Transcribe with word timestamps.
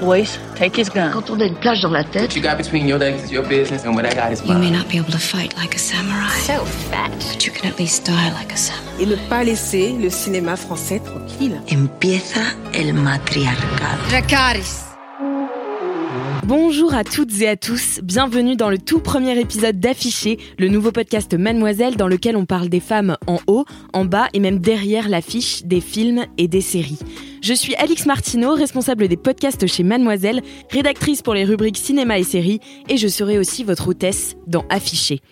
Boys, 0.00 0.38
take 0.56 0.76
his 0.80 0.88
gun. 0.90 1.10
Quand 1.12 1.30
on 1.30 1.40
a 1.40 1.44
une 1.46 1.54
plage 1.54 1.80
dans 1.80 1.90
la 1.90 2.04
tête, 2.04 2.22
What 2.30 2.36
you 2.36 2.42
got 2.42 2.56
between 2.58 2.86
your 2.86 2.98
legs 2.98 3.24
is 3.24 3.30
your 3.32 3.42
business, 3.46 3.84
and 3.84 3.94
what 3.94 4.04
I 4.04 4.14
got 4.14 4.30
is 4.32 4.40
You 4.44 4.54
may 4.54 4.70
mine. 4.70 4.72
not 4.78 4.88
be 4.88 4.98
able 4.98 5.10
to 5.12 5.18
fight 5.18 5.54
like 5.56 5.74
a 5.74 5.78
samurai. 5.78 6.28
So 6.46 6.64
fat. 6.90 7.10
But 7.32 7.44
you 7.46 7.52
can 7.52 7.70
at 7.70 7.78
least 7.78 8.06
die 8.06 8.30
like 8.38 8.52
a 8.52 8.56
samurai. 8.56 8.82
et 9.02 9.06
ne 9.06 9.16
pas 9.28 9.44
laisser 9.44 9.92
le 10.00 10.10
cinéma 10.10 10.56
français 10.56 11.00
tranquille. 11.00 11.60
Empieza 11.68 12.40
el 12.74 12.92
matriarcado. 12.94 14.02
Dracarys. 14.10 14.85
Bonjour 16.46 16.94
à 16.94 17.02
toutes 17.02 17.40
et 17.40 17.48
à 17.48 17.56
tous, 17.56 17.98
bienvenue 18.04 18.54
dans 18.54 18.70
le 18.70 18.78
tout 18.78 19.00
premier 19.00 19.36
épisode 19.36 19.80
d'Affiché, 19.80 20.38
le 20.60 20.68
nouveau 20.68 20.92
podcast 20.92 21.34
Mademoiselle 21.34 21.96
dans 21.96 22.06
lequel 22.06 22.36
on 22.36 22.46
parle 22.46 22.68
des 22.68 22.78
femmes 22.78 23.16
en 23.26 23.40
haut, 23.48 23.64
en 23.92 24.04
bas 24.04 24.28
et 24.32 24.38
même 24.38 24.60
derrière 24.60 25.08
l'affiche 25.08 25.64
des 25.64 25.80
films 25.80 26.24
et 26.38 26.46
des 26.46 26.60
séries. 26.60 27.00
Je 27.42 27.52
suis 27.52 27.74
Alix 27.74 28.06
Martineau, 28.06 28.54
responsable 28.54 29.08
des 29.08 29.16
podcasts 29.16 29.66
chez 29.66 29.82
Mademoiselle, 29.82 30.40
rédactrice 30.70 31.20
pour 31.20 31.34
les 31.34 31.44
rubriques 31.44 31.78
cinéma 31.78 32.16
et 32.16 32.22
séries, 32.22 32.60
et 32.88 32.96
je 32.96 33.08
serai 33.08 33.38
aussi 33.40 33.64
votre 33.64 33.88
hôtesse 33.88 34.36
dans 34.46 34.64
Affiché. 34.70 35.22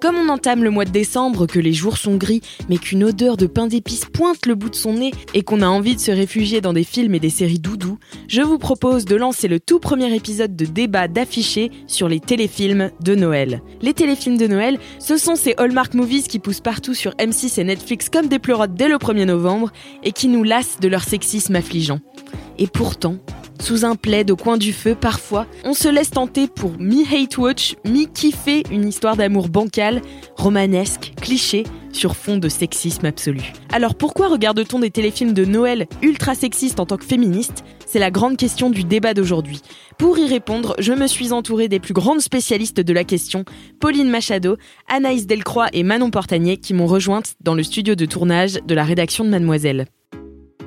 Comme 0.00 0.14
on 0.14 0.28
entame 0.28 0.62
le 0.62 0.70
mois 0.70 0.84
de 0.84 0.90
décembre, 0.90 1.46
que 1.46 1.58
les 1.58 1.72
jours 1.72 1.98
sont 1.98 2.16
gris, 2.16 2.40
mais 2.68 2.78
qu'une 2.78 3.02
odeur 3.02 3.36
de 3.36 3.46
pain 3.46 3.66
d'épices 3.66 4.04
pointe 4.04 4.46
le 4.46 4.54
bout 4.54 4.70
de 4.70 4.76
son 4.76 4.92
nez 4.92 5.10
et 5.34 5.42
qu'on 5.42 5.60
a 5.60 5.66
envie 5.66 5.96
de 5.96 6.00
se 6.00 6.12
réfugier 6.12 6.60
dans 6.60 6.72
des 6.72 6.84
films 6.84 7.16
et 7.16 7.20
des 7.20 7.30
séries 7.30 7.58
doudou, 7.58 7.98
je 8.28 8.40
vous 8.40 8.58
propose 8.58 9.06
de 9.06 9.16
lancer 9.16 9.48
le 9.48 9.58
tout 9.58 9.80
premier 9.80 10.14
épisode 10.14 10.54
de 10.54 10.66
débat 10.66 11.08
d'affiché 11.08 11.72
sur 11.88 12.08
les 12.08 12.20
téléfilms 12.20 12.92
de 13.02 13.16
Noël. 13.16 13.60
Les 13.82 13.92
téléfilms 13.92 14.38
de 14.38 14.46
Noël, 14.46 14.78
ce 15.00 15.16
sont 15.16 15.34
ces 15.34 15.54
Hallmark 15.58 15.94
Movies 15.94 16.28
qui 16.28 16.38
poussent 16.38 16.60
partout 16.60 16.94
sur 16.94 17.12
M6 17.16 17.60
et 17.60 17.64
Netflix 17.64 18.08
comme 18.08 18.28
des 18.28 18.38
pleurotes 18.38 18.74
dès 18.74 18.88
le 18.88 18.98
1er 18.98 19.24
novembre 19.24 19.72
et 20.04 20.12
qui 20.12 20.28
nous 20.28 20.44
lassent 20.44 20.78
de 20.80 20.86
leur 20.86 21.02
sexisme 21.02 21.56
affligeant. 21.56 21.98
Et 22.58 22.68
pourtant, 22.68 23.16
sous 23.60 23.84
un 23.84 23.96
plaid 23.96 24.30
au 24.30 24.36
coin 24.36 24.56
du 24.56 24.72
feu, 24.72 24.94
parfois, 24.94 25.46
on 25.64 25.74
se 25.74 25.88
laisse 25.88 26.10
tenter 26.10 26.48
pour 26.48 26.72
mi-hate 26.78 27.38
watch, 27.38 27.76
mi-kiffer 27.84 28.62
une 28.70 28.88
histoire 28.88 29.16
d'amour 29.16 29.48
bancale, 29.48 30.02
romanesque, 30.36 31.12
cliché, 31.20 31.64
sur 31.92 32.16
fond 32.16 32.36
de 32.36 32.48
sexisme 32.48 33.06
absolu. 33.06 33.52
Alors 33.72 33.94
pourquoi 33.94 34.28
regarde-t-on 34.28 34.78
des 34.78 34.90
téléfilms 34.90 35.32
de 35.32 35.44
Noël 35.44 35.86
ultra 36.02 36.34
sexistes 36.34 36.80
en 36.80 36.86
tant 36.86 36.96
que 36.96 37.04
féministe 37.04 37.64
C'est 37.86 37.98
la 37.98 38.10
grande 38.10 38.36
question 38.36 38.70
du 38.70 38.84
débat 38.84 39.14
d'aujourd'hui. 39.14 39.60
Pour 39.98 40.18
y 40.18 40.26
répondre, 40.26 40.74
je 40.78 40.92
me 40.92 41.06
suis 41.06 41.32
entourée 41.32 41.68
des 41.68 41.80
plus 41.80 41.94
grandes 41.94 42.20
spécialistes 42.20 42.80
de 42.80 42.92
la 42.92 43.04
question, 43.04 43.44
Pauline 43.80 44.10
Machado, 44.10 44.56
Anaïs 44.88 45.26
Delcroix 45.26 45.68
et 45.72 45.82
Manon 45.82 46.10
Portanier, 46.10 46.56
qui 46.56 46.74
m'ont 46.74 46.86
rejointe 46.86 47.34
dans 47.40 47.54
le 47.54 47.62
studio 47.62 47.94
de 47.94 48.06
tournage 48.06 48.60
de 48.64 48.74
la 48.74 48.84
rédaction 48.84 49.24
de 49.24 49.30
Mademoiselle. 49.30 49.86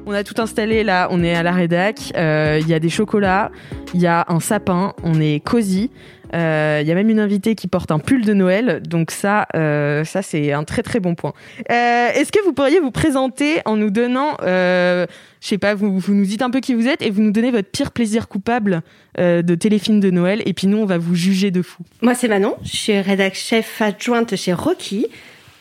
On 0.05 0.13
a 0.13 0.23
tout 0.23 0.41
installé 0.41 0.83
là, 0.83 1.07
on 1.11 1.23
est 1.23 1.35
à 1.35 1.43
la 1.43 1.51
rédac, 1.51 2.11
euh, 2.17 2.59
il 2.59 2.67
y 2.67 2.73
a 2.73 2.79
des 2.79 2.89
chocolats, 2.89 3.51
il 3.93 4.01
y 4.01 4.07
a 4.07 4.25
un 4.29 4.39
sapin, 4.39 4.93
on 5.03 5.21
est 5.21 5.43
cosy. 5.43 5.91
Euh, 6.33 6.79
Il 6.81 6.87
y 6.87 6.91
a 6.91 6.95
même 6.95 7.09
une 7.09 7.19
invitée 7.19 7.55
qui 7.55 7.67
porte 7.67 7.91
un 7.91 7.99
pull 7.99 8.25
de 8.25 8.33
Noël, 8.33 8.81
donc 8.87 9.11
ça, 9.11 9.47
euh, 9.55 10.03
ça 10.05 10.21
c'est 10.21 10.53
un 10.53 10.63
très 10.63 10.81
très 10.81 10.99
bon 10.99 11.13
point. 11.13 11.33
Est-ce 11.69 12.31
que 12.31 12.43
vous 12.43 12.53
pourriez 12.53 12.79
vous 12.79 12.91
présenter 12.91 13.59
en 13.65 13.75
nous 13.75 13.91
donnant, 13.91 14.37
je 14.41 15.07
sais 15.41 15.57
pas, 15.57 15.75
vous, 15.75 16.01
nous 16.07 16.25
dites 16.25 16.41
un 16.41 16.49
peu 16.49 16.61
qui 16.61 16.73
vous 16.73 16.87
êtes 16.87 17.01
et 17.01 17.09
vous 17.09 17.21
nous 17.21 17.31
donnez 17.31 17.51
votre 17.51 17.69
pire 17.69 17.91
plaisir 17.91 18.27
coupable 18.27 18.81
de 19.17 19.55
téléfilm 19.55 19.99
de 19.99 20.09
Noël, 20.09 20.41
et 20.45 20.53
puis 20.53 20.67
nous 20.67 20.77
on 20.77 20.85
va 20.85 20.97
vous 20.97 21.15
juger 21.15 21.51
de 21.51 21.61
fou. 21.61 21.83
Moi, 22.01 22.15
c'est 22.15 22.27
Manon. 22.27 22.55
Je 22.63 22.75
suis 22.75 22.99
rédac 22.99 23.35
chef 23.35 23.81
adjointe 23.81 24.35
chez 24.35 24.53
Rocky. 24.53 25.07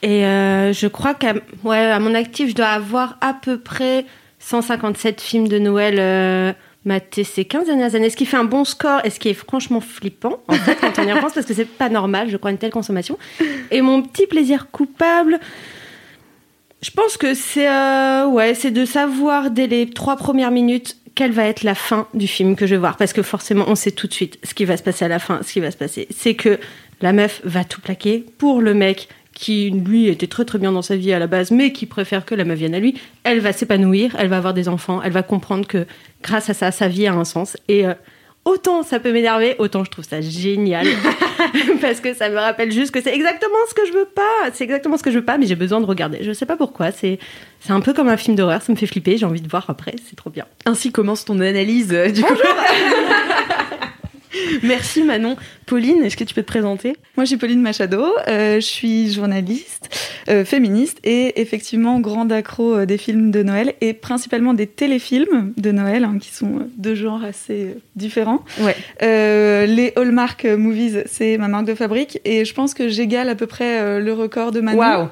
Et 0.02 0.22
je 0.22 0.86
crois 0.86 1.14
qu'à 1.14 1.34
mon 1.62 2.14
actif, 2.14 2.50
je 2.50 2.54
dois 2.54 2.68
avoir 2.68 3.18
à 3.20 3.34
peu 3.34 3.58
près 3.58 4.06
157 4.40 5.20
films 5.20 5.48
de 5.48 5.58
Noël 5.58 5.96
euh, 5.98 6.52
matés 6.84 7.24
ces 7.24 7.44
15 7.44 7.66
dernières 7.66 7.94
années. 7.94 8.10
Ce 8.10 8.16
qui 8.16 8.26
fait 8.26 8.36
un 8.36 8.44
bon 8.44 8.64
score 8.64 9.00
et 9.04 9.10
ce 9.10 9.20
qui 9.20 9.28
est 9.28 9.34
franchement 9.34 9.80
flippant, 9.80 10.40
en 10.48 10.54
fait, 10.54 10.76
quand 10.80 10.98
on 10.98 11.06
y 11.06 11.12
repense, 11.12 11.34
parce 11.34 11.46
que 11.46 11.54
c'est 11.54 11.68
pas 11.68 11.88
normal, 11.88 12.28
je 12.30 12.36
crois, 12.36 12.50
une 12.50 12.58
telle 12.58 12.72
consommation. 12.72 13.18
Et 13.70 13.82
mon 13.82 14.02
petit 14.02 14.26
plaisir 14.26 14.70
coupable, 14.70 15.38
je 16.82 16.90
pense 16.90 17.16
que 17.16 17.34
c'est 17.34 17.68
euh, 17.68 18.26
ouais, 18.26 18.54
c'est 18.54 18.70
de 18.70 18.84
savoir 18.84 19.50
dès 19.50 19.66
les 19.66 19.88
trois 19.90 20.16
premières 20.16 20.50
minutes 20.50 20.96
quelle 21.14 21.32
va 21.32 21.44
être 21.44 21.64
la 21.64 21.74
fin 21.74 22.06
du 22.14 22.26
film 22.26 22.56
que 22.56 22.66
je 22.66 22.74
vais 22.74 22.80
voir. 22.80 22.96
Parce 22.96 23.12
que 23.12 23.22
forcément, 23.22 23.64
on 23.68 23.74
sait 23.74 23.90
tout 23.90 24.06
de 24.06 24.12
suite 24.14 24.38
ce 24.42 24.54
qui 24.54 24.64
va 24.64 24.76
se 24.76 24.82
passer 24.82 25.04
à 25.04 25.08
la 25.08 25.18
fin. 25.18 25.40
Ce 25.42 25.52
qui 25.52 25.60
va 25.60 25.70
se 25.70 25.76
passer, 25.76 26.08
c'est 26.10 26.34
que 26.34 26.58
la 27.02 27.12
meuf 27.12 27.40
va 27.44 27.64
tout 27.64 27.80
plaquer 27.80 28.24
pour 28.38 28.60
le 28.60 28.72
mec 28.72 29.08
qui, 29.40 29.70
lui, 29.70 30.08
était 30.08 30.26
très 30.26 30.44
très 30.44 30.58
bien 30.58 30.70
dans 30.70 30.82
sa 30.82 30.96
vie 30.96 31.14
à 31.14 31.18
la 31.18 31.26
base, 31.26 31.50
mais 31.50 31.72
qui 31.72 31.86
préfère 31.86 32.26
que 32.26 32.34
la 32.34 32.44
meuf 32.44 32.58
vienne 32.58 32.74
à 32.74 32.78
lui. 32.78 33.00
Elle 33.24 33.40
va 33.40 33.54
s'épanouir, 33.54 34.14
elle 34.18 34.28
va 34.28 34.36
avoir 34.36 34.52
des 34.52 34.68
enfants, 34.68 35.00
elle 35.02 35.12
va 35.12 35.22
comprendre 35.22 35.66
que 35.66 35.86
grâce 36.22 36.50
à 36.50 36.54
ça, 36.54 36.70
sa 36.70 36.88
vie 36.88 37.06
a 37.06 37.14
un 37.14 37.24
sens. 37.24 37.56
Et 37.66 37.86
euh, 37.86 37.94
autant 38.44 38.82
ça 38.82 39.00
peut 39.00 39.12
m'énerver, 39.12 39.56
autant 39.58 39.82
je 39.82 39.90
trouve 39.90 40.04
ça 40.04 40.20
génial. 40.20 40.86
Parce 41.80 42.00
que 42.00 42.12
ça 42.12 42.28
me 42.28 42.36
rappelle 42.36 42.70
juste 42.70 42.92
que 42.92 43.00
c'est 43.00 43.14
exactement 43.14 43.56
ce 43.70 43.72
que 43.72 43.86
je 43.86 43.92
veux 43.94 44.04
pas. 44.04 44.50
C'est 44.52 44.64
exactement 44.64 44.98
ce 44.98 45.02
que 45.02 45.10
je 45.10 45.16
veux 45.16 45.24
pas, 45.24 45.38
mais 45.38 45.46
j'ai 45.46 45.56
besoin 45.56 45.80
de 45.80 45.86
regarder. 45.86 46.18
Je 46.20 46.32
sais 46.32 46.44
pas 46.44 46.58
pourquoi. 46.58 46.92
C'est, 46.92 47.18
c'est 47.60 47.72
un 47.72 47.80
peu 47.80 47.94
comme 47.94 48.08
un 48.08 48.18
film 48.18 48.36
d'horreur. 48.36 48.60
Ça 48.60 48.70
me 48.70 48.76
fait 48.76 48.86
flipper. 48.86 49.16
J'ai 49.16 49.24
envie 49.24 49.40
de 49.40 49.48
voir 49.48 49.64
après. 49.68 49.94
C'est 50.06 50.16
trop 50.16 50.28
bien. 50.28 50.44
Ainsi 50.66 50.92
commence 50.92 51.24
ton 51.24 51.40
analyse 51.40 51.94
euh, 51.94 52.10
du 52.10 52.22
coup. 52.22 52.34
Merci 54.62 55.02
Manon. 55.02 55.36
Pauline, 55.66 56.02
est-ce 56.02 56.16
que 56.16 56.24
tu 56.24 56.34
peux 56.34 56.42
te 56.42 56.46
présenter? 56.46 56.96
Moi, 57.16 57.24
je 57.24 57.30
suis 57.30 57.36
Pauline 57.36 57.60
Machado, 57.60 58.04
euh, 58.28 58.56
je 58.56 58.66
suis 58.66 59.12
journaliste, 59.12 59.88
euh, 60.28 60.44
féministe 60.44 60.98
et 61.04 61.40
effectivement 61.40 62.00
grande 62.00 62.32
accro 62.32 62.74
euh, 62.74 62.86
des 62.86 62.98
films 62.98 63.30
de 63.30 63.42
Noël 63.42 63.74
et 63.80 63.92
principalement 63.92 64.54
des 64.54 64.66
téléfilms 64.66 65.52
de 65.56 65.72
Noël 65.72 66.04
hein, 66.04 66.18
qui 66.20 66.32
sont 66.32 66.56
euh, 66.56 66.70
de 66.76 66.94
genres 66.94 67.24
assez 67.24 67.76
différents. 67.96 68.44
Ouais. 68.60 68.76
Euh, 69.02 69.66
les 69.66 69.92
Hallmark 69.96 70.44
Movies, 70.44 71.02
c'est 71.06 71.38
ma 71.38 71.48
marque 71.48 71.66
de 71.66 71.74
fabrique 71.74 72.20
et 72.24 72.44
je 72.44 72.54
pense 72.54 72.74
que 72.74 72.88
j'égale 72.88 73.28
à 73.28 73.34
peu 73.34 73.46
près 73.46 74.00
le 74.00 74.12
record 74.12 74.52
de 74.52 74.60
Manon. 74.60 74.78
Waouh 74.78 75.08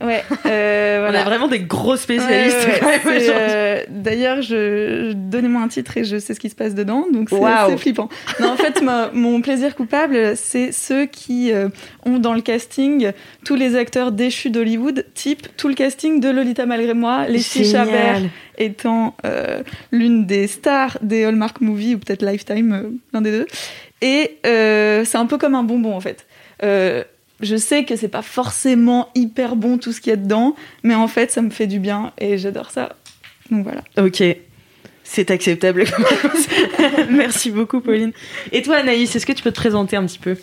Ouais. 0.00 0.22
euh, 0.46 0.98
On 0.98 1.00
voilà. 1.02 1.20
a 1.22 1.24
vraiment 1.24 1.48
des 1.48 1.60
gros 1.60 1.96
spécialistes. 1.96 2.56
Ouais, 2.82 3.00
ouais, 3.10 3.26
euh, 3.30 3.80
D'ailleurs, 3.88 4.42
je, 4.42 5.08
je- 5.10 5.12
donnez-moi 5.14 5.62
un 5.62 5.68
titre 5.68 5.96
et 5.96 6.04
je 6.04 6.18
sais 6.18 6.34
ce 6.34 6.40
qui 6.40 6.50
se 6.50 6.54
passe 6.54 6.74
dedans, 6.74 7.06
donc 7.12 7.30
c'est 7.30 7.76
flippant. 7.78 8.08
Non, 8.40 8.50
en 8.50 8.56
fait, 8.56 8.80
ma- 8.82 9.10
mon 9.12 9.40
plaisir 9.40 9.74
coupable, 9.74 10.36
c'est 10.36 10.70
ceux 10.72 11.06
qui 11.06 11.52
euh, 11.52 11.68
ont 12.06 12.18
dans 12.18 12.34
le 12.34 12.40
casting 12.42 13.10
tous 13.44 13.54
les 13.56 13.74
acteurs 13.76 14.12
déchus 14.12 14.50
d'Hollywood, 14.50 15.04
type 15.14 15.48
tout 15.56 15.68
le 15.68 15.74
casting 15.74 16.20
de 16.20 16.28
Lolita 16.30 16.64
malgré 16.66 16.94
moi, 16.94 17.26
les 17.26 17.38
Génial. 17.40 17.72
Chabert 17.88 18.20
étant 18.56 19.16
euh, 19.24 19.62
l'une 19.92 20.26
des 20.26 20.46
stars 20.46 20.98
des 21.02 21.24
Hallmark 21.24 21.60
Movies 21.60 21.94
ou 21.94 21.98
peut-être 21.98 22.24
Lifetime, 22.24 22.98
l'un 23.12 23.20
des 23.20 23.30
deux. 23.32 23.46
Et 24.00 24.38
euh, 24.46 25.04
c'est 25.04 25.18
un 25.18 25.26
peu 25.26 25.38
comme 25.38 25.54
un 25.56 25.64
bonbon 25.64 25.94
en 25.96 26.00
fait. 26.00 26.26
Je 27.40 27.56
sais 27.56 27.84
que 27.84 27.96
c'est 27.96 28.08
pas 28.08 28.22
forcément 28.22 29.08
hyper 29.14 29.56
bon 29.56 29.78
tout 29.78 29.92
ce 29.92 30.00
qu'il 30.00 30.10
y 30.10 30.12
a 30.12 30.16
dedans, 30.16 30.56
mais 30.82 30.94
en 30.94 31.08
fait 31.08 31.30
ça 31.30 31.42
me 31.42 31.50
fait 31.50 31.66
du 31.66 31.78
bien 31.78 32.12
et 32.18 32.38
j'adore 32.38 32.70
ça. 32.70 32.96
Donc 33.50 33.64
voilà. 33.64 33.84
Ok. 33.96 34.22
C'est 35.04 35.30
acceptable. 35.30 35.84
Merci 37.10 37.50
beaucoup, 37.50 37.80
Pauline. 37.80 38.12
Et 38.52 38.60
toi, 38.60 38.76
Anaïs, 38.76 39.16
est-ce 39.16 39.24
que 39.24 39.32
tu 39.32 39.42
peux 39.42 39.50
te 39.50 39.56
présenter 39.56 39.96
un 39.96 40.04
petit 40.04 40.18
peu? 40.18 40.36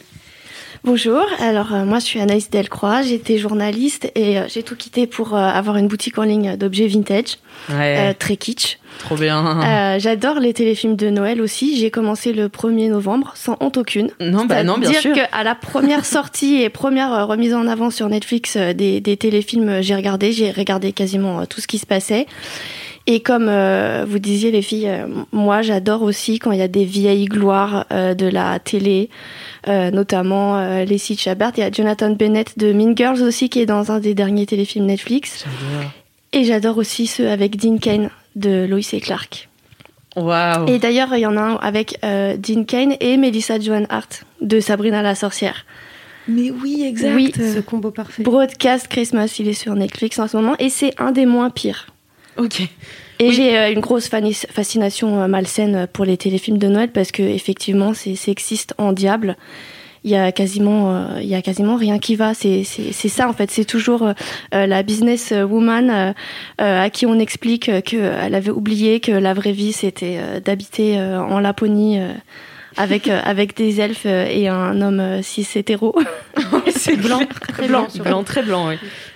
Bonjour, 0.86 1.26
alors 1.40 1.74
euh, 1.74 1.84
moi 1.84 1.98
je 1.98 2.06
suis 2.06 2.20
Anaïs 2.20 2.52
Delcroix, 2.52 3.02
j'étais 3.02 3.40
journaliste 3.40 4.12
et 4.14 4.38
euh, 4.38 4.44
j'ai 4.48 4.62
tout 4.62 4.76
quitté 4.76 5.08
pour 5.08 5.34
euh, 5.36 5.40
avoir 5.40 5.78
une 5.78 5.88
boutique 5.88 6.20
en 6.20 6.24
ligne 6.24 6.58
d'objets 6.58 6.86
vintage, 6.86 7.38
Ouais, 7.72 8.14
très 8.14 8.38
kitsch. 8.38 8.78
trop 9.00 9.16
bien. 9.16 9.98
J'adore 9.98 10.40
les 10.40 10.54
téléfilms 10.54 10.96
de 10.96 11.10
Noël 11.10 11.42
aussi, 11.42 11.76
j'ai 11.80 11.90
commencé 11.90 12.34
le 12.34 12.50
1er 12.50 12.92
novembre 12.92 13.32
sans 13.36 13.58
honte 13.62 13.78
aucune. 13.78 14.12
non, 14.20 14.46
bah 14.46 14.64
non, 14.64 14.78
bien 14.78 14.92
dire 14.92 15.02
sûr. 15.02 15.14
qu'à 15.16 15.44
la 15.44 15.56
première 15.56 16.06
sortie 16.18 16.62
et 16.62 16.70
première 16.70 17.26
remise 17.28 17.56
en 17.56 17.66
avant 17.68 17.90
sur 17.90 18.08
Netflix 18.08 18.56
des, 18.56 19.02
des 19.02 19.18
téléfilms, 19.18 19.82
j'ai 19.82 19.96
regardé, 19.96 20.34
j'ai 20.34 20.52
regardé 20.52 20.92
quasiment 20.92 21.48
tout 21.48 21.62
ce 21.62 21.68
qui 21.68 21.80
se 21.80 21.88
passait. 21.88 22.28
Et 23.08 23.20
comme 23.20 23.48
euh, 23.50 24.04
vous 24.08 24.18
disiez 24.18 24.50
les 24.50 24.64
filles, 24.64 24.90
euh, 24.90 25.06
moi 25.32 25.62
j'adore 25.62 26.02
aussi 26.02 26.40
quand 26.40 26.52
il 26.52 26.58
y 26.58 26.64
a 26.64 26.68
des 26.68 26.86
vieilles 26.86 27.26
gloires 27.26 27.86
euh, 27.92 28.16
de 28.16 28.26
la 28.26 28.58
télé, 28.58 29.10
euh, 29.68 29.92
notamment 29.92 30.58
euh, 30.58 30.86
Lacey 30.86 31.16
Chabert. 31.16 31.52
Il 31.58 31.60
y 31.60 31.64
a 31.64 31.72
Jonathan 31.72 32.10
Bennett 32.12 32.58
de 32.58 32.74
Mean 32.74 32.94
Girls 32.96 33.22
aussi 33.22 33.50
qui 33.50 33.60
est 33.60 33.68
dans 33.68 33.92
un 33.92 34.00
des 34.00 34.16
derniers 34.16 34.48
téléfilms 34.48 34.88
Netflix. 34.88 35.46
Et 36.34 36.44
j'adore 36.46 36.80
aussi 36.80 37.06
ceux 37.06 37.30
avec 37.30 37.58
Dean 37.58 37.78
Kane 37.78 38.10
de 38.36 38.66
Lois 38.66 38.80
et 38.92 39.00
Clark. 39.02 39.50
Waouh. 40.16 40.68
Et 40.70 40.80
d'ailleurs, 40.80 41.10
il 41.14 41.20
y 41.20 41.26
en 41.26 41.38
a 41.38 41.42
un 41.42 41.56
avec 41.58 42.00
euh, 42.04 42.38
Dean 42.38 42.64
Kane 42.64 42.96
et 43.02 43.18
Melissa 43.18 43.60
Joan 43.60 43.86
Hart 43.90 44.26
de 44.42 44.60
Sabrina 44.60 45.02
la 45.02 45.14
sorcière. 45.14 45.66
Mais 46.28 46.50
oui, 46.50 46.84
exact. 46.88 47.16
Oui, 47.16 47.32
Ce 47.36 47.60
combo 47.60 47.92
parfait. 47.92 48.24
Broadcast 48.24 48.88
Christmas, 48.88 49.36
il 49.40 49.48
est 49.48 49.54
sur 49.54 49.76
Netflix 49.76 50.18
en 50.18 50.28
ce 50.28 50.36
moment 50.38 50.56
et 50.58 50.70
c'est 50.70 51.00
un 51.00 51.12
des 51.12 51.28
moins 51.28 51.52
pires. 51.52 51.88
Ok. 52.38 52.62
Et 53.20 53.30
Oui. 53.30 53.34
j'ai 53.34 53.58
euh, 53.58 53.72
une 53.72 53.80
grosse 53.80 54.10
fascination 54.10 55.22
euh, 55.22 55.28
malsaine 55.28 55.88
pour 55.92 56.04
les 56.06 56.18
téléfilms 56.18 56.58
de 56.58 56.68
Noël 56.68 56.90
parce 56.92 57.12
que 57.12 57.24
effectivement 57.24 57.94
c'est 57.94 58.16
sexiste 58.16 58.74
en 58.78 58.92
diable. 58.92 59.38
Il 60.04 60.12
y 60.12 60.16
a 60.16 60.32
quasiment, 60.32 60.94
euh, 60.94 61.06
il 61.22 61.28
y 61.28 61.34
a 61.34 61.42
quasiment 61.42 61.78
rien 61.78 61.98
qui 61.98 62.16
va. 62.16 62.34
C'est 62.36 62.64
ça 62.64 63.28
en 63.28 63.34
fait. 63.34 63.50
C'est 63.50 63.66
toujours 63.66 64.12
la 64.52 64.84
business 64.84 65.32
woman 65.32 66.14
à 66.60 66.90
qui 66.92 67.06
on 67.08 67.18
explique 67.18 67.72
qu'elle 67.84 68.36
avait 68.36 68.52
oublié 68.52 69.00
que 69.00 69.12
la 69.14 69.34
vraie 69.34 69.52
vie 69.54 69.72
c'était 69.74 70.20
d'habiter 70.44 71.00
en 71.00 71.40
Laponie. 71.40 72.00
avec, 72.78 73.08
euh, 73.08 73.22
avec 73.24 73.56
des 73.56 73.80
elfes 73.80 74.06
et 74.06 74.48
un 74.50 74.82
homme 74.82 75.24
cis 75.24 75.48
hétéro. 75.56 75.96
c'est 76.80 76.96
blanc, 76.98 77.22
très 77.54 77.68
blanc. 77.68 77.88
blanc, 78.04 78.24
très 78.24 78.44
blanc, 78.44 78.70
oui. 78.70 78.76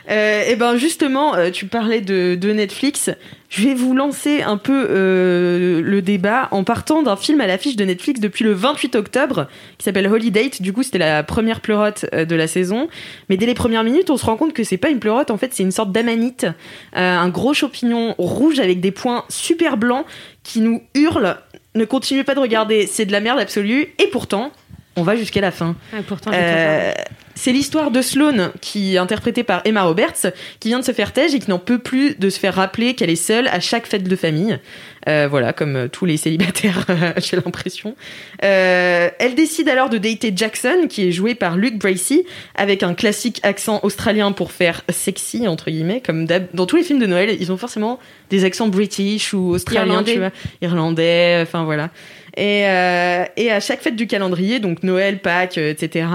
Euh, 0.10 0.44
et 0.48 0.56
ben 0.56 0.76
justement, 0.76 1.36
euh, 1.36 1.52
tu 1.52 1.66
parlais 1.68 2.02
de, 2.02 2.36
de 2.36 2.52
Netflix. 2.52 3.12
Je 3.50 3.64
vais 3.64 3.74
vous 3.76 3.94
lancer 3.94 4.42
un 4.42 4.58
peu 4.58 4.88
euh, 4.90 5.82
le 5.84 6.02
débat 6.02 6.48
en 6.52 6.64
partant 6.64 7.04
d'un 7.04 7.16
film 7.16 7.42
à 7.42 7.48
l'affiche 7.48 7.76
de 7.76 7.84
Netflix 7.86 8.20
depuis 8.20 8.44
le 8.44 8.54
28 8.54 8.96
octobre 8.96 9.48
qui 9.78 9.84
s'appelle 9.86 10.08
Holiday. 10.08 10.50
Du 10.60 10.74
coup, 10.74 10.82
c'était 10.84 10.98
la 11.00 11.22
première 11.24 11.60
pleurote 11.62 12.06
de 12.14 12.36
la 12.36 12.48
saison. 12.48 12.88
Mais 13.30 13.38
dès 13.38 13.46
les 13.46 13.54
premières 13.54 13.84
minutes, 13.84 14.10
on 14.10 14.18
se 14.18 14.26
rend 14.26 14.36
compte 14.38 14.54
que 14.54 14.64
c'est 14.64 14.78
pas 14.78 14.90
une 14.90 15.00
pleurote. 15.00 15.30
En 15.32 15.38
fait, 15.38 15.54
c'est 15.54 15.64
une 15.64 15.72
sorte 15.72 15.92
d'amanite, 15.92 16.46
euh, 16.46 17.18
un 17.18 17.30
gros 17.30 17.54
champignon 17.54 18.16
rouge 18.18 18.60
avec 18.60 18.82
des 18.82 18.92
points 18.92 19.26
super 19.30 19.78
blancs 19.78 20.06
qui 20.44 20.62
nous 20.62 20.82
hurle. 20.96 21.38
Ne 21.76 21.86
continuez 21.86 22.24
pas 22.24 22.34
de 22.36 22.40
regarder, 22.40 22.88
c'est 22.88 23.06
de 23.06 23.12
la 23.12 23.20
merde 23.20 23.40
absolue. 23.40 23.94
Et 24.00 24.08
pourtant, 24.08 24.52
on 24.96 25.04
va 25.04 25.16
jusqu'à 25.16 25.42
la 25.42 25.52
fin. 25.52 25.76
Ah, 25.94 25.98
pourtant, 26.08 26.32
Euh, 26.34 26.92
c'est 27.40 27.54
l'histoire 27.54 27.90
de 27.90 28.02
Sloane, 28.02 28.52
qui 28.60 28.96
est 28.96 28.98
interprétée 28.98 29.44
par 29.44 29.62
Emma 29.64 29.84
Roberts, 29.84 30.34
qui 30.60 30.68
vient 30.68 30.80
de 30.80 30.84
se 30.84 30.92
faire 30.92 31.14
tège 31.14 31.34
et 31.34 31.40
qui 31.40 31.50
n'en 31.50 31.58
peut 31.58 31.80
plus 31.80 32.20
de 32.20 32.30
se 32.30 32.38
faire 32.38 32.56
rappeler 32.56 32.96
qu'elle 32.96 33.10
est 33.10 33.16
seule 33.16 33.48
à 33.48 33.62
chaque 33.62 33.88
fête 33.88 34.04
de 34.04 34.16
famille. 34.18 34.60
Euh, 35.08 35.30
voilà, 35.30 35.54
comme 35.54 35.78
euh, 35.78 35.88
tous 35.88 36.04
les 36.04 36.18
célibataires, 36.18 36.86
j'ai 37.18 37.38
l'impression. 37.38 37.96
Euh, 38.44 39.10
elle 39.20 39.36
décide 39.36 39.70
alors 39.70 39.90
de 39.90 39.98
dater 39.98 40.34
Jackson, 40.36 40.88
qui 40.90 41.08
est 41.08 41.14
joué 41.14 41.34
par 41.34 41.56
Luke 41.56 41.80
Bracey, 41.80 42.26
avec 42.56 42.84
un 42.84 42.94
classique 42.94 43.40
accent 43.44 43.80
australien 43.84 44.34
pour 44.34 44.52
faire 44.52 44.82
sexy, 44.90 45.48
entre 45.48 45.72
guillemets, 45.72 46.02
comme 46.02 46.26
dans 46.26 46.66
tous 46.66 46.76
les 46.76 46.84
films 46.84 47.00
de 47.00 47.06
Noël, 47.06 47.38
ils 47.40 47.54
ont 47.54 47.58
forcément 47.58 48.00
des 48.30 48.44
accents 48.44 48.68
british 48.68 49.34
ou 49.34 49.52
australiens, 49.52 49.86
Irlandais. 49.86 50.12
tu 50.12 50.20
vois, 50.20 50.32
irlandais, 50.62 51.40
enfin 51.42 51.64
voilà. 51.64 51.90
Et, 52.38 52.68
euh, 52.68 53.26
et 53.38 53.52
à 53.52 53.60
chaque 53.60 53.82
fête 53.82 53.96
du 53.96 54.08
calendrier, 54.08 54.60
donc 54.60 54.84
Noël, 54.84 55.20
Pâques, 55.20 55.58
euh, 55.58 55.72
etc., 55.72 56.08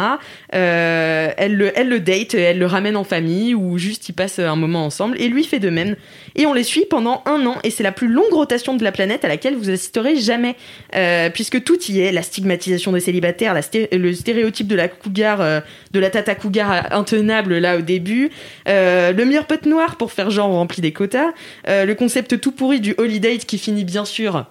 euh, 0.55 1.31
elle, 1.37 1.57
le, 1.57 1.73
elle 1.79 1.89
le 1.89 2.01
date, 2.01 2.35
elle 2.35 2.59
le 2.59 2.67
ramène 2.67 2.97
en 2.97 3.05
famille 3.05 3.55
ou 3.55 3.79
juste 3.79 4.09
ils 4.09 4.13
passent 4.13 4.39
un 4.39 4.57
moment 4.57 4.85
ensemble 4.85 5.21
et 5.21 5.29
lui 5.29 5.45
fait 5.45 5.59
de 5.59 5.71
même. 5.71 5.97
Et 6.37 6.47
on 6.47 6.53
les 6.53 6.65
suit 6.65 6.87
pendant 6.89 7.23
un 7.27 7.47
an 7.47 7.57
et 7.63 7.71
c'est 7.71 7.83
la 7.83 7.93
plus 7.93 8.09
longue 8.09 8.33
rotation 8.33 8.75
de 8.75 8.83
la 8.83 8.93
planète 8.93 9.25
à 9.25 9.29
laquelle 9.29 9.57
vous 9.57 9.71
assisterez 9.71 10.17
jamais, 10.17 10.57
euh, 10.95 11.31
puisque 11.31 11.63
tout 11.63 11.81
y 11.89 12.01
est, 12.01 12.13
la 12.13 12.23
stigmatisation 12.23 12.93
des 12.93 13.01
célibataires, 13.01 13.55
le 13.55 14.13
stéréotype 14.13 14.67
de 14.67 14.75
la 14.75 14.89
cougar, 14.89 15.41
euh, 15.41 15.61
de 15.93 16.01
la 16.01 16.11
tata 16.11 16.35
cougar 16.35 16.93
intenable 16.93 17.59
là 17.59 17.79
au 17.79 17.81
début, 17.81 18.31
euh, 18.69 19.13
le 19.13 19.25
meilleur 19.25 19.47
pote 19.47 19.67
noir 19.67 19.97
pour 19.97 20.13
faire 20.13 20.31
genre 20.31 20.51
rempli 20.51 20.83
des 20.83 20.93
quotas, 20.93 21.33
le 21.67 21.93
concept 21.95 22.41
tout 22.41 22.53
pourri 22.53 22.81
du 22.81 22.95
holiday 22.99 23.39
qui 23.39 23.59
finit 23.59 23.85
bien 23.85 24.05
sûr 24.05 24.47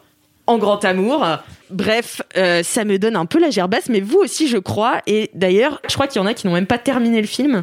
en 0.48 0.58
grand 0.58 0.84
amour. 0.86 1.26
Bref, 1.70 2.22
euh, 2.38 2.64
ça 2.64 2.86
me 2.86 3.00
donne 3.00 3.16
un 3.16 3.26
peu 3.26 3.40
la 3.40 3.50
gerbasse, 3.50 3.90
mais 3.90 4.00
vous 4.00 4.18
aussi, 4.18 4.48
je 4.48 4.58
crois. 4.58 5.02
Et 5.08 5.30
d'ailleurs, 5.34 5.82
je 5.88 5.94
crois 5.94 6.08
qu'il 6.08 6.22
y 6.22 6.24
en 6.24 6.28
a 6.28 6.34
qui 6.34 6.48
n'ont 6.48 6.54
même 6.54 6.68
pas 6.68 6.78
terminé 6.78 7.22
le 7.22 7.28
film, 7.28 7.62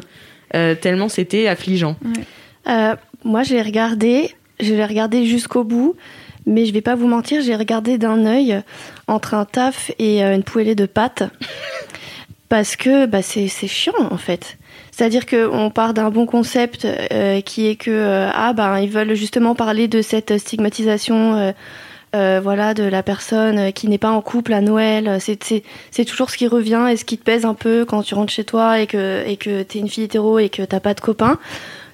euh, 0.55 0.75
tellement 0.75 1.09
c'était 1.09 1.47
affligeant. 1.47 1.95
Euh, 2.67 2.95
moi, 3.23 3.43
je 3.43 3.53
l'ai 3.53 3.61
regardé, 3.61 4.35
je 4.59 4.73
l'ai 4.73 4.85
regardé 4.85 5.25
jusqu'au 5.25 5.63
bout, 5.63 5.95
mais 6.45 6.65
je 6.65 6.73
vais 6.73 6.81
pas 6.81 6.95
vous 6.95 7.07
mentir, 7.07 7.41
j'ai 7.41 7.55
regardé 7.55 7.97
d'un 7.97 8.25
œil 8.25 8.61
entre 9.07 9.33
un 9.33 9.45
taf 9.45 9.91
et 9.99 10.21
une 10.23 10.43
poêlée 10.43 10.75
de 10.75 10.85
pâtes, 10.85 11.23
parce 12.49 12.75
que 12.75 13.05
bah, 13.05 13.21
c'est 13.21 13.47
chiant 13.47 13.93
en 14.09 14.17
fait. 14.17 14.57
C'est-à-dire 14.91 15.25
qu'on 15.25 15.69
part 15.69 15.93
d'un 15.93 16.09
bon 16.09 16.25
concept 16.25 16.85
qui 17.45 17.67
est 17.67 17.75
que 17.75 18.29
ah 18.33 18.51
ben 18.53 18.77
ils 18.79 18.89
veulent 18.89 19.13
justement 19.13 19.55
parler 19.55 19.87
de 19.87 20.01
cette 20.01 20.37
stigmatisation. 20.37 21.53
Euh, 22.15 22.39
voilà 22.43 22.73
de 22.73 22.83
la 22.83 23.03
personne 23.03 23.71
qui 23.73 23.87
n'est 23.87 23.97
pas 23.97 24.11
en 24.11 24.21
couple 24.21 24.53
à 24.53 24.61
Noël 24.61 25.17
c'est 25.19 26.05
toujours 26.05 26.29
ce 26.29 26.37
qui 26.37 26.47
revient 26.47 26.87
et 26.91 26.97
ce 26.97 27.05
qui 27.05 27.17
te 27.17 27.23
pèse 27.23 27.45
un 27.45 27.53
peu 27.53 27.85
quand 27.85 28.01
tu 28.03 28.13
rentres 28.15 28.31
chez 28.33 28.43
toi 28.43 28.79
et 28.79 28.87
que 28.87 29.23
et 29.27 29.37
que 29.37 29.63
t'es 29.63 29.79
une 29.79 29.87
fille 29.89 30.03
hétéro 30.03 30.37
et 30.39 30.49
que 30.49 30.61
t'as 30.63 30.79
pas 30.81 30.93
de 30.93 30.99
copain 31.01 31.39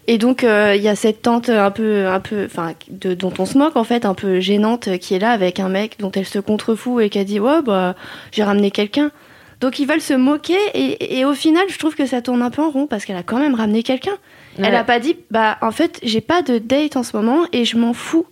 et 0.09 0.17
donc 0.17 0.43
euh, 0.43 0.73
il 0.75 0.81
y 0.81 0.87
a 0.87 0.95
cette 0.95 1.21
tante 1.21 1.49
un 1.49 1.69
peu, 1.69 2.07
un 2.07 2.21
peu, 2.21 2.45
enfin, 2.45 2.71
de- 2.89 3.13
dont 3.13 3.33
on 3.39 3.45
se 3.45 3.57
moque 3.57 3.75
en 3.75 3.83
fait, 3.83 4.05
un 4.05 4.13
peu 4.13 4.39
gênante, 4.39 4.97
qui 4.99 5.15
est 5.15 5.19
là 5.19 5.31
avec 5.31 5.59
un 5.59 5.67
mec 5.67 5.97
dont 5.99 6.11
elle 6.11 6.25
se 6.25 6.39
contrefout 6.39 7.01
et 7.03 7.09
qui 7.09 7.19
a 7.19 7.25
dit 7.25 7.41
ouais 7.41 7.61
bah 7.61 7.93
j'ai 8.31 8.43
ramené 8.43 8.71
quelqu'un. 8.71 9.11
Donc 9.59 9.79
ils 9.79 9.85
veulent 9.87 9.99
se 10.01 10.13
moquer 10.13 10.55
et, 10.75 11.17
et 11.19 11.25
au 11.25 11.33
final 11.33 11.63
je 11.69 11.77
trouve 11.77 11.93
que 11.95 12.05
ça 12.05 12.21
tourne 12.21 12.41
un 12.41 12.49
peu 12.51 12.61
en 12.61 12.69
rond 12.69 12.87
parce 12.87 13.03
qu'elle 13.03 13.17
a 13.17 13.23
quand 13.23 13.37
même 13.39 13.53
ramené 13.55 13.83
quelqu'un. 13.83 14.15
Elle 14.59 14.75
a 14.75 14.83
pas 14.85 14.99
dit 14.99 15.17
bah 15.29 15.57
en 15.61 15.71
fait 15.71 15.99
j'ai 16.03 16.21
pas 16.21 16.41
de 16.41 16.57
date 16.57 16.95
en 16.95 17.03
ce 17.03 17.15
moment 17.17 17.41
et 17.51 17.65
je 17.65 17.75
m'en 17.77 17.93
fous. 17.93 18.25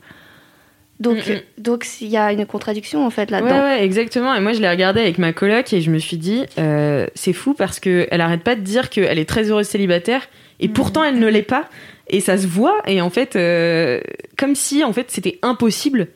Donc 1.00 1.18
Mm, 1.27 1.33
mm. 1.33 1.42
donc 1.57 1.86
il 2.01 2.07
y 2.07 2.18
a 2.18 2.31
une 2.31 2.45
contradiction 2.45 3.06
en 3.06 3.09
fait 3.09 3.30
Ouais, 3.30 3.42
là-dedans. 3.42 3.63
ouais, 3.63 3.83
exactement. 3.83 4.33
Et 4.33 4.39
moi, 4.39 4.53
je 4.53 4.62
l'ai 4.62 4.69
regardé 4.69 5.01
avec 5.01 5.18
ma 5.18 5.33
coloc 5.33 5.74
et 5.74 5.81
je 5.81 5.92
me 5.92 6.00
suis 6.00 6.18
dit, 6.18 6.45
euh, 6.57 7.06
c'est 7.15 7.33
fou 7.33 7.53
parce 7.53 7.80
que 7.80 8.07
elle 8.12 8.21
arrête 8.21 8.44
pas 8.44 8.56
de 8.56 8.62
dire 8.62 8.89
qu'elle 8.89 9.19
est 9.19 9.27
très 9.30 9.50
heureuse 9.50 9.68
célibataire 9.68 10.27
et 10.59 10.69
pourtant 10.69 11.03
elle 11.03 11.19
ne 11.19 11.27
l'est 11.27 11.42
pas. 11.42 11.69
Et 12.07 12.19
ça 12.21 12.38
se 12.38 12.47
voit. 12.47 12.81
Et 12.88 13.01
en 13.01 13.09
fait, 13.09 13.36
euh, 13.36 14.00
comme 14.38 14.56
si 14.56 14.83
en 14.83 14.94
fait 14.94 15.12
c'était 15.12 15.39
impossible 15.42 16.07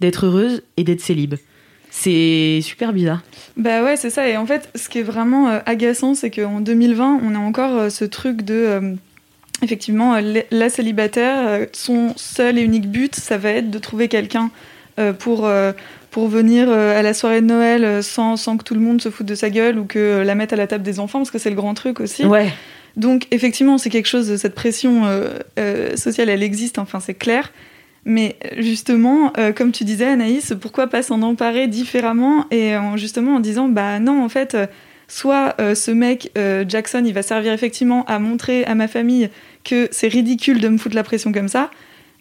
d'être 0.00 0.26
heureuse 0.26 0.62
et 0.76 0.84
d'être 0.84 1.00
célib. 1.00 1.34
C'est 1.90 2.60
super 2.62 2.92
bizarre. 2.92 3.22
Bah 3.56 3.82
ouais, 3.82 3.96
c'est 3.96 4.10
ça. 4.10 4.28
Et 4.28 4.36
en 4.36 4.46
fait, 4.46 4.68
ce 4.74 4.88
qui 4.88 4.98
est 4.98 5.02
vraiment 5.02 5.48
euh, 5.48 5.58
agaçant, 5.66 6.14
c'est 6.14 6.30
qu'en 6.30 6.60
2020, 6.60 7.20
on 7.24 7.34
a 7.34 7.38
encore 7.38 7.76
euh, 7.76 7.88
ce 7.88 8.04
truc 8.04 8.42
de. 8.42 8.94
Effectivement, 9.62 10.14
euh, 10.14 10.42
la 10.50 10.68
célibataire, 10.70 11.36
euh, 11.46 11.66
son 11.72 12.12
seul 12.16 12.58
et 12.58 12.62
unique 12.62 12.90
but, 12.90 13.14
ça 13.14 13.38
va 13.38 13.50
être 13.50 13.70
de 13.70 13.78
trouver 13.78 14.08
quelqu'un 14.08 14.50
euh, 14.98 15.12
pour, 15.12 15.48
pour 16.10 16.28
venir 16.28 16.68
à 16.70 17.02
la 17.02 17.14
soirée 17.14 17.40
de 17.40 17.46
Noël 17.46 18.02
sans, 18.02 18.36
sans 18.36 18.56
que 18.56 18.64
tout 18.64 18.74
le 18.74 18.80
monde 18.80 19.00
se 19.00 19.10
foute 19.10 19.26
de 19.26 19.34
sa 19.34 19.50
gueule 19.50 19.78
ou 19.78 19.84
que 19.84 20.22
la 20.24 20.34
mette 20.34 20.52
à 20.52 20.56
la 20.56 20.66
table 20.66 20.82
des 20.82 20.98
enfants, 20.98 21.20
parce 21.20 21.30
que 21.30 21.38
c'est 21.38 21.50
le 21.50 21.56
grand 21.56 21.74
truc 21.74 22.00
aussi. 22.00 22.24
Ouais. 22.24 22.48
Donc 22.98 23.28
effectivement, 23.30 23.78
c'est 23.78 23.90
quelque 23.90 24.08
chose, 24.08 24.36
cette 24.36 24.56
pression 24.56 25.06
euh, 25.06 25.38
euh, 25.58 25.96
sociale, 25.96 26.28
elle 26.28 26.42
existe, 26.42 26.78
enfin 26.78 27.00
c'est 27.00 27.14
clair. 27.14 27.52
Mais 28.04 28.36
justement, 28.56 29.32
euh, 29.38 29.52
comme 29.52 29.70
tu 29.70 29.84
disais 29.84 30.06
Anaïs, 30.06 30.52
pourquoi 30.60 30.88
pas 30.88 31.02
s'en 31.02 31.22
emparer 31.22 31.68
différemment 31.68 32.46
et 32.50 32.76
en, 32.76 32.96
justement 32.96 33.36
en 33.36 33.40
disant, 33.40 33.68
bah 33.68 34.00
non, 34.00 34.24
en 34.24 34.28
fait, 34.28 34.56
soit 35.06 35.56
ce 35.58 35.90
mec, 35.90 36.32
Jackson, 36.66 37.02
il 37.04 37.12
va 37.12 37.22
servir 37.22 37.52
effectivement 37.52 38.04
à 38.06 38.18
montrer 38.18 38.64
à 38.64 38.74
ma 38.74 38.88
famille 38.88 39.30
que 39.64 39.88
c'est 39.90 40.08
ridicule 40.08 40.60
de 40.60 40.68
me 40.68 40.78
foutre 40.78 40.94
la 40.94 41.04
pression 41.04 41.32
comme 41.32 41.48
ça, 41.48 41.70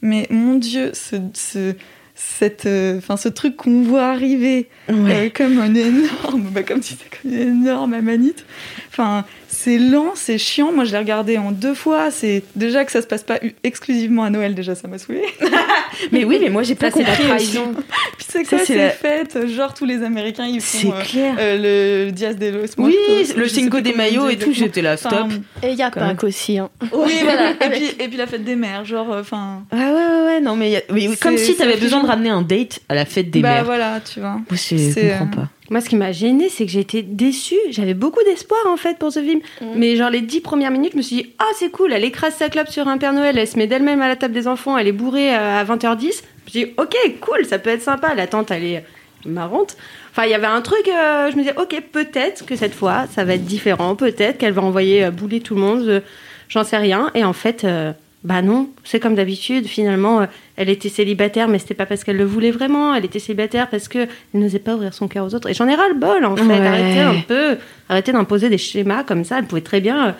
mais 0.01 0.27
mon 0.29 0.55
Dieu, 0.55 0.91
ce, 0.93 1.15
ce, 1.33 1.73
cette, 2.17 2.65
euh, 2.65 2.99
ce 3.15 3.29
truc 3.29 3.55
qu'on 3.55 3.83
voit 3.83 4.07
arriver 4.07 4.69
euh, 4.89 5.29
comme 5.33 5.59
un 5.59 5.73
énorme, 5.73 6.49
bah, 6.51 6.63
comme 6.63 6.79
tu 6.79 6.93
disais, 6.93 7.05
comme 7.21 7.31
une 7.31 7.39
énorme 7.39 7.93
amanite. 7.93 8.45
Enfin, 8.97 9.25
c'est 9.47 9.77
lent, 9.77 10.13
c'est 10.15 10.39
chiant. 10.39 10.71
Moi, 10.71 10.83
je 10.85 10.91
l'ai 10.91 10.97
regardé 10.97 11.37
en 11.37 11.51
deux 11.51 11.75
fois. 11.75 12.09
C'est 12.09 12.43
déjà 12.55 12.83
que 12.83 12.91
ça 12.91 13.01
se 13.03 13.07
passe 13.07 13.21
pas 13.23 13.37
exclusivement 13.63 14.23
à 14.23 14.29
Noël. 14.31 14.55
Déjà, 14.55 14.73
ça 14.73 14.87
m'a 14.87 14.97
saoulé. 14.97 15.21
Mais 16.11 16.25
oui, 16.25 16.37
mais 16.39 16.49
moi 16.49 16.61
j'ai 16.63 16.75
pas 16.75 16.91
Ça, 16.91 16.97
c'est 16.97 17.03
la 17.03 17.09
compris 17.15 17.23
aussi. 17.35 17.53
trahison. 17.53 17.73
Puis 18.17 18.25
c'est 18.29 18.43
quoi 18.43 18.59
c'est 18.59 18.65
ces 18.65 18.75
la- 18.75 18.89
fêtes 18.91 19.47
Genre 19.47 19.73
tous 19.73 19.85
les 19.85 20.03
Américains, 20.03 20.45
ils 20.45 20.61
font 20.61 20.93
euh, 20.93 21.01
clair. 21.01 21.35
euh, 21.39 22.05
le 22.05 22.11
Dias 22.11 22.33
de 22.35 22.47
los 22.47 22.65
Oui, 22.77 22.95
Muertos, 23.09 23.33
le 23.35 23.43
je 23.45 23.49
sais 23.49 23.61
Cinco 23.61 23.77
plus 23.77 23.81
de 23.83 23.91
comment 23.91 24.03
on 24.03 24.05
Mayo 24.11 24.27
dit 24.27 24.33
et 24.33 24.37
tout, 24.37 24.53
j'étais 24.53 24.81
là, 24.83 24.95
stop. 24.95 25.13
Enfin, 25.13 25.29
Et 25.63 25.71
il 25.71 25.75
y 25.77 25.81
a 25.81 25.89
Pâques 25.89 26.23
aussi. 26.23 26.59
Hein. 26.59 26.69
oui, 26.93 27.13
voilà. 27.23 27.51
et, 27.51 27.69
puis, 27.71 27.87
et 27.99 28.07
puis 28.09 28.17
la 28.17 28.27
fête 28.27 28.43
des 28.43 28.55
mères, 28.55 28.85
genre, 28.85 29.11
euh, 29.11 29.21
enfin. 29.21 29.63
Ah 29.71 29.75
ouais, 29.77 29.91
ouais, 29.91 30.25
ouais, 30.25 30.39
non, 30.41 30.55
mais, 30.55 30.71
y 30.71 30.75
a- 30.75 30.81
mais 30.91 31.15
comme 31.15 31.37
si 31.37 31.55
t'avais 31.55 31.77
besoin 31.77 32.03
de 32.03 32.07
ramener 32.07 32.29
un 32.29 32.41
date 32.43 32.79
à 32.89 32.93
la 32.95 33.05
fête 33.05 33.31
des 33.31 33.39
bah 33.41 33.49
mères. 33.55 33.65
voilà, 33.65 33.99
tu 34.01 34.19
vois. 34.19 34.33
Moi, 34.33 34.43
je 34.51 34.57
C'est, 34.77 35.09
comprends 35.17 35.25
euh, 35.41 35.43
pas. 35.45 35.49
Moi, 35.69 35.81
ce 35.81 35.89
qui 35.89 35.95
m'a 35.97 36.11
gêné, 36.13 36.47
c'est 36.49 36.65
que 36.65 36.71
j'ai 36.71 36.79
été 36.79 37.01
déçue. 37.01 37.57
J'avais 37.71 37.93
beaucoup 37.93 38.23
d'espoir 38.23 38.59
en 38.67 38.77
fait 38.77 38.97
pour 38.97 39.11
ce 39.11 39.21
film. 39.21 39.41
Mais 39.75 39.95
genre 39.97 40.09
les 40.09 40.21
dix 40.21 40.39
premières 40.41 40.71
minutes, 40.71 40.93
je 40.93 40.97
me 40.97 41.01
suis 41.01 41.15
dit 41.17 41.33
ah 41.39 41.45
c'est 41.55 41.69
cool. 41.69 41.91
Elle 41.93 42.05
écrase 42.05 42.35
sa 42.35 42.49
clope 42.49 42.69
sur 42.69 42.87
un 42.87 42.97
Père 42.97 43.13
Noël, 43.13 43.37
elle 43.37 43.47
se 43.47 43.57
met 43.57 43.67
d'elle-même 43.67 44.01
à 44.01 44.07
la 44.07 44.15
table 44.15 44.33
des 44.33 44.47
enfants, 44.47 44.77
elle 44.77 44.87
est 44.87 44.91
bourrée 44.93 45.35
euh, 45.35 45.59
à 45.61 45.65
20h10. 45.65 45.99
Je 46.01 46.05
me 46.07 46.11
suis 46.49 46.65
dit 46.65 46.73
ok 46.77 46.95
cool, 47.19 47.45
ça 47.45 47.59
peut 47.59 47.69
être 47.69 47.81
sympa. 47.81 48.13
La 48.15 48.27
tante 48.27 48.51
elle 48.51 48.63
est 48.63 48.83
marrante. 49.25 49.75
Enfin 50.11 50.23
il 50.25 50.31
y 50.31 50.33
avait 50.35 50.47
un 50.47 50.61
truc. 50.61 50.87
euh, 50.87 51.29
je 51.31 51.35
me 51.35 51.41
disais 51.41 51.55
ok 51.57 51.81
peut-être 51.91 52.45
que 52.45 52.55
cette 52.55 52.73
fois 52.73 53.05
ça 53.13 53.25
va 53.25 53.33
être 53.33 53.45
différent. 53.45 53.95
Peut-être 53.95 54.37
qu'elle 54.37 54.53
va 54.53 54.61
envoyer 54.61 55.03
euh, 55.05 55.11
bouler 55.11 55.41
tout 55.41 55.55
le 55.55 55.61
monde. 55.61 55.83
je- 55.85 55.99
J'en 56.49 56.63
sais 56.63 56.77
rien. 56.77 57.11
Et 57.13 57.23
en 57.25 57.33
fait. 57.33 57.63
euh, 57.65 57.91
bah 58.23 58.41
non, 58.41 58.69
c'est 58.83 58.99
comme 58.99 59.15
d'habitude. 59.15 59.67
Finalement, 59.67 60.21
euh, 60.21 60.25
elle 60.55 60.69
était 60.69 60.89
célibataire, 60.89 61.47
mais 61.47 61.59
c'était 61.59 61.75
pas 61.75 61.85
parce 61.85 62.03
qu'elle 62.03 62.17
le 62.17 62.25
voulait 62.25 62.51
vraiment. 62.51 62.93
Elle 62.93 63.05
était 63.05 63.19
célibataire 63.19 63.69
parce 63.69 63.87
que 63.87 63.99
elle 63.99 64.39
n'osait 64.39 64.59
pas 64.59 64.75
ouvrir 64.75 64.93
son 64.93 65.07
cœur 65.07 65.25
aux 65.25 65.35
autres. 65.35 65.49
Et 65.49 65.53
j'en 65.53 65.67
ai 65.67 65.75
ras 65.75 65.87
le 65.87 65.95
bol, 65.95 66.25
en 66.25 66.35
fait. 66.35 66.43
Ouais. 66.43 66.67
Arrêtez 66.67 66.99
un 66.99 67.21
peu, 67.27 67.57
arrêtez 67.89 68.11
d'imposer 68.11 68.49
des 68.49 68.57
schémas 68.57 69.03
comme 69.03 69.23
ça. 69.23 69.39
Elle 69.39 69.45
pouvait 69.45 69.61
très 69.61 69.81
bien 69.81 70.07
euh, 70.07 70.11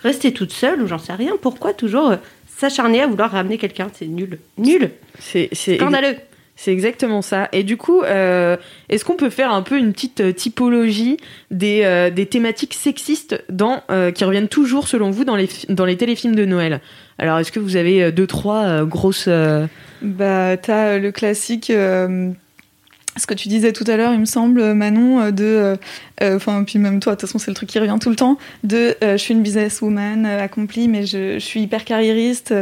rester 0.00 0.32
toute 0.32 0.52
seule 0.52 0.82
ou 0.82 0.86
j'en 0.86 0.98
sais 0.98 1.14
rien. 1.14 1.32
Pourquoi 1.40 1.72
toujours 1.72 2.10
euh, 2.10 2.16
s'acharner 2.46 3.00
à 3.00 3.06
vouloir 3.06 3.30
ramener 3.30 3.58
quelqu'un? 3.58 3.88
C'est 3.94 4.06
nul, 4.06 4.38
nul, 4.58 4.90
C'est 5.18 5.48
scandaleux. 5.54 6.16
C'est 6.58 6.72
exactement 6.72 7.20
ça. 7.20 7.50
Et 7.52 7.62
du 7.64 7.76
coup, 7.76 8.00
euh, 8.02 8.56
est-ce 8.88 9.04
qu'on 9.04 9.16
peut 9.16 9.28
faire 9.28 9.52
un 9.52 9.60
peu 9.60 9.76
une 9.76 9.92
petite 9.92 10.34
typologie 10.34 11.18
des, 11.50 11.82
euh, 11.84 12.08
des 12.08 12.24
thématiques 12.24 12.72
sexistes 12.72 13.44
dans, 13.50 13.82
euh, 13.90 14.10
qui 14.10 14.24
reviennent 14.24 14.48
toujours, 14.48 14.88
selon 14.88 15.10
vous, 15.10 15.24
dans 15.24 15.36
les, 15.36 15.50
dans 15.68 15.84
les 15.84 15.98
téléfilms 15.98 16.34
de 16.34 16.46
Noël? 16.46 16.80
Alors, 17.18 17.38
est-ce 17.38 17.52
que 17.52 17.60
vous 17.60 17.76
avez 17.76 18.02
euh, 18.02 18.12
deux, 18.12 18.26
trois 18.26 18.64
euh, 18.64 18.84
grosses... 18.84 19.26
euh, 19.28 19.66
Bah, 20.02 20.56
t'as 20.56 20.98
le 20.98 21.10
classique. 21.12 21.66
ce 21.68 23.26
que 23.26 23.34
tu 23.34 23.48
disais 23.48 23.72
tout 23.72 23.84
à 23.86 23.96
l'heure, 23.96 24.12
il 24.12 24.20
me 24.20 24.26
semble, 24.26 24.74
Manon, 24.74 25.30
de. 25.30 25.76
Enfin, 26.20 26.64
puis 26.64 26.78
même 26.78 27.00
toi, 27.00 27.14
de 27.14 27.20
toute 27.20 27.28
façon, 27.28 27.38
c'est 27.38 27.50
le 27.50 27.54
truc 27.54 27.68
qui 27.70 27.78
revient 27.78 27.96
tout 28.00 28.10
le 28.10 28.16
temps. 28.16 28.36
De 28.62 28.94
je 29.00 29.16
suis 29.16 29.32
une 29.32 29.42
businesswoman 29.42 30.26
accomplie, 30.26 30.88
mais 30.88 31.06
je, 31.06 31.34
je 31.34 31.44
suis 31.44 31.62
hyper 31.62 31.86
carriériste. 31.86 32.54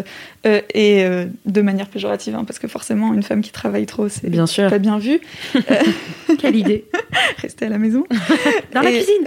Euh, 0.46 0.60
et 0.74 1.04
euh, 1.04 1.26
de 1.46 1.60
manière 1.62 1.86
péjorative, 1.88 2.34
hein, 2.34 2.44
parce 2.44 2.58
que 2.58 2.68
forcément, 2.68 3.14
une 3.14 3.22
femme 3.22 3.40
qui 3.40 3.50
travaille 3.52 3.86
trop, 3.86 4.08
c'est 4.08 4.28
Bien 4.28 4.46
sûr. 4.46 4.68
pas 4.70 4.78
bien 4.78 4.98
vu. 4.98 5.20
Quelle 6.38 6.56
idée 6.56 6.84
Rester 7.42 7.66
à 7.66 7.68
la 7.68 7.78
maison. 7.78 8.04
Dans 8.74 8.80
la 8.82 8.90
cuisine. 8.90 9.26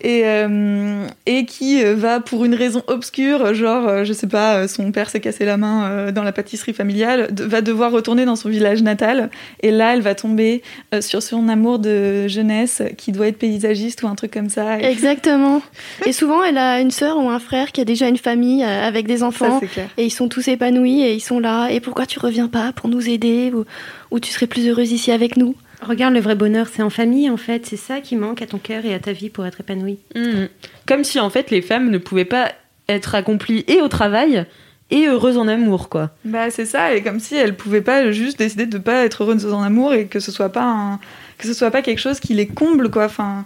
Et, 0.00 0.22
euh, 0.24 1.06
et 1.26 1.44
qui 1.44 1.82
va 1.84 2.20
pour 2.20 2.44
une 2.44 2.54
raison 2.54 2.82
obscure, 2.86 3.54
genre, 3.54 4.04
je 4.04 4.12
sais 4.12 4.26
pas, 4.26 4.68
son 4.68 4.90
père 4.92 5.10
s'est 5.10 5.20
cassé 5.20 5.44
la 5.44 5.56
main 5.56 6.10
dans 6.12 6.22
la 6.22 6.32
pâtisserie 6.32 6.72
familiale, 6.74 7.32
de- 7.32 7.44
va 7.44 7.60
devoir 7.60 7.92
retourner 7.92 8.24
dans 8.24 8.36
son 8.36 8.48
village 8.48 8.82
natal. 8.82 9.30
Et 9.62 9.70
là, 9.70 9.94
elle 9.94 10.00
va 10.02 10.14
tomber 10.14 10.62
sur 11.00 11.22
son 11.22 11.48
amour 11.48 11.78
de 11.78 12.26
jeunesse 12.28 12.82
qui 12.96 13.12
doit 13.12 13.28
être 13.28 13.38
paysagiste 13.38 14.02
ou 14.02 14.08
un 14.08 14.14
truc 14.14 14.32
comme 14.32 14.48
ça. 14.50 14.80
Et 14.80 14.84
Exactement. 14.84 15.62
Et 16.06 16.12
souvent, 16.12 16.42
elle 16.42 16.58
a 16.58 16.80
une 16.80 16.90
sœur 16.90 17.16
ou 17.18 17.28
un 17.28 17.38
frère 17.38 17.72
qui 17.72 17.80
a 17.80 17.84
déjà 17.84 18.08
une 18.08 18.16
famille 18.18 18.64
avec 18.64 19.06
des 19.06 19.18
ça, 19.18 19.26
enfants. 19.26 19.58
c'est 19.60 19.66
clair. 19.68 19.88
et 19.96 20.04
ils 20.04 20.10
sont 20.18 20.28
tous 20.28 20.48
épanouis 20.48 21.00
et 21.02 21.14
ils 21.14 21.20
sont 21.20 21.40
là. 21.40 21.68
Et 21.70 21.80
pourquoi 21.80 22.06
tu 22.06 22.18
reviens 22.18 22.48
pas 22.48 22.72
pour 22.72 22.88
nous 22.88 23.08
aider 23.08 23.50
ou, 23.54 23.64
ou 24.10 24.20
tu 24.20 24.30
serais 24.30 24.46
plus 24.46 24.68
heureuse 24.68 24.92
ici 24.92 25.10
avec 25.12 25.36
nous? 25.36 25.54
Regarde, 25.80 26.12
le 26.14 26.20
vrai 26.20 26.34
bonheur, 26.34 26.66
c'est 26.72 26.82
en 26.82 26.90
famille, 26.90 27.30
en 27.30 27.36
fait. 27.36 27.64
C'est 27.64 27.76
ça 27.76 28.00
qui 28.00 28.16
manque 28.16 28.42
à 28.42 28.46
ton 28.46 28.58
cœur 28.58 28.84
et 28.84 28.92
à 28.94 28.98
ta 28.98 29.12
vie 29.12 29.30
pour 29.30 29.46
être 29.46 29.60
épanoui. 29.60 29.98
Mhm. 30.16 30.48
Comme 30.86 31.04
si, 31.04 31.20
en 31.20 31.30
fait, 31.30 31.50
les 31.50 31.62
femmes 31.62 31.90
ne 31.90 31.98
pouvaient 31.98 32.24
pas 32.24 32.50
être 32.88 33.14
accomplies 33.14 33.64
et 33.68 33.80
au 33.80 33.88
travail 33.88 34.44
et 34.90 35.06
heureuses 35.06 35.36
en 35.36 35.46
amour, 35.46 35.88
quoi. 35.88 36.10
Bah, 36.24 36.50
c'est 36.50 36.64
ça, 36.64 36.94
et 36.94 37.02
comme 37.02 37.20
si 37.20 37.36
elle 37.36 37.54
pouvait 37.54 37.82
pas 37.82 38.10
juste 38.10 38.38
décider 38.38 38.66
de 38.66 38.78
pas 38.78 39.04
être 39.04 39.22
heureuse 39.22 39.46
en 39.52 39.62
amour 39.62 39.92
et 39.92 40.06
que 40.06 40.18
ce 40.18 40.32
soit 40.32 40.48
pas 40.50 40.64
un- 40.64 40.98
que 41.36 41.46
ce 41.46 41.52
soit 41.52 41.70
pas 41.70 41.82
quelque 41.82 42.00
chose 42.00 42.18
qui 42.20 42.32
les 42.34 42.46
comble, 42.46 42.90
quoi. 42.90 43.04
Enfin, 43.04 43.44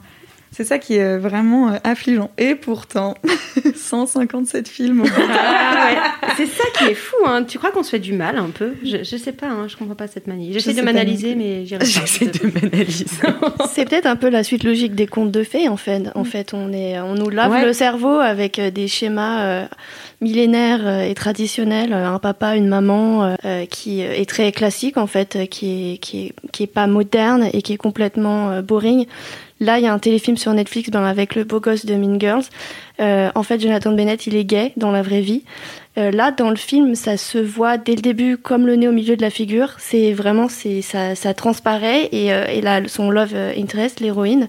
c'est 0.52 0.64
ça 0.64 0.78
qui 0.78 0.94
est 0.96 1.18
vraiment 1.18 1.70
euh, 1.70 1.76
affligeant. 1.82 2.30
Et 2.38 2.54
pourtant, 2.54 3.14
157 3.74 4.68
films. 4.68 5.02
Ah 5.06 5.86
ouais. 5.86 5.98
C'est 6.36 6.46
ça 6.46 6.64
qui 6.78 6.84
est 6.90 6.94
fou, 6.94 7.16
hein. 7.26 7.44
Tu 7.44 7.58
crois 7.58 7.70
qu'on 7.72 7.82
se 7.82 7.90
fait 7.90 7.98
du 7.98 8.12
mal 8.12 8.38
un 8.38 8.50
peu? 8.50 8.74
Je, 8.84 8.98
je 9.02 9.16
sais 9.16 9.32
pas, 9.32 9.48
hein. 9.48 9.66
je 9.68 9.76
comprends 9.76 9.94
pas 9.94 10.06
cette 10.06 10.26
manie. 10.26 10.52
J'essaie 10.52 10.72
Je 10.72 10.76
de 10.78 10.82
m'analyser, 10.82 11.34
mais 11.34 11.66
j'y 11.66 11.74
arrive 11.74 11.92
pas. 11.94 12.00
J'essaie 12.06 12.26
de 12.26 12.46
m'analyser. 12.46 13.06
C'est 13.72 13.88
peut-être 13.88 14.06
un 14.06 14.16
peu 14.16 14.28
la 14.28 14.44
suite 14.44 14.64
logique 14.64 14.94
des 14.94 15.06
contes 15.06 15.30
de 15.30 15.42
fées 15.42 15.68
en 15.68 15.76
fait. 15.76 16.04
En 16.14 16.24
fait, 16.24 16.54
on 16.54 16.72
est, 16.72 17.00
on 17.00 17.14
nous 17.14 17.28
lave 17.30 17.52
Ouais. 17.52 17.64
le 17.64 17.72
cerveau 17.72 18.14
avec 18.20 18.58
euh, 18.58 18.70
des 18.70 18.88
schémas 18.88 19.42
euh, 19.42 19.66
millénaires 20.20 20.86
euh, 20.86 21.02
et 21.02 21.14
traditionnels. 21.14 21.92
Euh, 21.92 22.06
Un 22.08 22.18
papa, 22.18 22.56
une 22.56 22.68
maman 22.68 23.24
euh, 23.24 23.34
euh, 23.44 23.66
qui 23.66 24.00
est 24.00 24.28
très 24.28 24.52
classique 24.52 24.96
en 24.96 25.06
fait, 25.06 25.36
euh, 25.36 25.46
qui 25.46 25.94
est, 25.94 25.98
qui 25.98 26.26
est, 26.26 26.32
qui 26.52 26.62
est 26.62 26.66
pas 26.68 26.86
moderne 26.86 27.48
et 27.52 27.62
qui 27.62 27.72
est 27.74 27.76
complètement 27.78 28.50
euh, 28.50 28.62
boring. 28.62 29.06
Là, 29.62 29.78
il 29.78 29.84
y 29.84 29.86
a 29.86 29.92
un 29.92 29.98
téléfilm 30.00 30.36
sur 30.36 30.52
Netflix 30.52 30.90
ben, 30.90 31.04
avec 31.04 31.36
le 31.36 31.44
beau 31.44 31.60
gosse 31.60 31.86
de 31.86 31.94
Mean 31.94 32.18
Girls. 32.18 32.42
Euh, 33.00 33.30
en 33.36 33.44
fait, 33.44 33.60
Jonathan 33.60 33.92
Bennett, 33.92 34.26
il 34.26 34.34
est 34.34 34.44
gay 34.44 34.72
dans 34.76 34.90
la 34.90 35.02
vraie 35.02 35.20
vie. 35.20 35.44
Euh, 35.98 36.10
là, 36.10 36.32
dans 36.32 36.50
le 36.50 36.56
film, 36.56 36.96
ça 36.96 37.16
se 37.16 37.38
voit 37.38 37.78
dès 37.78 37.94
le 37.94 38.00
début 38.00 38.38
comme 38.38 38.66
le 38.66 38.74
nez 38.74 38.88
au 38.88 38.92
milieu 38.92 39.14
de 39.14 39.22
la 39.22 39.30
figure. 39.30 39.76
C'est 39.78 40.12
vraiment, 40.12 40.48
c'est 40.48 40.82
ça, 40.82 41.14
ça 41.14 41.32
transparaît 41.32 42.08
et, 42.10 42.32
euh, 42.32 42.44
et 42.46 42.60
là, 42.60 42.80
son 42.88 43.08
love 43.08 43.36
interest, 43.56 44.00
l'héroïne. 44.00 44.48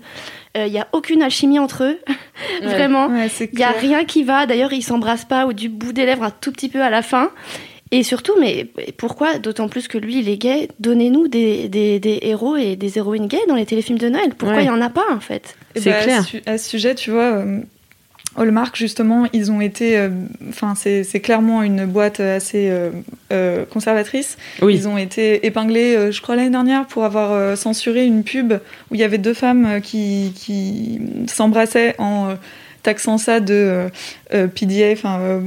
Il 0.55 0.71
n'y 0.71 0.79
a 0.79 0.87
aucune 0.93 1.23
alchimie 1.23 1.57
entre 1.57 1.83
eux, 1.83 1.99
vraiment. 2.63 3.07
Ouais, 3.07 3.27
Il 3.39 3.57
n'y 3.57 3.63
a 3.63 3.69
clair. 3.69 3.81
rien 3.81 4.05
qui 4.05 4.23
va. 4.23 4.45
D'ailleurs, 4.47 4.73
ils 4.73 4.83
s'embrassent 4.83 5.25
pas 5.25 5.45
ou 5.47 5.53
du 5.53 5.69
bout 5.69 5.93
des 5.93 6.05
lèvres 6.05 6.23
un 6.23 6.31
tout 6.31 6.51
petit 6.51 6.69
peu 6.69 6.81
à 6.81 6.91
la 6.91 7.01
fin. 7.01 7.31
Et 7.95 8.01
surtout, 8.01 8.33
mais 8.39 8.65
pourquoi, 8.97 9.37
d'autant 9.37 9.69
plus 9.69 9.87
que 9.87 9.99
lui, 9.99 10.17
il 10.19 10.27
est 10.27 10.37
gay, 10.37 10.67
donnez-nous 10.79 11.27
des, 11.27 11.69
des, 11.69 11.99
des 11.99 12.17
héros 12.23 12.55
et 12.55 12.75
des 12.75 12.97
héroïnes 12.97 13.27
gays 13.27 13.45
dans 13.47 13.55
les 13.55 13.67
téléfilms 13.67 13.99
de 13.99 14.09
Noël? 14.09 14.31
Pourquoi 14.35 14.57
Ouais. 14.57 14.63
il 14.63 14.67
y 14.67 14.71
en 14.71 14.81
a 14.81 14.89
pas, 14.89 15.05
en 15.11 15.19
fait? 15.19 15.55
C'est 15.75 15.91
bah, 15.91 16.01
clair. 16.01 16.19
À, 16.21 16.23
ce, 16.23 16.37
à 16.49 16.57
ce 16.57 16.69
sujet, 16.69 16.95
tu 16.95 17.11
vois, 17.11 17.33
euh, 17.35 17.59
Hallmark, 18.35 18.75
justement, 18.75 19.27
ils 19.31 19.51
ont 19.51 19.61
été. 19.61 19.95
euh, 19.95 20.09
Enfin, 20.49 20.73
c'est 20.75 21.03
c'est 21.03 21.19
clairement 21.19 21.61
une 21.61 21.85
boîte 21.85 22.19
assez 22.19 22.67
euh, 22.71 22.89
euh, 23.31 23.63
conservatrice. 23.65 24.37
Oui. 24.63 24.73
Ils 24.73 24.87
ont 24.87 24.97
été 24.97 25.45
épinglés, 25.45 25.95
euh, 25.95 26.11
je 26.11 26.19
crois, 26.19 26.35
l'année 26.35 26.49
dernière 26.49 26.87
pour 26.87 27.03
avoir 27.05 27.31
euh, 27.31 27.55
censuré 27.55 28.05
une 28.07 28.23
pub 28.23 28.53
où 28.89 28.95
il 28.95 29.01
y 29.01 29.03
avait 29.03 29.19
deux 29.19 29.35
femmes 29.35 29.65
euh, 29.67 29.79
qui, 29.81 30.33
qui 30.35 30.99
s'embrassaient 31.27 31.93
en 31.99 32.29
euh, 32.31 32.33
taxant 32.81 33.19
ça 33.19 33.39
de 33.39 33.53
euh, 33.53 33.89
euh, 34.33 34.47
PDA, 34.47 34.93
enfin. 34.93 35.19
euh, 35.19 35.39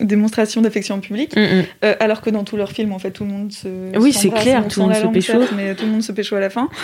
démonstration 0.00 0.60
d'affection 0.60 1.00
publique, 1.00 1.34
Mhm. 1.36 1.64
Euh, 1.84 1.94
alors 2.00 2.20
que 2.20 2.30
dans 2.30 2.44
tous 2.44 2.56
leurs 2.56 2.72
films, 2.72 2.92
en 2.92 2.98
fait, 2.98 3.10
tout 3.12 3.24
le 3.24 3.30
monde 3.30 3.52
se. 3.52 3.68
Oui, 3.98 4.12
c'est 4.12 4.30
clair, 4.30 4.66
tout 4.68 4.80
le 4.80 4.86
monde 4.86 4.94
se 4.94 5.06
pécho. 5.06 5.38
mais 5.56 5.74
tout 5.74 5.86
le 5.86 5.90
monde 5.92 6.02
se 6.02 6.12
pécho 6.12 6.36
à 6.36 6.40
la 6.40 6.50
fin. 6.50 6.68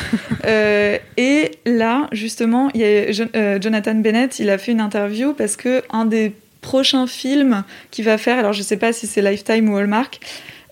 Euh, 0.46 0.98
et 1.16 1.52
là, 1.66 2.08
justement, 2.12 2.68
il 2.74 2.80
y 2.80 2.84
a 2.84 2.86
euh, 3.36 3.58
Jonathan 3.60 3.94
Bennett, 3.94 4.38
il 4.40 4.50
a 4.50 4.58
fait 4.58 4.72
une 4.72 4.80
interview 4.80 5.34
parce 5.34 5.56
que 5.56 5.82
un 5.90 6.04
des 6.04 6.32
prochains 6.62 7.06
films 7.06 7.62
qu'il 7.90 8.04
va 8.04 8.18
faire, 8.18 8.38
alors 8.38 8.52
je 8.52 8.62
sais 8.62 8.76
pas 8.76 8.92
si 8.92 9.06
c'est 9.06 9.22
Lifetime 9.22 9.68
ou 9.68 9.76
Hallmark, 9.76 10.18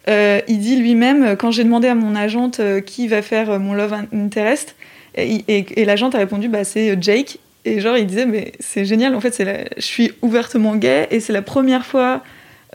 euh, 0.09 0.40
il 0.49 0.59
dit 0.59 0.76
lui-même, 0.76 1.37
quand 1.37 1.50
j'ai 1.52 1.62
demandé 1.62 1.88
à 1.88 1.94
mon 1.94 2.16
agente 2.16 2.61
qui 2.85 3.06
va 3.06 3.23
faire 3.23 3.61
mon 3.61 3.75
Love 3.75 3.94
Interest, 4.12 4.75
et, 5.14 5.44
et, 5.49 5.66
et 5.80 5.85
l'agente 5.85 6.14
a 6.14 6.18
répondu, 6.18 6.49
bah, 6.49 6.64
c'est 6.64 7.00
Jake. 7.00 7.38
Et 7.64 7.80
genre, 7.80 7.96
il 7.98 8.06
disait, 8.06 8.26
mais 8.26 8.52
c'est 8.58 8.84
génial, 8.84 9.14
en 9.14 9.20
fait, 9.20 9.34
c'est 9.34 9.44
la- 9.44 9.64
je 9.76 9.82
suis 9.82 10.12
ouvertement 10.22 10.76
gay 10.76 11.06
et 11.10 11.20
c'est 11.20 11.32
la 11.32 11.42
première 11.42 11.84
fois 11.84 12.22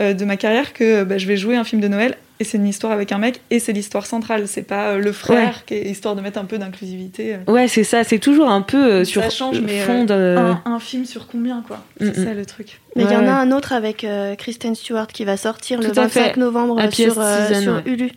euh, 0.01 0.13
de 0.13 0.25
ma 0.25 0.35
carrière 0.37 0.73
que 0.73 1.03
bah, 1.03 1.17
je 1.17 1.25
vais 1.25 1.37
jouer 1.37 1.55
un 1.55 1.63
film 1.63 1.81
de 1.81 1.87
Noël 1.87 2.17
et 2.41 2.43
c'est 2.43 2.57
une 2.57 2.67
histoire 2.67 2.91
avec 2.91 3.13
un 3.13 3.17
mec 3.17 3.39
et 3.49 3.59
c'est 3.59 3.71
l'histoire 3.71 4.05
centrale. 4.05 4.45
C'est 4.47 4.63
pas 4.63 4.89
euh, 4.89 4.97
le 4.99 5.11
frère 5.13 5.63
qui 5.65 5.73
est 5.75 5.89
histoire 5.89 6.15
de 6.17 6.21
mettre 6.21 6.37
un 6.37 6.43
peu 6.45 6.57
d'inclusivité. 6.57 7.35
euh. 7.47 7.51
Ouais, 7.51 7.67
c'est 7.69 7.85
ça. 7.85 8.03
C'est 8.03 8.19
toujours 8.19 8.49
un 8.49 8.61
peu 8.61 8.77
euh, 8.77 9.03
sur 9.05 9.23
Ça 9.23 9.29
change, 9.29 9.61
mais 9.61 9.79
fond 9.79 10.03
de... 10.03 10.35
un, 10.37 10.61
un 10.65 10.79
film 10.79 11.05
sur 11.05 11.27
combien, 11.27 11.63
quoi 11.65 11.83
C'est 11.99 12.17
Mm, 12.17 12.21
mm. 12.21 12.25
ça 12.25 12.33
le 12.33 12.45
truc. 12.45 12.81
Mais 12.97 13.03
il 13.05 13.11
y 13.11 13.15
en 13.15 13.25
a 13.25 13.31
un 13.31 13.51
autre 13.53 13.71
avec 13.73 14.03
euh, 14.03 14.35
Kristen 14.35 14.75
Stewart 14.75 15.07
qui 15.07 15.23
va 15.25 15.37
sortir 15.37 15.79
le 15.79 15.85
Tout 15.91 15.99
à 15.99 16.03
25 16.03 16.33
fait. 16.33 16.37
novembre 16.39 16.79
sur, 16.93 17.17
euh, 17.19 17.47
Season, 17.47 17.61
sur 17.61 17.73
ouais. 17.75 17.81
Hulu. 17.85 18.11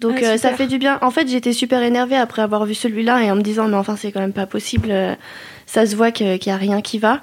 Donc 0.00 0.18
Ah, 0.22 0.28
euh, 0.32 0.36
ça 0.38 0.52
fait 0.54 0.66
du 0.66 0.78
bien. 0.78 0.98
En 1.02 1.10
fait, 1.10 1.28
j'étais 1.28 1.52
super 1.52 1.82
énervée 1.82 2.16
après 2.16 2.40
avoir 2.42 2.64
vu 2.64 2.74
celui-là 2.74 3.22
et 3.22 3.30
en 3.30 3.36
me 3.36 3.42
disant 3.42 3.68
mais 3.68 3.76
enfin 3.76 3.96
c'est 3.96 4.12
quand 4.12 4.20
même 4.20 4.32
pas 4.32 4.46
possible. 4.46 4.88
Ça 5.66 5.84
se 5.86 5.96
voit 5.96 6.10
qu'il 6.10 6.38
y 6.46 6.50
a 6.50 6.56
rien 6.56 6.80
qui 6.80 6.98
va. 6.98 7.20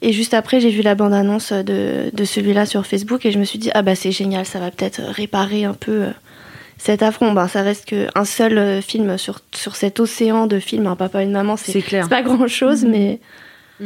Et 0.00 0.12
juste 0.12 0.34
après, 0.34 0.60
j'ai 0.60 0.70
vu 0.70 0.82
la 0.82 0.94
bande-annonce 0.94 1.52
de, 1.52 2.10
de 2.12 2.24
celui-là 2.24 2.66
sur 2.66 2.86
Facebook 2.86 3.26
et 3.26 3.32
je 3.32 3.38
me 3.38 3.44
suis 3.44 3.58
dit 3.58 3.70
ah 3.74 3.82
bah 3.82 3.94
c'est 3.96 4.12
génial, 4.12 4.46
ça 4.46 4.60
va 4.60 4.70
peut-être 4.70 5.00
réparer 5.02 5.64
un 5.64 5.74
peu 5.74 6.02
euh, 6.02 6.10
cet 6.76 7.02
affront. 7.02 7.32
Ben, 7.32 7.48
ça 7.48 7.62
reste 7.62 7.86
qu'un 7.86 8.24
seul 8.24 8.58
euh, 8.58 8.80
film 8.80 9.18
sur, 9.18 9.40
sur 9.52 9.74
cet 9.74 9.98
océan 9.98 10.46
de 10.46 10.60
films, 10.60 10.86
un 10.86 10.94
papa 10.94 11.22
et 11.22 11.24
une 11.24 11.32
maman, 11.32 11.56
c'est 11.56 11.72
C'est 11.72 11.82
clair. 11.82 12.04
c'est 12.04 12.10
pas 12.10 12.22
grand-chose, 12.22 12.84
mais 12.84 13.18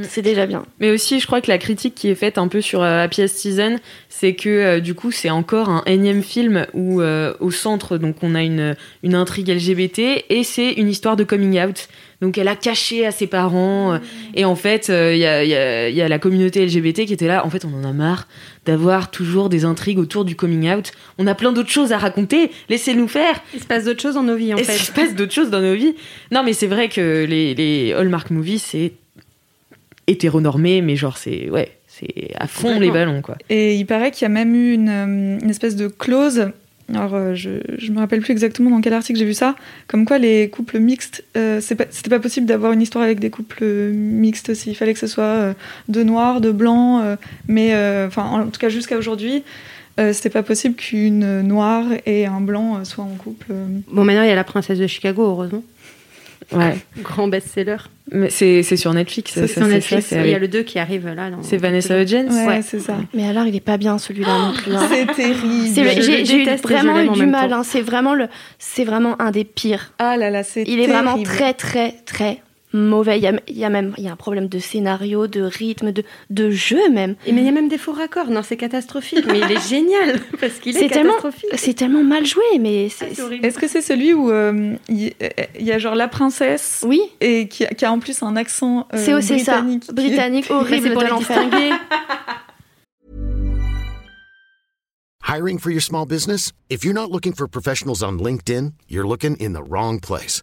C'est 0.03 0.23
déjà 0.23 0.47
bien. 0.47 0.65
Mais 0.81 0.91
aussi, 0.91 1.21
je 1.21 1.27
crois 1.27 1.41
que 1.41 1.49
la 1.51 1.59
critique 1.59 1.95
qui 1.95 2.09
est 2.09 2.15
faite 2.15 2.39
un 2.39 2.49
peu 2.49 2.61
sur 2.63 2.83
euh, 2.83 3.03
Happiest 3.05 3.37
Season, 3.37 3.77
c'est 4.09 4.35
que 4.35 4.49
euh, 4.49 4.81
du 4.81 4.95
coup, 4.95 5.11
c'est 5.11 5.29
encore 5.31 5.69
un 5.69 5.83
énième 5.87 6.23
film 6.23 6.67
où 6.73 7.01
euh, 7.03 7.35
au 7.41 7.51
centre, 7.51 7.99
donc 7.99 8.17
on 8.23 8.35
a 8.35 8.43
une, 8.43 8.75
une 9.03 9.15
intrigue 9.15 9.49
LGBT 9.51 10.25
et 10.31 10.45
c'est 10.45 10.73
une 10.73 10.89
histoire 10.89 11.17
de 11.17 11.25
coming 11.25 11.61
out. 11.63 11.89
Donc 12.23 12.39
elle 12.39 12.49
a 12.49 12.55
caché 12.57 13.05
à 13.05 13.11
ses 13.11 13.27
parents. 13.27 13.95
euh, 13.95 13.99
Et 14.35 14.45
en 14.45 14.55
fait, 14.57 14.89
il 14.89 15.19
y, 15.19 15.27
a, 15.27 15.45
y 15.45 15.55
a- 15.55 15.89
y 15.91 16.01
a 16.01 16.09
la 16.09 16.19
communauté 16.19 16.65
LGBT 16.65 17.05
qui 17.05 17.13
était 17.13 17.27
là. 17.27 17.45
En 17.45 17.51
fait, 17.51 17.65
on 17.65 17.75
en 17.75 17.85
a 17.85 17.93
marre 17.93 18.29
d'avoir 18.65 19.11
toujours 19.11 19.49
des 19.49 19.65
intrigues 19.65 19.99
autour 19.99 20.25
du 20.25 20.37
coming 20.37 20.71
out. 20.73 20.93
On 21.19 21.27
a 21.27 21.35
plein 21.35 21.53
d'autres 21.53 21.69
choses 21.71 21.93
à 21.93 21.99
raconter. 21.99 22.51
Laissez-nous 22.69 23.09
faire. 23.09 23.43
Il 23.53 23.61
se 23.61 23.67
passe 23.67 23.85
d'autres 23.85 24.01
choses 24.01 24.15
dans 24.15 24.23
nos 24.23 24.37
vies, 24.37 24.55
en 24.55 24.57
Et 24.57 24.63
fait. 24.65 24.77
il 24.77 24.79
se 24.83 24.93
passe 24.93 25.15
d'autres 25.17 25.33
choses 25.35 25.51
dans 25.51 25.61
nos 25.61 25.75
vies. 25.75 25.95
Non, 26.31 26.43
mais 26.45 26.53
c'est 26.53 26.69
vrai 26.69 26.89
que 26.89 27.25
les, 27.29 27.55
les 27.55 27.93
Hallmark 27.93 28.31
movies, 28.31 28.63
c'est 28.63 28.93
hétéronormé, 30.07 30.83
mais 30.83 30.97
genre, 30.97 31.17
c'est 31.19 31.49
ouais, 31.51 31.71
c'est 31.87 32.31
à 32.39 32.47
fond 32.47 32.79
les 32.81 32.91
ballons, 32.91 33.23
quoi. 33.23 33.37
Et 33.51 33.77
il 33.77 33.85
paraît 33.87 34.11
qu'il 34.11 34.23
y 34.23 34.27
a 34.27 34.29
même 34.29 34.55
eu 34.55 34.73
une, 34.73 34.89
euh, 34.89 35.39
une 35.41 35.51
espèce 35.51 35.77
de 35.77 35.89
clause. 35.89 36.51
Alors, 36.93 37.15
euh, 37.15 37.35
je, 37.35 37.51
je 37.79 37.93
me 37.93 38.01
rappelle 38.01 38.21
plus 38.21 38.33
exactement 38.33 38.69
dans 38.69 38.81
quel 38.81 38.93
article 38.93 39.19
j'ai 39.19 39.25
vu 39.25 39.33
ça. 39.35 39.55
Comme 39.87 40.05
quoi, 40.05 40.19
les 40.19 40.49
couples 40.51 40.79
mixtes, 40.81 41.25
euh, 41.37 41.61
c'est 41.63 41.77
pas- 41.77 41.87
c'était 41.91 42.11
pas 42.11 42.19
possible 42.19 42.45
d'avoir 42.47 42.73
une 42.73 42.83
histoire 42.83 43.05
avec 43.05 43.19
des 43.21 43.31
couples 43.31 43.65
mixtes 43.65 44.51
aussi. 44.51 44.71
Il 44.71 44.75
fallait 44.75 44.93
que 44.93 44.99
ce 44.99 45.07
soit 45.07 45.23
euh, 45.25 45.53
de 45.89 46.03
noirs, 46.03 46.41
de 46.41 46.51
blancs. 46.51 47.01
euh, 47.03 47.17
mais, 47.49 47.73
euh, 47.75 48.09
enfin, 48.09 48.25
en 48.25 48.47
tout 48.49 48.59
cas, 48.61 48.69
jusqu'à 48.69 48.99
aujourd'hui, 48.99 49.43
euh, 50.01 50.13
c'était 50.13 50.29
pas 50.31 50.43
possible 50.43 50.75
qu'une 50.75 51.43
noire 51.43 51.85
et 52.05 52.27
un 52.27 52.41
blanc 52.41 52.79
euh, 52.79 52.85
soient 52.85 53.05
en 53.05 53.15
couple. 53.15 53.47
euh. 53.53 53.67
Bon, 53.91 54.05
maintenant, 54.05 54.23
il 54.25 54.29
y 54.29 54.33
a 54.33 54.35
la 54.35 54.45
princesse 54.45 54.79
de 54.79 54.87
Chicago, 54.87 55.23
heureusement. 55.23 55.63
Ouais. 56.55 56.77
Grand 57.03 57.29
best-seller. 57.29 57.77
Mais 58.11 58.31
c'est 58.31 58.63
c'est 58.63 58.77
sur 58.77 58.93
Netflix. 58.93 59.33
C'est 59.35 59.47
sur 59.47 59.67
Netflix. 59.67 60.11
Il 60.13 60.27
y 60.31 60.35
a 60.35 60.39
le 60.39 60.49
2 60.49 60.63
qui 60.63 60.79
arrive 60.79 61.09
là. 61.09 61.31
C'est 61.43 61.57
Vanessa 61.57 62.01
Hudgens 62.01 62.29
Ouais, 62.47 62.61
c'est 62.63 62.81
ça. 62.81 62.97
Mais 63.15 63.27
alors, 63.29 63.47
il 63.47 63.55
est 63.57 63.61
pas 63.61 63.77
bien 63.79 63.97
celui-là 63.99 64.39
non 64.39 64.53
plus. 64.53 64.75
hein. 64.75 64.89
C'est 64.91 65.07
terrible. 65.15 65.75
J'ai 66.25 66.45
vraiment 66.57 67.01
eu 67.01 67.09
du 67.11 67.27
mal. 67.27 67.53
hein. 67.53 67.63
C'est 67.65 67.81
vraiment 67.81 68.15
le, 68.15 68.29
c'est 68.59 68.85
vraiment 68.85 69.21
un 69.21 69.31
des 69.31 69.45
pires. 69.45 69.93
Ah 69.99 70.17
là 70.17 70.31
là, 70.31 70.43
c'est 70.43 70.65
Il 70.67 70.81
est 70.81 70.87
vraiment 70.87 71.23
très 71.23 71.55
très 71.55 71.93
très 72.05 72.43
mauvais. 72.73 73.19
Il 73.19 73.23
y 73.23 73.27
a, 73.27 73.33
il 73.49 73.59
y 73.59 73.65
a 73.65 73.69
même 73.71 73.95
il 73.99 74.05
y 74.05 74.09
a 74.09 74.13
un 74.13 74.17
problème 74.17 74.49
de 74.49 74.59
scénario, 74.59 75.27
de 75.27 75.43
rythme, 75.43 75.93
de, 75.93 76.03
de 76.31 76.51
jeu 76.51 76.91
même. 76.91 77.17
Et 77.27 77.33
mais 77.33 77.41
il 77.43 77.45
y 77.45 77.49
a 77.49 77.53
même 77.53 77.69
des 77.69 77.79
faux 77.79 77.93
raccords. 77.93 78.31
Non, 78.31 78.43
c'est 78.43 78.57
catastrophique. 78.57 79.25
Mais 79.27 79.39
il 79.41 79.51
est 79.53 79.69
génial 79.69 80.21
parce 80.41 80.55
qu'il 80.55 80.77
est, 80.77 80.81
C'est 80.81 80.89
tellement, 80.89 81.11
catastrophique. 81.15 81.51
c'est 81.55 81.75
tellement 81.75 82.03
mal 82.03 82.25
joué, 82.27 82.43
mais 82.61 82.89
c'est 82.89 83.15
C'est 83.15 83.23
horrible. 83.23 83.45
Est-ce 83.47 83.59
que 83.59 83.69
c'est 83.69 83.83
celui 83.83 84.15
où 84.15 84.31
euh, 84.31 84.75
il 84.89 85.13
il 85.59 85.67
y, 85.67 85.73
a 85.73 85.79
genre 85.79 85.95
la 85.95 86.09
princesse 86.09 86.85
oui, 86.87 87.01
et 87.21 87.49
qui, 87.49 87.65
a- 87.65 87.69
qui 87.75 87.85
a 87.85 87.93
en 87.93 87.99
plus 87.99 88.23
un 88.23 88.37
accent 88.37 88.87
euh, 88.95 88.99
c'est 89.21 89.39
ça, 89.39 89.61
britannique 89.63 89.85
est- 89.89 89.93
britannique 89.93 90.47
Mais 90.51 90.57
horrible 90.57 90.89
c'est 90.89 90.93
pour 90.95 91.03
de 91.03 91.19
distinguer. 91.19 91.71
Hiring 95.23 95.59
for 95.59 95.71
your 95.71 95.81
small 95.83 96.05
business? 96.07 96.53
If 96.69 96.85
you're 96.85 96.95
not 96.95 97.11
looking 97.11 97.33
for 97.33 97.47
professionals 97.49 98.03
on 98.03 98.19
LinkedIn, 98.19 98.75
you're 98.89 99.07
looking 99.07 99.37
in 99.37 99.53
the 99.55 99.63
wrong 99.63 99.99
place. 100.01 100.43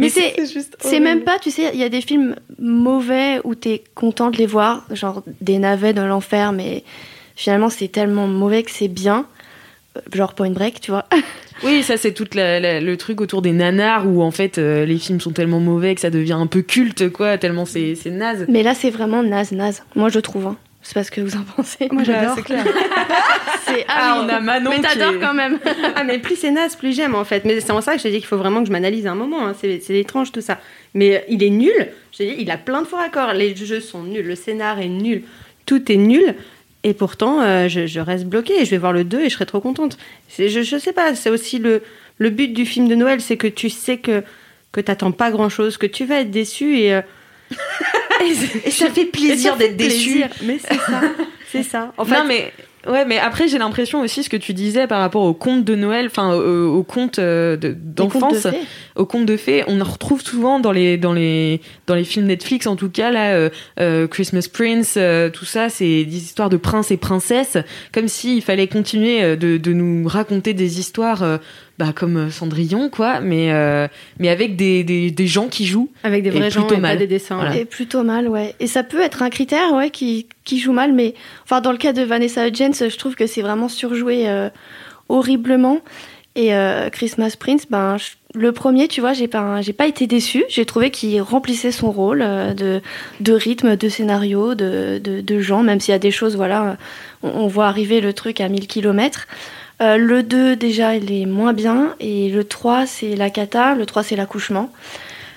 Mais 0.00 0.08
c'est 0.08 0.34
c'est 0.80 1.00
même 1.00 1.22
pas, 1.22 1.38
tu 1.38 1.50
sais, 1.50 1.70
il 1.72 1.78
y 1.78 1.84
a 1.84 1.88
des 1.88 2.00
films 2.00 2.36
mauvais 2.58 3.40
où 3.44 3.54
t'es 3.54 3.84
content 3.94 4.30
de 4.30 4.36
les 4.36 4.46
voir, 4.46 4.86
genre 4.92 5.22
des 5.40 5.58
navets 5.58 5.92
de 5.92 6.00
l'enfer, 6.00 6.52
mais 6.52 6.84
finalement 7.36 7.68
c'est 7.68 7.88
tellement 7.88 8.26
mauvais 8.26 8.62
que 8.62 8.70
c'est 8.70 8.88
bien. 8.88 9.26
Euh, 9.96 10.00
Genre 10.12 10.34
Point 10.34 10.50
Break, 10.50 10.80
tu 10.80 10.90
vois. 10.90 11.06
Oui, 11.62 11.82
ça 11.82 11.98
c'est 11.98 12.12
tout 12.14 12.24
le 12.32 12.94
truc 12.94 13.20
autour 13.20 13.42
des 13.42 13.52
nanars 13.52 14.06
où 14.06 14.22
en 14.22 14.30
fait 14.30 14.56
euh, 14.56 14.86
les 14.86 14.96
films 14.96 15.20
sont 15.20 15.32
tellement 15.32 15.60
mauvais 15.60 15.94
que 15.94 16.00
ça 16.00 16.08
devient 16.08 16.32
un 16.32 16.46
peu 16.46 16.62
culte, 16.62 17.10
quoi, 17.10 17.36
tellement 17.36 17.66
c'est 17.66 17.94
c'est 17.96 18.08
naze. 18.10 18.46
Mais 18.48 18.62
là 18.62 18.74
c'est 18.74 18.88
vraiment 18.88 19.22
naze, 19.22 19.52
naze. 19.52 19.82
Moi 19.94 20.08
je 20.08 20.20
trouve. 20.20 20.46
Hein. 20.46 20.56
C'est 20.82 20.94
pas 20.94 21.04
ce 21.04 21.10
que 21.10 21.20
vous 21.20 21.36
en 21.36 21.42
pensez. 21.56 21.88
Moi, 21.92 22.02
j'adore. 22.04 22.34
c'est 22.36 22.42
clair. 22.42 22.64
C'est 23.66 23.84
Ah, 23.86 24.16
oui. 24.18 24.24
on 24.26 24.28
a 24.34 24.40
Manon 24.40 24.70
Mais 24.70 24.80
t'adores 24.80 25.14
est- 25.14 25.18
quand 25.20 25.34
même. 25.34 25.58
Ah, 25.94 26.04
mais 26.04 26.18
plus 26.18 26.36
c'est 26.36 26.50
naze, 26.50 26.74
plus 26.74 26.94
j'aime 26.96 27.14
en 27.14 27.24
fait. 27.24 27.44
Mais 27.44 27.60
c'est 27.60 27.70
en 27.70 27.80
ça 27.82 27.92
que 27.92 27.98
je 27.98 28.04
t'ai 28.04 28.10
dit 28.10 28.16
qu'il 28.18 28.26
faut 28.26 28.38
vraiment 28.38 28.60
que 28.62 28.66
je 28.66 28.72
m'analyse 28.72 29.06
un 29.06 29.14
moment. 29.14 29.46
hein. 29.46 29.54
C'est 29.60 29.80
c'est 29.80 29.98
étrange 29.98 30.32
tout 30.32 30.40
ça. 30.40 30.58
Mais 30.94 31.16
euh, 31.16 31.20
il 31.28 31.42
est 31.44 31.50
nul. 31.50 31.88
Je 32.12 32.18
t'ai 32.18 32.26
dit, 32.26 32.36
il 32.38 32.50
a 32.50 32.56
plein 32.56 32.80
de 32.82 32.86
faux 32.86 32.96
raccords. 32.96 33.34
Les 33.34 33.54
jeux 33.54 33.80
sont 33.80 34.02
nuls, 34.02 34.26
le 34.26 34.34
scénar 34.34 34.80
est 34.80 34.88
nul, 34.88 35.22
tout 35.66 35.92
est 35.92 35.96
nul. 35.96 36.34
Et 36.82 36.94
pourtant, 36.94 37.42
euh, 37.42 37.68
je, 37.68 37.86
je 37.86 38.00
reste 38.00 38.24
bloquée. 38.24 38.64
Je 38.64 38.70
vais 38.70 38.78
voir 38.78 38.94
le 38.94 39.04
2 39.04 39.20
et 39.20 39.28
je 39.28 39.34
serai 39.34 39.46
trop 39.46 39.60
contente. 39.60 39.98
C'est- 40.28 40.48
Je, 40.48 40.62
je 40.62 40.78
sais 40.78 40.94
pas, 40.94 41.14
c'est 41.14 41.30
aussi 41.30 41.58
le, 41.58 41.82
le 42.16 42.30
but 42.30 42.48
du 42.54 42.64
film 42.64 42.88
de 42.88 42.94
Noël, 42.94 43.20
c'est 43.20 43.36
que 43.36 43.46
tu 43.46 43.68
sais 43.68 43.98
que, 43.98 44.24
que 44.72 44.80
t'attends 44.80 45.12
pas 45.12 45.30
grand 45.30 45.50
chose, 45.50 45.76
que 45.76 45.86
tu 45.86 46.06
vas 46.06 46.20
être 46.20 46.30
déçu 46.30 46.78
et. 46.78 46.94
euh, 46.94 47.02
et, 48.22 48.68
et 48.68 48.70
ça 48.70 48.90
fait 48.90 49.06
plaisir 49.06 49.56
d'être 49.56 49.76
déçu. 49.76 50.22
Mais 50.44 50.58
c'est 50.58 50.74
ça. 50.78 51.00
C'est 51.50 51.62
ça. 51.62 51.92
En 51.98 52.04
fait, 52.06 52.14
non 52.16 52.24
mais 52.26 52.52
ouais, 52.86 53.04
mais 53.04 53.18
après 53.18 53.48
j'ai 53.48 53.58
l'impression 53.58 54.00
aussi 54.02 54.22
ce 54.22 54.30
que 54.30 54.36
tu 54.36 54.54
disais 54.54 54.86
par 54.86 55.00
rapport 55.00 55.22
aux 55.24 55.34
contes 55.34 55.64
de 55.64 55.74
Noël, 55.74 56.06
enfin 56.06 56.32
aux, 56.34 56.76
aux 56.76 56.82
contes 56.84 57.18
euh, 57.18 57.56
de- 57.56 57.68
de 57.70 57.74
d'enfance, 57.74 58.42
fées. 58.48 58.56
aux 58.96 59.04
contes 59.04 59.26
de 59.26 59.36
fées, 59.36 59.64
on 59.66 59.80
en 59.80 59.84
retrouve 59.84 60.22
souvent 60.22 60.60
dans 60.60 60.70
les 60.72 60.96
dans 60.96 61.12
les 61.12 61.60
dans 61.88 61.94
les 61.96 62.04
films 62.04 62.26
Netflix 62.26 62.66
en 62.68 62.76
tout 62.76 62.88
cas 62.88 63.10
là, 63.10 63.32
euh, 63.34 63.50
euh, 63.80 64.06
Christmas 64.06 64.46
Prince, 64.52 64.96
tout 65.32 65.44
ça, 65.44 65.68
c'est 65.68 66.04
des 66.04 66.16
histoires 66.16 66.48
de 66.50 66.56
princes 66.56 66.90
et 66.92 66.96
princesses, 66.96 67.56
comme 67.92 68.06
s'il 68.08 68.42
fallait 68.42 68.68
continuer 68.68 69.36
de, 69.36 69.56
de 69.56 69.72
nous 69.72 70.06
raconter 70.06 70.54
des 70.54 70.78
histoires. 70.78 71.24
Bah, 71.80 71.92
comme 71.94 72.16
euh, 72.16 72.30
Cendrillon 72.30 72.90
quoi 72.90 73.20
mais 73.20 73.50
euh, 73.52 73.88
mais 74.18 74.28
avec 74.28 74.54
des, 74.54 74.84
des, 74.84 75.10
des 75.10 75.26
gens 75.26 75.48
qui 75.48 75.64
jouent 75.66 75.90
avec 76.04 76.22
des 76.22 76.28
Et 76.28 76.32
vrais 76.32 76.50
gens 76.50 76.60
plutôt 76.60 76.74
et 76.76 76.80
mal. 76.80 76.92
pas 76.92 76.98
des 76.98 77.06
dessins. 77.06 77.36
Voilà. 77.36 77.56
Et 77.56 77.64
plutôt 77.64 78.02
mal, 78.04 78.28
ouais. 78.28 78.54
Et 78.60 78.66
ça 78.66 78.82
peut 78.84 79.00
être 79.00 79.22
un 79.22 79.30
critère, 79.30 79.72
ouais, 79.72 79.90
qui, 79.90 80.26
qui 80.44 80.58
joue 80.60 80.72
mal, 80.72 80.92
mais 80.92 81.14
enfin, 81.44 81.60
dans 81.62 81.72
le 81.72 81.78
cas 81.78 81.92
de 81.92 82.02
Vanessa 82.02 82.46
Hudgens, 82.46 82.88
je 82.88 82.96
trouve 82.98 83.14
que 83.16 83.26
c'est 83.26 83.42
vraiment 83.42 83.68
surjoué 83.68 84.28
euh, 84.28 84.50
horriblement. 85.08 85.80
Et 86.36 86.54
euh, 86.54 86.90
Christmas 86.90 87.34
Prince, 87.38 87.64
ben, 87.68 87.96
je- 87.96 88.10
le 88.38 88.52
premier, 88.52 88.86
tu 88.86 89.00
vois, 89.00 89.12
j'ai 89.12 89.26
pas, 89.26 89.60
j'ai 89.62 89.72
pas 89.72 89.88
été 89.88 90.06
déçue. 90.06 90.44
J'ai 90.48 90.64
trouvé 90.64 90.90
qu'il 90.92 91.20
remplissait 91.20 91.72
son 91.72 91.90
rôle 91.90 92.22
euh, 92.22 92.54
de, 92.54 92.80
de 93.20 93.32
rythme, 93.32 93.74
de 93.76 93.88
scénario, 93.88 94.54
de, 94.54 95.00
de, 95.02 95.20
de 95.20 95.40
gens, 95.40 95.64
même 95.64 95.80
s'il 95.80 95.90
y 95.90 95.94
a 95.96 95.98
des 95.98 96.12
choses, 96.12 96.36
voilà, 96.36 96.76
on, 97.24 97.30
on 97.30 97.46
voit 97.48 97.66
arriver 97.66 98.00
le 98.00 98.12
truc 98.12 98.40
à 98.40 98.48
1000 98.48 98.68
km. 98.68 99.26
Euh, 99.80 99.96
le 99.96 100.22
2, 100.22 100.56
déjà, 100.56 100.94
il 100.94 101.10
est 101.12 101.26
moins 101.26 101.52
bien. 101.52 101.94
Et 102.00 102.28
le 102.28 102.44
3, 102.44 102.86
c'est 102.86 103.16
la 103.16 103.30
cata. 103.30 103.74
Le 103.74 103.86
3, 103.86 104.02
c'est 104.02 104.16
l'accouchement. 104.16 104.70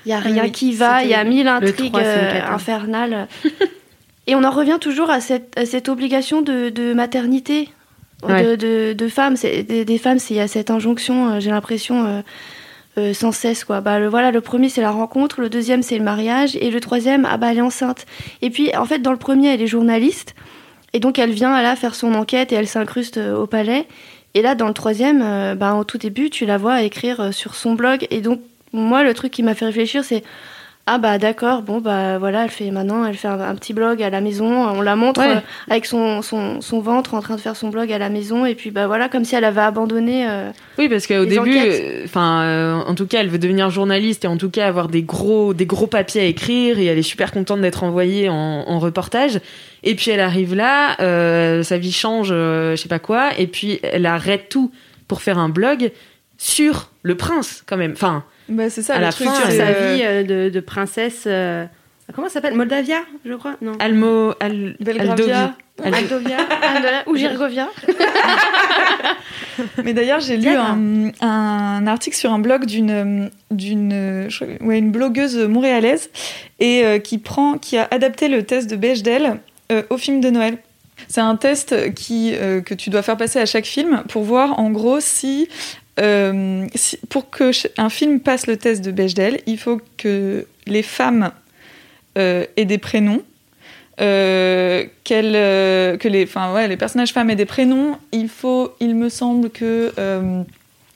Il 0.06 0.10
y 0.10 0.14
a 0.14 0.18
Ah 0.18 0.20
rien 0.20 0.44
oui, 0.44 0.52
qui 0.52 0.74
va. 0.74 1.04
Il 1.04 1.10
y 1.10 1.14
a 1.14 1.24
mille 1.24 1.46
le 1.46 1.52
intrigues 1.52 1.92
3, 1.94 2.04
c'est 2.04 2.38
une 2.40 2.44
euh, 2.44 2.52
infernales. 2.54 3.28
Et 4.28 4.36
on 4.36 4.44
en 4.44 4.52
revient 4.52 4.78
toujours 4.80 5.10
à 5.10 5.20
cette, 5.20 5.58
à 5.58 5.66
cette 5.66 5.90
obligation 5.90 6.42
de, 6.42 6.70
de 6.70 6.94
maternité 6.94 7.70
Ouais. 8.26 8.42
de, 8.42 8.56
de, 8.56 8.94
de 8.94 9.08
femmes. 9.10 9.36
Des, 9.42 9.84
des 9.84 9.98
femmes, 9.98 10.18
il 10.30 10.36
y 10.38 10.40
a 10.40 10.48
cette 10.48 10.72
injonction, 10.72 11.28
euh, 11.34 11.40
j'ai 11.42 11.50
l'impression, 11.52 12.06
euh, 12.06 12.22
euh, 12.98 13.14
sans 13.14 13.34
cesse. 13.34 13.66
Quoi. 13.66 13.82
Bah, 13.82 14.00
le, 14.00 14.08
voilà, 14.08 14.32
le 14.32 14.40
premier, 14.40 14.70
c'est 14.70 14.82
la 14.82 14.92
rencontre. 14.92 15.42
Le 15.42 15.50
deuxième, 15.50 15.84
c'est 15.84 15.98
le 15.98 16.06
mariage. 16.06 16.56
Et 16.62 16.72
le 16.72 16.80
troisième, 16.80 17.28
ah 17.30 17.36
bah, 17.36 17.48
elle 17.52 17.58
est 17.58 17.62
enceinte. 17.62 18.06
Et 18.42 18.50
puis, 18.50 18.74
en 18.78 18.86
fait, 18.86 19.00
dans 19.00 19.12
le 19.12 19.18
premier, 19.18 19.54
elle 19.54 19.62
est 19.62 19.68
journaliste. 19.68 20.36
Et 20.94 21.02
donc, 21.02 21.20
elle 21.20 21.32
vient 21.32 21.62
là 21.62 21.76
faire 21.76 21.96
son 21.96 22.14
enquête 22.14 22.54
et 22.54 22.56
elle 22.56 22.68
s'incruste 22.68 23.18
au 23.18 23.46
palais. 23.46 23.88
Et 24.36 24.42
là, 24.42 24.56
dans 24.56 24.68
le 24.68 24.74
troisième, 24.74 25.22
euh, 25.22 25.56
bah, 25.56 25.76
au 25.76 25.84
tout 25.84 25.98
début, 25.98 26.30
tu 26.30 26.46
la 26.46 26.58
vois 26.58 26.82
écrire 26.82 27.20
euh, 27.20 27.32
sur 27.32 27.56
son 27.56 27.74
blog. 27.74 28.08
Et 28.10 28.22
donc, 28.22 28.42
moi, 28.72 29.04
le 29.04 29.14
truc 29.14 29.32
qui 29.32 29.44
m'a 29.44 29.54
fait 29.54 29.66
réfléchir, 29.66 30.04
c'est 30.04 30.24
ah 30.86 30.98
bah 30.98 31.18
d'accord, 31.18 31.62
bon 31.62 31.80
bah 31.80 32.18
voilà, 32.18 32.44
elle 32.44 32.50
fait 32.50 32.70
maintenant, 32.70 33.06
elle 33.06 33.16
fait 33.16 33.30
un, 33.30 33.40
un 33.40 33.56
petit 33.56 33.74
blog 33.74 34.04
à 34.04 34.10
la 34.10 34.20
maison, 34.20 34.46
on 34.54 34.82
la 34.82 34.98
montre 34.98 35.22
Ouais. 35.22 35.38
euh, 35.38 35.40
avec 35.70 35.86
son, 35.86 36.22
son, 36.22 36.60
son 36.60 36.82
ventre 36.82 37.14
en 37.14 37.22
train 37.22 37.36
de 37.36 37.40
faire 37.40 37.56
son 37.56 37.70
blog 37.70 37.90
à 37.92 37.98
la 37.98 38.10
maison, 38.10 38.46
et 38.46 38.54
puis 38.54 38.70
bah 38.70 38.86
voilà, 38.88 39.08
comme 39.08 39.24
si 39.24 39.34
elle 39.36 39.46
avait 39.46 39.62
abandonné. 39.62 40.28
euh, 40.28 40.52
Oui, 40.78 40.90
parce 40.90 41.08
qu'au 41.08 41.24
début, 41.24 41.58
euh, 41.58 42.02
enfin, 42.04 42.42
euh, 42.44 42.74
en 42.86 42.96
tout 42.96 43.08
cas, 43.08 43.22
elle 43.22 43.30
veut 43.30 43.40
devenir 43.40 43.70
journaliste 43.70 44.26
et 44.26 44.28
en 44.28 44.36
tout 44.36 44.50
cas 44.50 44.68
avoir 44.68 44.90
des 44.90 45.04
gros, 45.04 45.54
des 45.54 45.66
gros 45.66 45.88
papiers 45.88 46.20
à 46.22 46.26
écrire 46.26 46.78
et 46.80 46.86
elle 46.86 46.98
est 46.98 47.02
super 47.02 47.32
contente 47.32 47.62
d'être 47.62 47.84
envoyée 47.84 48.28
en, 48.28 48.36
en 48.68 48.80
reportage. 48.80 49.40
Et 49.84 49.96
puis 49.96 50.12
elle 50.12 50.20
arrive 50.20 50.54
là, 50.54 50.96
sa 51.64 51.78
vie 51.78 51.92
change, 51.94 52.28
je 52.30 52.76
sais 52.76 52.90
pas 52.90 53.00
quoi, 53.00 53.30
et 53.38 53.48
puis 53.48 53.80
elle 53.84 54.06
arrête 54.06 54.50
tout 54.50 54.70
pour 55.08 55.22
faire 55.22 55.38
un 55.38 55.50
blog 55.50 55.92
sur 56.38 56.90
le 57.04 57.16
prince 57.16 57.64
quand 57.66 57.78
même. 57.78 57.92
Enfin, 57.94 58.24
Bah, 58.50 58.70
c'est 58.70 58.82
ça 58.82 58.96
À 58.96 58.98
le 59.00 59.04
la 59.06 59.12
truc. 59.12 59.28
fin, 59.28 59.36
sur 59.36 59.46
c'est, 59.50 59.58
sa 59.58 59.64
euh, 59.68 59.94
vie 59.96 60.02
euh, 60.04 60.24
de, 60.24 60.50
de 60.50 60.60
princesse. 60.60 61.24
euh, 61.28 61.66
Comment 62.14 62.28
ça 62.28 62.36
s'appelle? 62.36 62.54
Moldavia, 62.56 63.00
je 63.26 63.34
crois? 63.34 63.56
Non. 63.62 63.74
Almo, 63.80 64.34
Al, 64.40 64.76
Belgravia. 64.80 65.56
Aldovi. 65.84 66.32
Aldovia, 66.32 66.38
ou 67.08 67.16
Girgovia. 67.16 67.68
Mais 69.84 69.94
d'ailleurs, 69.94 70.20
j'ai 70.20 70.38
lu 70.38 70.50
un, 70.50 71.12
un 71.22 71.88
article 71.88 72.16
sur 72.16 72.32
un 72.34 72.40
blog 72.40 72.66
d'une 72.66 73.30
d'une 73.52 74.28
ouais, 74.62 74.78
une 74.80 74.92
blogueuse 74.92 75.38
montréalaise 75.38 76.10
et 76.60 76.84
euh, 76.86 77.00
qui 77.00 77.18
prend 77.18 77.58
qui 77.58 77.78
a 77.78 77.88
adapté 77.92 78.28
le 78.28 78.44
test 78.44 78.70
de 78.70 78.76
Bechdel 78.76 79.40
euh, 79.72 79.84
au 79.90 79.98
film 79.98 80.22
de 80.22 80.30
Noël. 80.30 80.58
C'est 81.08 81.22
un 81.22 81.36
test 81.36 81.94
qui 81.96 82.34
euh, 82.36 82.62
que 82.62 82.74
tu 82.74 82.90
dois 82.90 83.02
faire 83.02 83.18
passer 83.18 83.40
à 83.40 83.46
chaque 83.46 83.66
film 83.66 84.04
pour 84.10 84.24
voir 84.24 84.60
en 84.60 84.70
gros 84.72 85.00
si 85.00 85.48
euh, 86.00 86.68
pour 87.10 87.30
que 87.30 87.52
un 87.78 87.90
film 87.90 88.20
passe 88.20 88.48
le 88.48 88.58
test 88.58 88.84
de 88.84 88.92
Bechdel, 88.92 89.42
il 89.46 89.58
faut 89.58 89.80
que 89.98 90.46
les 90.66 90.84
femmes 90.84 91.32
euh, 92.18 92.46
aient 92.58 92.66
des 92.66 92.80
prénoms, 92.80 93.22
euh, 94.02 94.86
que 95.06 96.08
les, 96.08 96.28
ouais, 96.54 96.68
les 96.68 96.78
personnages 96.78 97.14
femmes 97.14 97.30
aient 97.30 97.36
des 97.36 97.46
prénoms. 97.46 97.98
Il 98.12 98.28
faut, 98.28 98.74
il 98.80 98.96
me 98.96 99.10
semble 99.10 99.50
que 99.50 99.92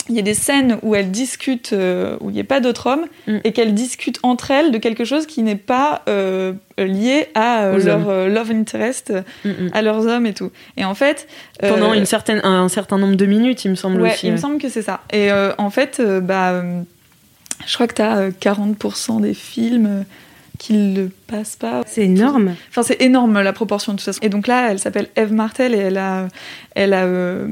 il 0.09 0.15
y 0.15 0.19
a 0.19 0.21
des 0.21 0.33
scènes 0.33 0.77
où 0.83 0.95
elles 0.95 1.11
discutent, 1.11 1.73
euh, 1.73 2.15
où 2.21 2.29
il 2.29 2.33
n'y 2.33 2.39
a 2.39 2.45
pas 2.45 2.59
d'autres 2.59 2.87
hommes, 2.87 3.05
Mm. 3.27 3.37
et 3.43 3.51
qu'elles 3.51 3.73
discutent 3.73 4.19
entre 4.23 4.51
elles 4.51 4.71
de 4.71 4.77
quelque 4.77 5.03
chose 5.05 5.25
qui 5.27 5.41
n'est 5.43 5.55
pas 5.57 6.01
euh, 6.07 6.53
lié 6.77 7.27
à 7.35 7.63
euh, 7.65 7.77
leur 7.83 8.29
love 8.29 8.51
interest, 8.51 9.11
Mm, 9.43 9.49
mm. 9.49 9.69
à 9.73 9.81
leurs 9.81 10.05
hommes 10.07 10.25
et 10.25 10.33
tout. 10.33 10.51
Et 10.77 10.85
en 10.85 10.95
fait, 10.95 11.27
Pendant 11.59 11.93
une 11.93 12.05
certaine, 12.05 12.39
un 12.43 12.69
certain 12.69 12.97
nombre 12.97 13.15
de 13.15 13.25
minutes, 13.25 13.65
il 13.65 13.71
me 13.71 13.75
semble 13.75 14.01
Ouais, 14.01 14.11
aussi. 14.13 14.27
il 14.27 14.31
me 14.33 14.37
semble 14.37 14.59
que 14.59 14.69
c'est 14.69 14.81
ça. 14.81 15.01
Et 15.11 15.29
en 15.57 15.69
fait, 15.69 16.01
bah, 16.21 16.63
je 17.65 17.73
crois 17.73 17.87
que 17.87 17.95
tu 17.95 18.01
as 18.01 18.29
40% 18.31 19.19
des 19.21 19.33
films 19.33 20.05
euh, 20.57 20.63
qui 20.67 20.73
le 20.93 21.09
passent 21.27 21.55
pas. 21.55 21.83
C'est 21.85 22.03
énorme. 22.03 22.55
Enfin, 22.69 22.83
c'est 22.83 23.01
énorme 23.01 23.41
la 23.41 23.53
proportion 23.53 23.93
de 23.93 23.97
toute 23.97 24.05
façon. 24.05 24.19
Et 24.21 24.29
donc 24.29 24.47
là, 24.47 24.71
elle 24.71 24.79
s'appelle 24.79 25.07
Eve 25.15 25.33
Martel 25.33 25.73
et 25.73 25.77
elle 25.77 25.97
a, 25.97 26.27
elle 26.75 26.93
a 26.93 27.05
euh, 27.05 27.47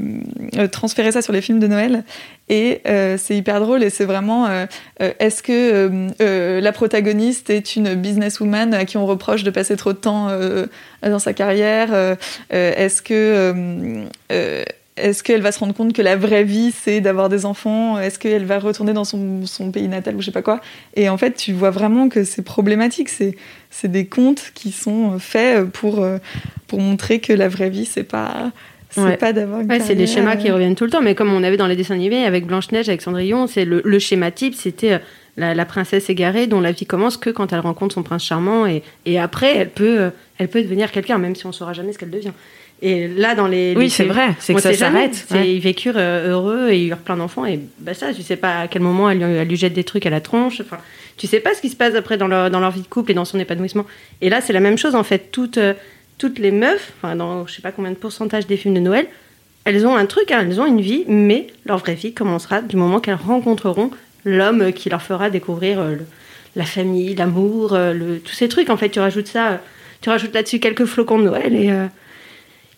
euh, 0.57 0.67
transféré 0.67 1.11
ça 1.11 1.21
sur 1.21 1.33
les 1.33 1.41
films 1.41 1.59
de 1.59 1.67
Noël. 1.67 2.03
Et 2.47 2.81
euh, 2.87 3.17
c'est 3.17 3.35
hyper 3.35 3.59
drôle 3.59 3.83
et 3.83 3.89
c'est 3.89 4.05
vraiment 4.05 4.45
euh, 4.45 4.65
est-ce 4.99 5.41
que 5.41 6.61
la 6.61 6.71
protagoniste 6.71 7.49
est 7.49 7.75
une 7.75 7.95
businesswoman 7.95 8.73
à 8.73 8.85
qui 8.85 8.97
on 8.97 9.05
reproche 9.05 9.43
de 9.43 9.49
passer 9.49 9.75
trop 9.75 9.93
de 9.93 9.97
temps 9.97 10.29
dans 11.01 11.19
sa 11.19 11.33
carrière? 11.33 12.17
Est-ce 12.51 13.01
que 13.01 14.05
est-ce 14.97 15.23
qu'elle 15.23 15.41
va 15.41 15.51
se 15.51 15.59
rendre 15.59 15.73
compte 15.73 15.93
que 15.93 16.01
la 16.01 16.15
vraie 16.15 16.43
vie 16.43 16.71
c'est 16.71 17.01
d'avoir 17.01 17.27
des 17.29 17.45
enfants? 17.45 17.99
Est-ce 17.99 18.17
qu'elle 18.17 18.45
va 18.45 18.59
retourner 18.59 18.93
dans 18.93 19.03
son, 19.03 19.45
son 19.45 19.71
pays 19.71 19.87
natal 19.87 20.15
ou 20.15 20.21
je 20.21 20.27
sais 20.27 20.31
pas 20.31 20.41
quoi? 20.41 20.61
Et 20.95 21.09
en 21.09 21.17
fait, 21.17 21.35
tu 21.35 21.51
vois 21.53 21.69
vraiment 21.71 22.07
que 22.09 22.23
c'est 22.23 22.41
problématique. 22.43 23.09
C'est 23.09 23.35
c'est 23.69 23.91
des 23.91 24.05
contes 24.05 24.51
qui 24.53 24.71
sont 24.71 25.19
faits 25.19 25.69
pour 25.71 26.01
euh, 26.03 26.17
pour 26.67 26.79
montrer 26.79 27.19
que 27.19 27.33
la 27.33 27.49
vraie 27.49 27.69
vie 27.69 27.85
c'est 27.85 28.03
pas 28.03 28.51
c'est 28.91 29.01
Ouais. 29.01 29.17
pas 29.17 29.33
d'avoir 29.33 29.59
Ouais, 29.59 29.79
c'est 29.81 29.89
carrière, 29.89 30.07
schémas 30.07 30.35
qui 30.37 30.49
euh, 30.49 30.53
reviennent 30.53 30.75
tout 30.75 30.85
le 30.85 30.89
temps, 30.91 31.01
mais 31.01 31.15
comme 31.15 31.33
on 31.33 31.43
avait 31.43 31.57
dans 31.57 31.67
les 31.67 31.75
dessins 31.75 31.95
animés 31.95 32.23
avec 32.23 32.45
Blanche-Neige, 32.45 32.87
avec 32.87 33.01
Cendrillon, 33.01 33.45
c'est 33.47 33.65
le, 33.65 33.81
le 33.83 33.99
schéma 33.99 34.31
type, 34.31 34.55
c'était 34.55 34.93
euh, 34.93 34.97
la, 35.35 35.53
la 35.53 35.65
princesse 35.65 36.09
égarée 36.09 36.47
dont 36.47 36.61
la 36.61 36.71
vie 36.71 36.85
commence 36.85 37.17
que 37.17 37.29
quand 37.29 37.51
elle 37.51 37.59
rencontre 37.59 37.93
son 37.95 38.03
prince 38.03 38.23
charmant 38.23 38.65
et, 38.65 38.83
et 39.05 39.19
après 39.19 39.57
elle 39.57 39.69
peut, 39.71 39.99
euh, 39.99 40.09
elle 40.37 40.47
peut 40.47 40.61
devenir 40.63 40.93
quelqu'un, 40.93 41.17
même 41.17 41.35
si 41.35 41.45
on 41.45 41.51
saura 41.51 41.73
jamais 41.73 41.91
ce 41.91 41.97
qu'elle 41.97 42.09
devient. 42.11 42.31
Et 42.81 43.07
là, 43.07 43.35
dans 43.35 43.47
les. 43.47 43.73
Oui, 43.75 43.89
c'est 43.89 44.03
vrai, 44.03 44.35
c'est 44.39 44.53
que 44.53 44.59
ça 44.61 44.69
s'arrête, 44.91 45.25
ouais. 45.39 45.53
Ils 45.55 45.59
vécurent 45.61 45.93
euh, 45.97 46.29
heureux 46.31 46.69
et 46.71 46.79
ils 46.83 46.89
eurent 46.89 46.97
plein 46.97 47.17
d'enfants 47.17 47.45
et 47.45 47.59
bah 47.79 47.93
ça, 47.93 48.13
tu 48.13 48.21
sais 48.21 48.35
pas 48.35 48.59
à 48.61 48.67
quel 48.67 48.81
moment 48.81 49.09
elle, 49.09 49.19
lui- 49.19 49.23
elle 49.37 49.47
lui 49.47 49.55
jette 49.55 49.73
des 49.73 49.83
trucs 49.85 50.05
à 50.05 50.09
la 50.09 50.19
tronche. 50.21 50.59
Enfin, 50.61 50.77
tu 51.17 51.25
sais 51.25 51.39
pas 51.39 51.53
ce 51.53 51.61
qui 51.61 51.69
se 51.69 51.75
passe 51.77 51.95
après 51.95 52.17
dans 52.17 52.27
leur, 52.27 52.51
dans 52.51 52.59
leur 52.59 52.71
vie 52.71 52.81
de 52.81 52.87
couple 52.87 53.11
et 53.11 53.13
dans 53.13 53.23
son 53.25 53.39
épanouissement. 53.39 53.85
Et 54.21 54.29
là, 54.29 54.41
c'est 54.41 54.51
la 54.53 54.59
même 54.59 54.77
chose 54.77 54.93
en 54.93 55.03
fait. 55.03 55.31
Toutes, 55.31 55.57
euh, 55.57 55.73
toutes 56.17 56.37
les 56.37 56.51
meufs, 56.51 56.91
enfin, 57.01 57.15
dans 57.15 57.47
je 57.47 57.53
sais 57.55 57.61
pas 57.61 57.71
combien 57.71 57.91
de 57.91 57.95
pourcentage 57.95 58.45
des 58.45 58.57
films 58.57 58.73
de 58.75 58.81
Noël, 58.81 59.07
elles 59.63 59.87
ont 59.87 59.95
un 59.95 60.05
truc, 60.05 60.31
hein, 60.31 60.45
elles 60.47 60.59
ont 60.59 60.65
une 60.65 60.81
vie, 60.81 61.05
mais 61.07 61.47
leur 61.65 61.77
vraie 61.77 61.95
vie 61.95 62.13
commencera 62.13 62.61
du 62.61 62.75
moment 62.75 62.99
qu'elles 62.99 63.15
rencontreront 63.15 63.89
l'homme 64.25 64.73
qui 64.73 64.89
leur 64.89 65.01
fera 65.01 65.29
découvrir 65.29 65.79
euh, 65.79 65.91
le- 65.95 66.05
la 66.57 66.65
famille, 66.65 67.15
l'amour, 67.15 67.73
euh, 67.73 68.17
tous 68.23 68.33
ces 68.33 68.47
trucs. 68.49 68.69
En 68.69 68.77
fait, 68.77 68.89
tu 68.89 68.99
rajoutes 68.99 69.27
ça, 69.27 69.61
tu 70.01 70.09
rajoutes 70.09 70.33
là-dessus 70.33 70.59
quelques 70.59 70.85
flocons 70.85 71.19
de 71.19 71.23
Noël 71.23 71.55
et 71.55 71.71
euh, 71.71 71.85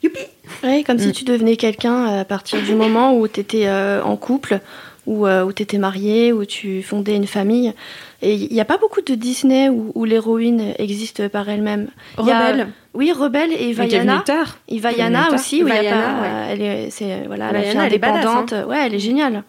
youpi 0.04 0.20
Ouais, 0.64 0.84
comme 0.84 0.98
Mm. 0.98 1.00
si 1.02 1.12
tu 1.12 1.24
devenais 1.24 1.56
quelqu'un 1.58 2.06
à 2.20 2.26
partir 2.26 2.62
du 2.62 2.74
moment 2.74 3.16
où 3.18 3.28
tu 3.28 3.40
étais 3.42 3.70
en 3.70 4.16
couple, 4.16 4.60
ou 5.06 5.28
où 5.28 5.54
tu 5.54 5.64
étais 5.64 5.78
marié, 5.78 6.34
où 6.34 6.46
tu 6.46 6.82
fondais 6.84 7.16
une 7.16 7.28
famille. 7.28 7.74
Et 8.22 8.34
il 8.34 8.52
n'y 8.52 8.60
a 8.62 8.66
pas 8.66 8.78
beaucoup 8.78 9.02
de 9.02 9.14
Disney 9.14 9.70
où, 9.70 9.92
où 9.94 10.04
l'héroïne 10.06 10.74
existe 10.80 11.28
par 11.28 11.48
elle-même. 11.50 11.88
Il 12.20 12.26
y 12.26 12.32
a- 12.32 12.40
Rebelle. 12.50 12.68
Oui, 12.96 13.12
Rebelle 13.12 13.52
et 13.54 13.70
est 13.70 13.74
Vaiana. 13.74 14.24
Et 14.68 14.78
est 14.78 14.80
Vaiana 14.80 15.28
aussi, 15.34 15.64
où 15.64 15.68
il 15.68 15.74
y 15.76 15.78
a 15.78 15.82
Vaiana, 15.82 16.02
pas- 16.02 16.22
ouais. 16.22 16.48
elle 16.50 16.62
est, 16.62 16.90
c'est 16.90 17.24
voilà, 17.28 17.52
la 17.52 17.62
fille 17.62 17.80
elle 17.86 17.94
est 17.94 17.98
badass, 18.00 18.26
indépendante. 18.26 18.68
Ouais, 18.68 18.78
elle 18.88 18.96
est 18.96 19.00
géniale. 19.00 19.44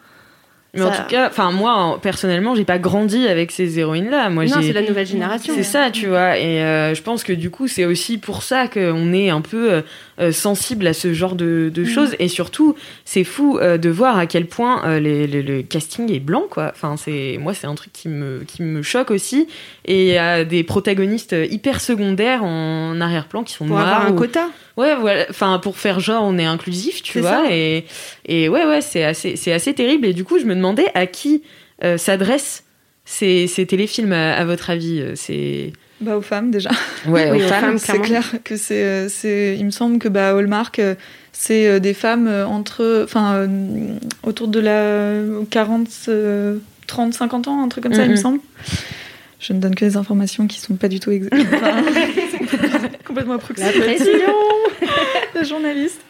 Mais 0.75 0.83
en 0.83 0.91
tout 0.91 1.03
cas, 1.09 1.29
enfin 1.29 1.51
moi 1.51 1.73
en- 1.73 1.99
personnellement, 1.99 2.55
j'ai 2.55 2.67
pas 2.67 2.79
grandi 2.79 3.27
avec 3.27 3.51
ces 3.51 3.79
héroïnes-là. 3.79 4.29
Moi, 4.29 4.45
non, 4.45 4.59
c'est 4.61 4.75
la 4.75 4.83
nouvelle 4.83 5.07
génération. 5.07 5.55
C'est 5.57 5.63
ça, 5.63 5.91
tu 5.91 6.09
vois. 6.09 6.37
Et 6.39 6.63
euh, 6.63 6.95
je 6.95 7.03
pense 7.03 7.25
que 7.25 7.33
du 7.33 7.49
coup, 7.51 7.69
c'est 7.69 7.87
aussi 7.87 8.19
pour 8.19 8.43
ça 8.43 8.69
qu'on 8.69 9.13
est 9.15 9.31
un 9.31 9.41
peu 9.41 9.83
euh, 10.21 10.33
sensible 10.33 10.87
à 10.87 10.93
ce 10.93 11.13
genre 11.15 11.35
de, 11.37 11.71
de 11.73 11.85
choses. 11.85 12.15
Et 12.19 12.29
surtout, 12.29 12.75
c'est 13.05 13.25
fou 13.25 13.59
euh, 13.59 13.79
de 13.79 13.89
voir 13.89 14.19
à 14.19 14.27
quel 14.27 14.47
point 14.47 14.85
euh, 14.85 14.99
les- 15.01 15.27
les- 15.27 15.43
le 15.43 15.63
casting 15.63 16.13
est 16.13 16.21
blanc, 16.21 16.45
quoi. 16.51 16.73
Enfin, 16.75 16.97
c'est 16.97 17.37
moi, 17.41 17.55
c'est 17.55 17.67
un 17.67 17.75
truc 17.75 17.93
qui 17.93 18.09
me 18.09 18.43
qui 18.47 18.63
me 18.63 18.83
choque 18.83 19.11
aussi. 19.11 19.47
Et 19.85 20.09
il 20.09 20.13
y 20.13 20.19
a 20.19 20.45
des 20.45 20.65
protagonistes 20.65 21.35
hyper 21.51 21.81
secondaires 21.81 22.43
en 22.45 23.01
arrière-plan 23.01 23.43
qui 23.45 23.53
sont 23.55 23.67
Pour 23.67 23.77
noirs. 23.77 23.87
avoir 23.89 24.07
un 24.09 24.13
ou- 24.13 24.17
quota. 24.17 24.49
Ouais, 24.77 24.95
voilà. 24.97 25.27
Enfin, 25.31 25.59
pour 25.59 25.77
faire 25.77 26.01
genre, 26.01 26.23
on 26.25 26.39
est 26.39 26.45
inclusif, 26.45 27.03
tu 27.03 27.21
vois. 27.21 27.31
ça. 27.31 27.45
Et, 27.51 27.85
et 28.27 28.49
ouais, 28.49 28.65
ouais, 28.65 28.81
c'est 28.81 29.05
assez, 29.05 29.37
c'est 29.37 29.53
assez 29.53 29.75
terrible. 29.75 30.07
Et 30.07 30.13
du 30.13 30.25
coup, 30.25 30.39
je 30.39 30.45
me 30.45 30.55
demandais 30.55 30.87
à 30.95 31.07
qui 31.07 31.43
s'adressent 31.97 32.65
ces, 33.05 33.47
ces 33.47 33.67
téléfilms, 33.67 34.13
à, 34.13 34.35
à 34.35 34.45
votre 34.45 34.71
avis. 34.71 35.03
C'est. 35.15 35.73
Bah, 36.01 36.17
aux 36.17 36.23
femmes 36.23 36.51
déjà. 36.51 36.71
Ouais, 37.07 37.31
Oui, 37.31 37.41
aux 37.41 37.45
aux 37.45 37.49
femmes. 37.49 37.79
femmes. 37.79 37.79
c'est 37.79 37.99
clair 38.01 38.35
que 38.45 38.57
c'est, 38.57 38.85
euh, 38.85 39.09
c'est. 39.09 39.57
Il 39.59 39.65
me 39.67 39.71
semble 39.71 39.99
que 39.99 40.09
bah, 40.09 40.31
Hallmark, 40.37 40.79
euh, 40.79 40.95
c'est 41.33 41.67
euh, 41.67 41.79
des 41.81 41.95
femmes 41.95 42.29
entre. 42.29 43.03
Enfin, 43.05 43.49
autour 44.23 44.49
de 44.49 44.61
la 44.61 45.15
40, 45.51 45.89
euh, 46.09 46.59
30, 46.87 47.15
50 47.15 47.49
ans, 47.49 47.63
un 47.65 47.69
truc 47.69 47.83
comme 47.85 47.95
ça, 47.95 48.05
il 48.05 48.11
me 48.13 48.17
semble. 48.17 48.39
Je 49.41 49.53
ne 49.53 49.61
donne 49.61 49.75
que 49.75 49.85
des 49.85 49.97
informations 49.97 50.47
qui 50.49 50.61
sont 50.61 50.75
pas 50.75 50.89
du 50.89 50.99
tout 51.01 51.11
exactes. 51.11 51.37
Enfin, 51.55 51.83
complètement 53.05 53.35
La 53.35 53.39
approximative. 53.39 53.83
pression 53.83 54.13
de 55.39 55.45
journaliste. 55.49 56.01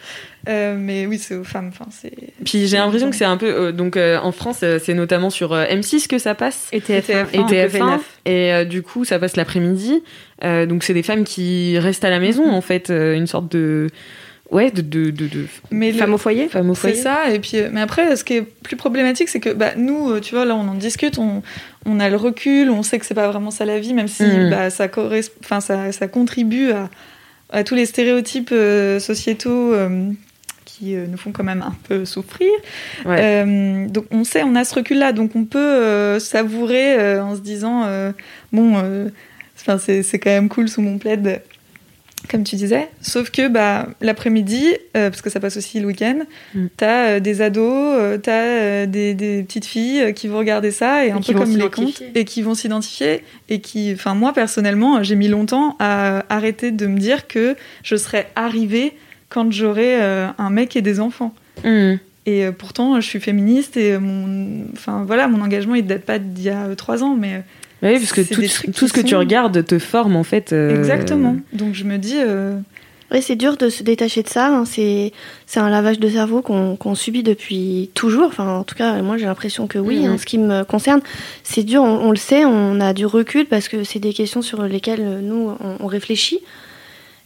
Euh, 0.48 0.76
mais 0.78 1.06
oui, 1.06 1.18
c'est 1.18 1.34
aux 1.34 1.44
femmes. 1.44 1.68
Enfin, 1.72 1.86
c'est. 1.90 2.27
Puis 2.48 2.66
j'ai 2.66 2.76
l'impression 2.78 3.10
que 3.10 3.16
c'est 3.16 3.24
un 3.26 3.36
peu. 3.36 3.46
euh, 3.46 3.72
donc 3.72 3.96
euh, 3.96 4.18
en 4.22 4.32
France, 4.32 4.60
euh, 4.62 4.78
c'est 4.82 4.94
notamment 4.94 5.28
sur 5.28 5.52
euh, 5.52 5.64
M6 5.66 6.06
que 6.06 6.18
ça 6.18 6.34
passe. 6.34 6.68
Et 6.72 6.80
TF1. 6.80 7.26
Et 7.34 7.38
TF1. 7.40 7.68
V9. 7.68 7.98
Et 8.26 8.64
du 8.64 8.82
coup, 8.82 9.04
ça 9.04 9.18
passe 9.18 9.36
l'après-midi. 9.36 10.02
Donc 10.42 10.82
c'est 10.84 10.94
des 10.94 11.02
femmes 11.02 11.24
qui 11.24 11.78
restent 11.78 12.04
à 12.04 12.10
la 12.10 12.20
maison, 12.20 12.50
en 12.50 12.60
fait. 12.60 12.88
une 12.90 13.26
sorte 13.26 13.50
de. 13.52 13.88
Ouais, 14.50 14.70
de. 14.70 14.80
de, 14.80 15.10
de, 15.10 15.26
de 15.26 15.46
Mais 15.70 15.92
le- 15.92 15.98
Femme 15.98 16.14
au 16.14 16.18
foyer 16.18 16.48
au 16.54 16.74
C'est 16.74 16.94
ça, 16.94 17.30
et 17.30 17.38
puis, 17.38 17.58
mais 17.70 17.82
après, 17.82 18.16
ce 18.16 18.24
qui 18.24 18.34
est 18.36 18.42
plus 18.42 18.76
problématique, 18.76 19.28
c'est 19.28 19.40
que 19.40 19.50
bah, 19.50 19.72
nous, 19.76 20.18
tu 20.20 20.34
vois, 20.34 20.46
là, 20.46 20.54
on 20.56 20.66
en 20.68 20.74
discute, 20.74 21.18
on, 21.18 21.42
on 21.84 22.00
a 22.00 22.08
le 22.08 22.16
recul, 22.16 22.70
on 22.70 22.82
sait 22.82 22.98
que 22.98 23.04
c'est 23.04 23.12
pas 23.14 23.28
vraiment 23.28 23.50
ça 23.50 23.66
la 23.66 23.78
vie, 23.78 23.92
même 23.92 24.08
si 24.08 24.22
Mhm. 24.22 24.48
bah, 24.50 24.70
ça, 24.70 24.86
corres- 24.88 25.28
enfin, 25.44 25.60
ça, 25.60 25.92
ça 25.92 26.08
contribue 26.08 26.70
à, 26.70 26.88
à 27.50 27.62
tous 27.62 27.74
les 27.74 27.84
stéréotypes 27.84 28.48
euh, 28.52 28.98
sociétaux 29.00 29.74
euh, 29.74 30.10
qui 30.78 30.94
euh, 30.94 31.06
nous 31.06 31.16
font 31.18 31.32
quand 31.32 31.44
même 31.44 31.62
un 31.62 31.74
peu 31.88 32.04
souffrir. 32.04 32.50
Ouais. 33.04 33.18
Euh, 33.20 33.88
donc, 33.88 34.06
on 34.10 34.24
sait, 34.24 34.42
on 34.42 34.54
a 34.54 34.64
ce 34.64 34.74
recul-là, 34.74 35.12
donc 35.12 35.34
on 35.34 35.44
peut 35.44 35.58
euh, 35.58 36.18
savourer 36.18 36.98
euh, 36.98 37.22
en 37.22 37.34
se 37.36 37.40
disant, 37.40 37.86
bon, 38.52 39.10
c'est 39.56 40.18
quand 40.18 40.30
même 40.30 40.48
cool 40.48 40.68
sous 40.68 40.82
mon 40.82 40.98
plaid 40.98 41.42
comme 42.28 42.42
tu 42.42 42.56
disais. 42.56 42.88
Sauf 43.00 43.30
que 43.30 43.46
bah, 43.46 43.86
l'après-midi, 44.00 44.74
parce 44.92 45.22
que 45.22 45.30
ça 45.30 45.38
passe 45.38 45.56
aussi 45.56 45.78
le 45.78 45.86
week-end, 45.86 46.18
Mm. 46.52 46.66
t'as 46.76 47.20
des 47.20 47.42
ados, 47.42 48.20
t'as 48.22 48.86
des, 48.86 49.14
des 49.14 49.44
petites 49.44 49.64
filles 49.64 50.12
qui 50.14 50.26
vont 50.26 50.38
regarder 50.38 50.72
ça 50.72 51.06
et, 51.06 51.12
un 51.12 51.20
qui 51.20 51.32
peu 51.32 51.38
comme 51.38 51.56
les 51.56 51.70
contes 51.70 52.02
et 52.16 52.24
qui 52.24 52.42
vont 52.42 52.54
s'identifier 52.54 53.22
et 53.48 53.60
qui, 53.60 53.92
enfin 53.94 54.14
moi 54.14 54.32
personnellement, 54.32 55.00
j'ai 55.04 55.14
mis 55.14 55.28
longtemps 55.28 55.76
à 55.78 56.24
arrêter 56.28 56.72
de 56.72 56.86
me 56.88 56.98
dire 56.98 57.28
que 57.28 57.54
je 57.84 57.94
serais 57.94 58.28
arrivée 58.34 58.94
quand 59.28 59.50
j'aurai 59.52 60.00
euh, 60.02 60.28
un 60.38 60.50
mec 60.50 60.76
et 60.76 60.82
des 60.82 61.00
enfants. 61.00 61.34
Mmh. 61.64 61.94
Et 62.26 62.44
euh, 62.44 62.52
pourtant, 62.52 63.00
je 63.00 63.06
suis 63.06 63.20
féministe 63.20 63.76
et 63.76 63.98
mon, 63.98 64.64
enfin 64.74 65.04
voilà, 65.06 65.28
mon 65.28 65.42
engagement 65.42 65.74
il 65.74 65.86
date 65.86 66.02
pas 66.02 66.18
d'il 66.18 66.44
y 66.44 66.50
a 66.50 66.64
euh, 66.66 66.74
trois 66.74 67.02
ans, 67.02 67.16
mais 67.18 67.42
Ouais, 67.82 67.94
parce 68.00 68.12
que 68.12 68.22
tout, 68.72 68.88
ce 68.88 68.92
que 68.92 69.00
tu 69.00 69.14
regardes 69.14 69.64
te 69.64 69.78
forme, 69.78 70.16
en 70.16 70.24
fait. 70.24 70.52
euh, 70.52 70.76
exactement. 70.76 71.36
Donc 71.52 71.74
je 71.74 71.84
me 71.84 71.96
dis, 71.96 72.16
euh, 72.16 72.58
Oui, 73.12 73.22
c'est 73.22 73.36
dur 73.36 73.56
de 73.56 73.68
se 73.70 73.84
détacher 73.84 74.24
de 74.24 74.28
ça. 74.28 74.48
hein. 74.48 74.64
C'est 74.64 75.12
c'est 75.46 75.60
un 75.60 75.70
lavage 75.70 76.00
de 76.00 76.08
cerveau 76.08 76.42
qu'on 76.42 76.74
qu'on 76.74 76.96
subit 76.96 77.22
depuis 77.22 77.88
toujours. 77.94 78.26
Enfin, 78.26 78.48
en 78.58 78.64
tout 78.64 78.74
cas, 78.74 79.00
moi 79.02 79.16
j'ai 79.16 79.26
l'impression 79.26 79.68
que 79.68 79.78
oui. 79.78 80.00
Mhm. 80.00 80.12
En 80.14 80.18
ce 80.18 80.26
qui 80.26 80.38
me 80.38 80.64
concerne, 80.64 81.00
c'est 81.44 81.62
dur. 81.62 81.82
On, 81.82 82.08
on 82.08 82.10
le 82.10 82.16
sait. 82.16 82.44
On 82.44 82.80
a 82.80 82.92
du 82.94 83.06
recul 83.06 83.46
parce 83.46 83.68
que 83.68 83.84
c'est 83.84 84.00
des 84.00 84.12
questions 84.12 84.42
sur 84.42 84.64
lesquelles 84.64 85.20
nous 85.22 85.52
on, 85.60 85.76
on 85.78 85.86
réfléchit. 85.86 86.40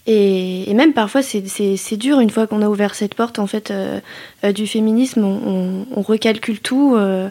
Et, 0.06 0.68
et 0.70 0.74
même 0.74 0.92
parfois, 0.94 1.22
c'est- 1.22 1.96
dur, 1.96 2.18
une 2.20 2.30
fois 2.30 2.46
qu'on 2.46 2.62
a 2.62 2.68
ouvert 2.68 2.94
cette 2.94 3.14
porte 3.14 3.38
en 3.38 3.46
fait, 3.46 3.70
euh, 3.70 4.00
euh, 4.44 4.52
du 4.52 4.66
féminisme, 4.66 5.24
on, 5.24 5.40
on- 5.46 5.86
on 5.96 6.02
recalcule 6.02 6.58
tout, 6.60 6.94
euh, 6.96 7.28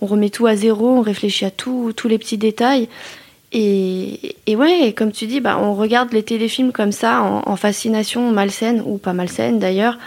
on 0.00 0.06
remet 0.06 0.30
tout 0.30 0.46
à 0.46 0.56
zéro, 0.56 0.88
on 0.88 1.00
réfléchit 1.02 1.44
à 1.44 1.50
tout, 1.50 1.92
tous 1.94 2.08
les 2.08 2.18
petits 2.18 2.38
détails. 2.38 2.88
Et, 3.52 4.36
et 4.46 4.56
ouais, 4.56 4.92
comme 4.96 5.12
tu 5.12 5.26
dis, 5.26 5.40
bah, 5.40 5.58
on 5.62 5.74
regarde 5.74 6.12
les 6.12 6.22
téléfilms 6.22 6.72
comme 6.72 6.92
ça, 6.92 7.22
en, 7.22 7.42
en 7.46 7.56
fascination 7.56 8.30
malsaine, 8.32 8.82
ou 8.84 8.98
pas 8.98 9.12
malsaine 9.12 9.58
d'ailleurs, 9.58 9.98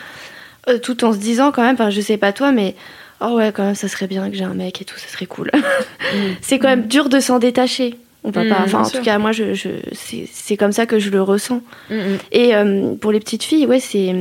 tout 0.83 1.05
en 1.05 1.13
se 1.13 1.17
disant 1.17 1.51
quand 1.53 1.61
même, 1.63 1.77
je 1.91 2.01
sais 2.01 2.17
pas 2.17 2.33
toi, 2.33 2.51
mais 2.51 2.75
oh 3.21 3.35
ouais, 3.37 3.53
quand 3.55 3.63
même, 3.63 3.75
ça 3.75 3.87
serait 3.87 4.07
bien 4.07 4.29
que 4.29 4.35
j'ai 4.35 4.43
un 4.43 4.53
mec 4.53 4.81
et 4.81 4.85
tout, 4.85 4.97
ça 4.97 5.07
serait 5.07 5.27
cool. 5.27 5.49
c'est 6.41 6.59
quand 6.59 6.67
même 6.67 6.87
dur 6.87 7.07
de 7.09 7.19
s'en 7.21 7.39
détacher. 7.39 7.95
On 8.27 8.29
Mm, 8.29 8.33
pas, 8.33 8.41
enfin, 8.41 8.65
bien 8.65 8.79
en 8.79 8.83
sûr. 8.83 8.99
tout 8.99 9.05
cas, 9.05 9.17
moi, 9.19 9.31
je, 9.31 9.53
je, 9.53 9.69
c'est 9.93 10.57
comme 10.57 10.73
ça 10.73 10.85
que 10.85 10.99
je 10.99 11.09
le 11.09 11.21
ressens. 11.21 11.61
Mm, 11.89 11.95
mm. 11.95 12.17
Et 12.33 12.55
euh, 12.55 12.93
pour 12.95 13.13
les 13.13 13.19
petites 13.21 13.43
filles, 13.43 13.65
ouais, 13.65 13.79
c'est, 13.79 14.13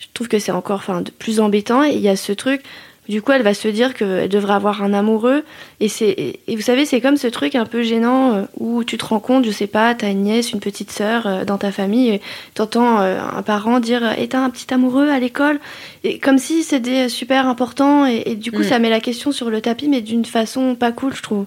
je 0.00 0.06
trouve 0.12 0.26
que 0.26 0.40
c'est 0.40 0.50
encore, 0.50 0.78
enfin, 0.78 1.02
de 1.02 1.10
plus 1.12 1.38
embêtant. 1.38 1.84
Et 1.84 1.90
il 1.92 2.00
y 2.00 2.08
a 2.08 2.16
ce 2.16 2.32
truc. 2.32 2.62
Du 3.08 3.22
coup, 3.22 3.30
elle 3.32 3.42
va 3.42 3.54
se 3.54 3.68
dire 3.68 3.94
qu'elle 3.94 4.28
devrait 4.28 4.54
avoir 4.54 4.82
un 4.82 4.92
amoureux. 4.92 5.44
Et, 5.78 5.88
c'est, 5.88 6.40
et 6.46 6.56
vous 6.56 6.62
savez, 6.62 6.84
c'est 6.84 7.00
comme 7.00 7.16
ce 7.16 7.28
truc 7.28 7.54
un 7.54 7.64
peu 7.64 7.82
gênant 7.84 8.34
euh, 8.34 8.42
où 8.58 8.82
tu 8.84 8.98
te 8.98 9.04
rends 9.06 9.20
compte, 9.20 9.46
je 9.46 9.50
sais 9.52 9.68
pas, 9.68 9.94
t'as 9.94 10.10
une 10.10 10.24
nièce, 10.24 10.50
une 10.52 10.60
petite 10.60 10.90
sœur 10.90 11.26
euh, 11.26 11.44
dans 11.44 11.56
ta 11.58 11.70
famille, 11.72 12.08
et 12.10 12.20
t'entends 12.54 12.98
un 12.98 13.42
parent 13.42 13.78
dire 13.80 14.02
Et 14.18 14.26
t'as 14.28 14.40
un 14.40 14.50
petit 14.50 14.74
amoureux 14.74 15.08
à 15.08 15.20
l'école? 15.20 15.58
Et 16.04 16.18
comme 16.18 16.36
si 16.38 16.64
c'était 16.64 17.08
super 17.08 17.46
important. 17.46 18.04
Et, 18.04 18.24
et 18.26 18.34
du 18.34 18.50
coup, 18.52 18.62
ça 18.64 18.78
met 18.80 18.90
la 18.90 19.00
question 19.00 19.30
sur 19.32 19.48
le 19.48 19.60
tapis, 19.60 19.88
mais 19.88 20.00
d'une 20.02 20.24
façon 20.26 20.74
pas 20.74 20.90
cool, 20.92 21.14
je 21.14 21.22
trouve. 21.22 21.46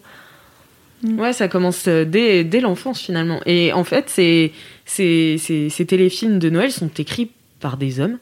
Ouais, 1.03 1.33
ça 1.33 1.47
commence 1.47 1.87
euh, 1.87 2.05
dès, 2.05 2.43
dès 2.43 2.59
l'enfance 2.59 3.01
finalement. 3.01 3.39
Et 3.45 3.73
en 3.73 3.83
fait, 3.83 4.09
ces, 4.09 4.51
ces, 4.85 5.37
ces, 5.39 5.69
ces 5.69 5.85
téléfilms 5.85 6.37
de 6.39 6.49
Noël 6.49 6.71
sont 6.71 6.89
écrits 6.97 7.31
par 7.59 7.77
des 7.77 7.99
hommes, 7.99 8.17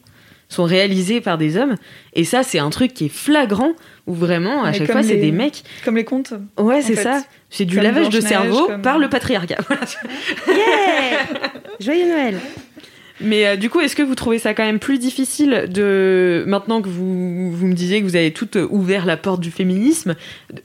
sont 0.48 0.64
réalisés 0.64 1.22
par 1.22 1.38
des 1.38 1.58
hommes. 1.58 1.76
Et 2.14 2.24
ça, 2.24 2.42
c'est 2.44 2.60
un 2.60 2.70
truc 2.70 2.94
qui 2.94 3.06
est 3.06 3.14
flagrant, 3.14 3.72
où 4.08 4.14
vraiment, 4.14 4.64
à 4.64 4.72
Mais 4.72 4.78
chaque 4.78 4.92
fois, 4.92 5.04
c'est 5.04 5.18
des 5.18 5.32
mecs. 5.32 5.64
Comme 5.86 5.96
les 5.98 6.04
contes. 6.06 6.34
Ouais, 6.58 6.82
c'est 6.82 6.96
ça. 6.96 7.22
C'est 7.50 7.66
du 7.66 7.76
Comme 7.76 7.84
lavage 7.84 8.10
de 8.10 8.22
cerveau 8.22 8.68
comme- 8.68 8.82
par 8.82 8.98
le 8.98 9.10
patriarcat. 9.10 9.58
Voilà. 9.68 9.82
Joyeux 11.80 12.08
Noël 12.08 12.40
Mais 13.22 13.46
euh, 13.48 13.56
du 13.56 13.70
coup, 13.70 13.80
est-ce 13.82 13.96
que 13.96 14.04
vous 14.04 14.16
trouvez 14.16 14.40
ça 14.40 14.54
quand 14.54 14.64
même 14.66 14.80
plus 14.80 14.98
difficile 15.00 15.66
de 15.70 16.44
maintenant 16.48 16.82
que 16.82 16.88
vous, 16.90 17.52
vous 17.52 17.68
me 17.68 17.74
disiez 17.74 18.00
que 18.00 18.06
vous 18.06 18.16
avez 18.16 18.32
toutes 18.32 18.58
ouvert 18.70 19.06
la 19.06 19.18
porte 19.18 19.42
du 19.42 19.52
féminisme, 19.52 20.16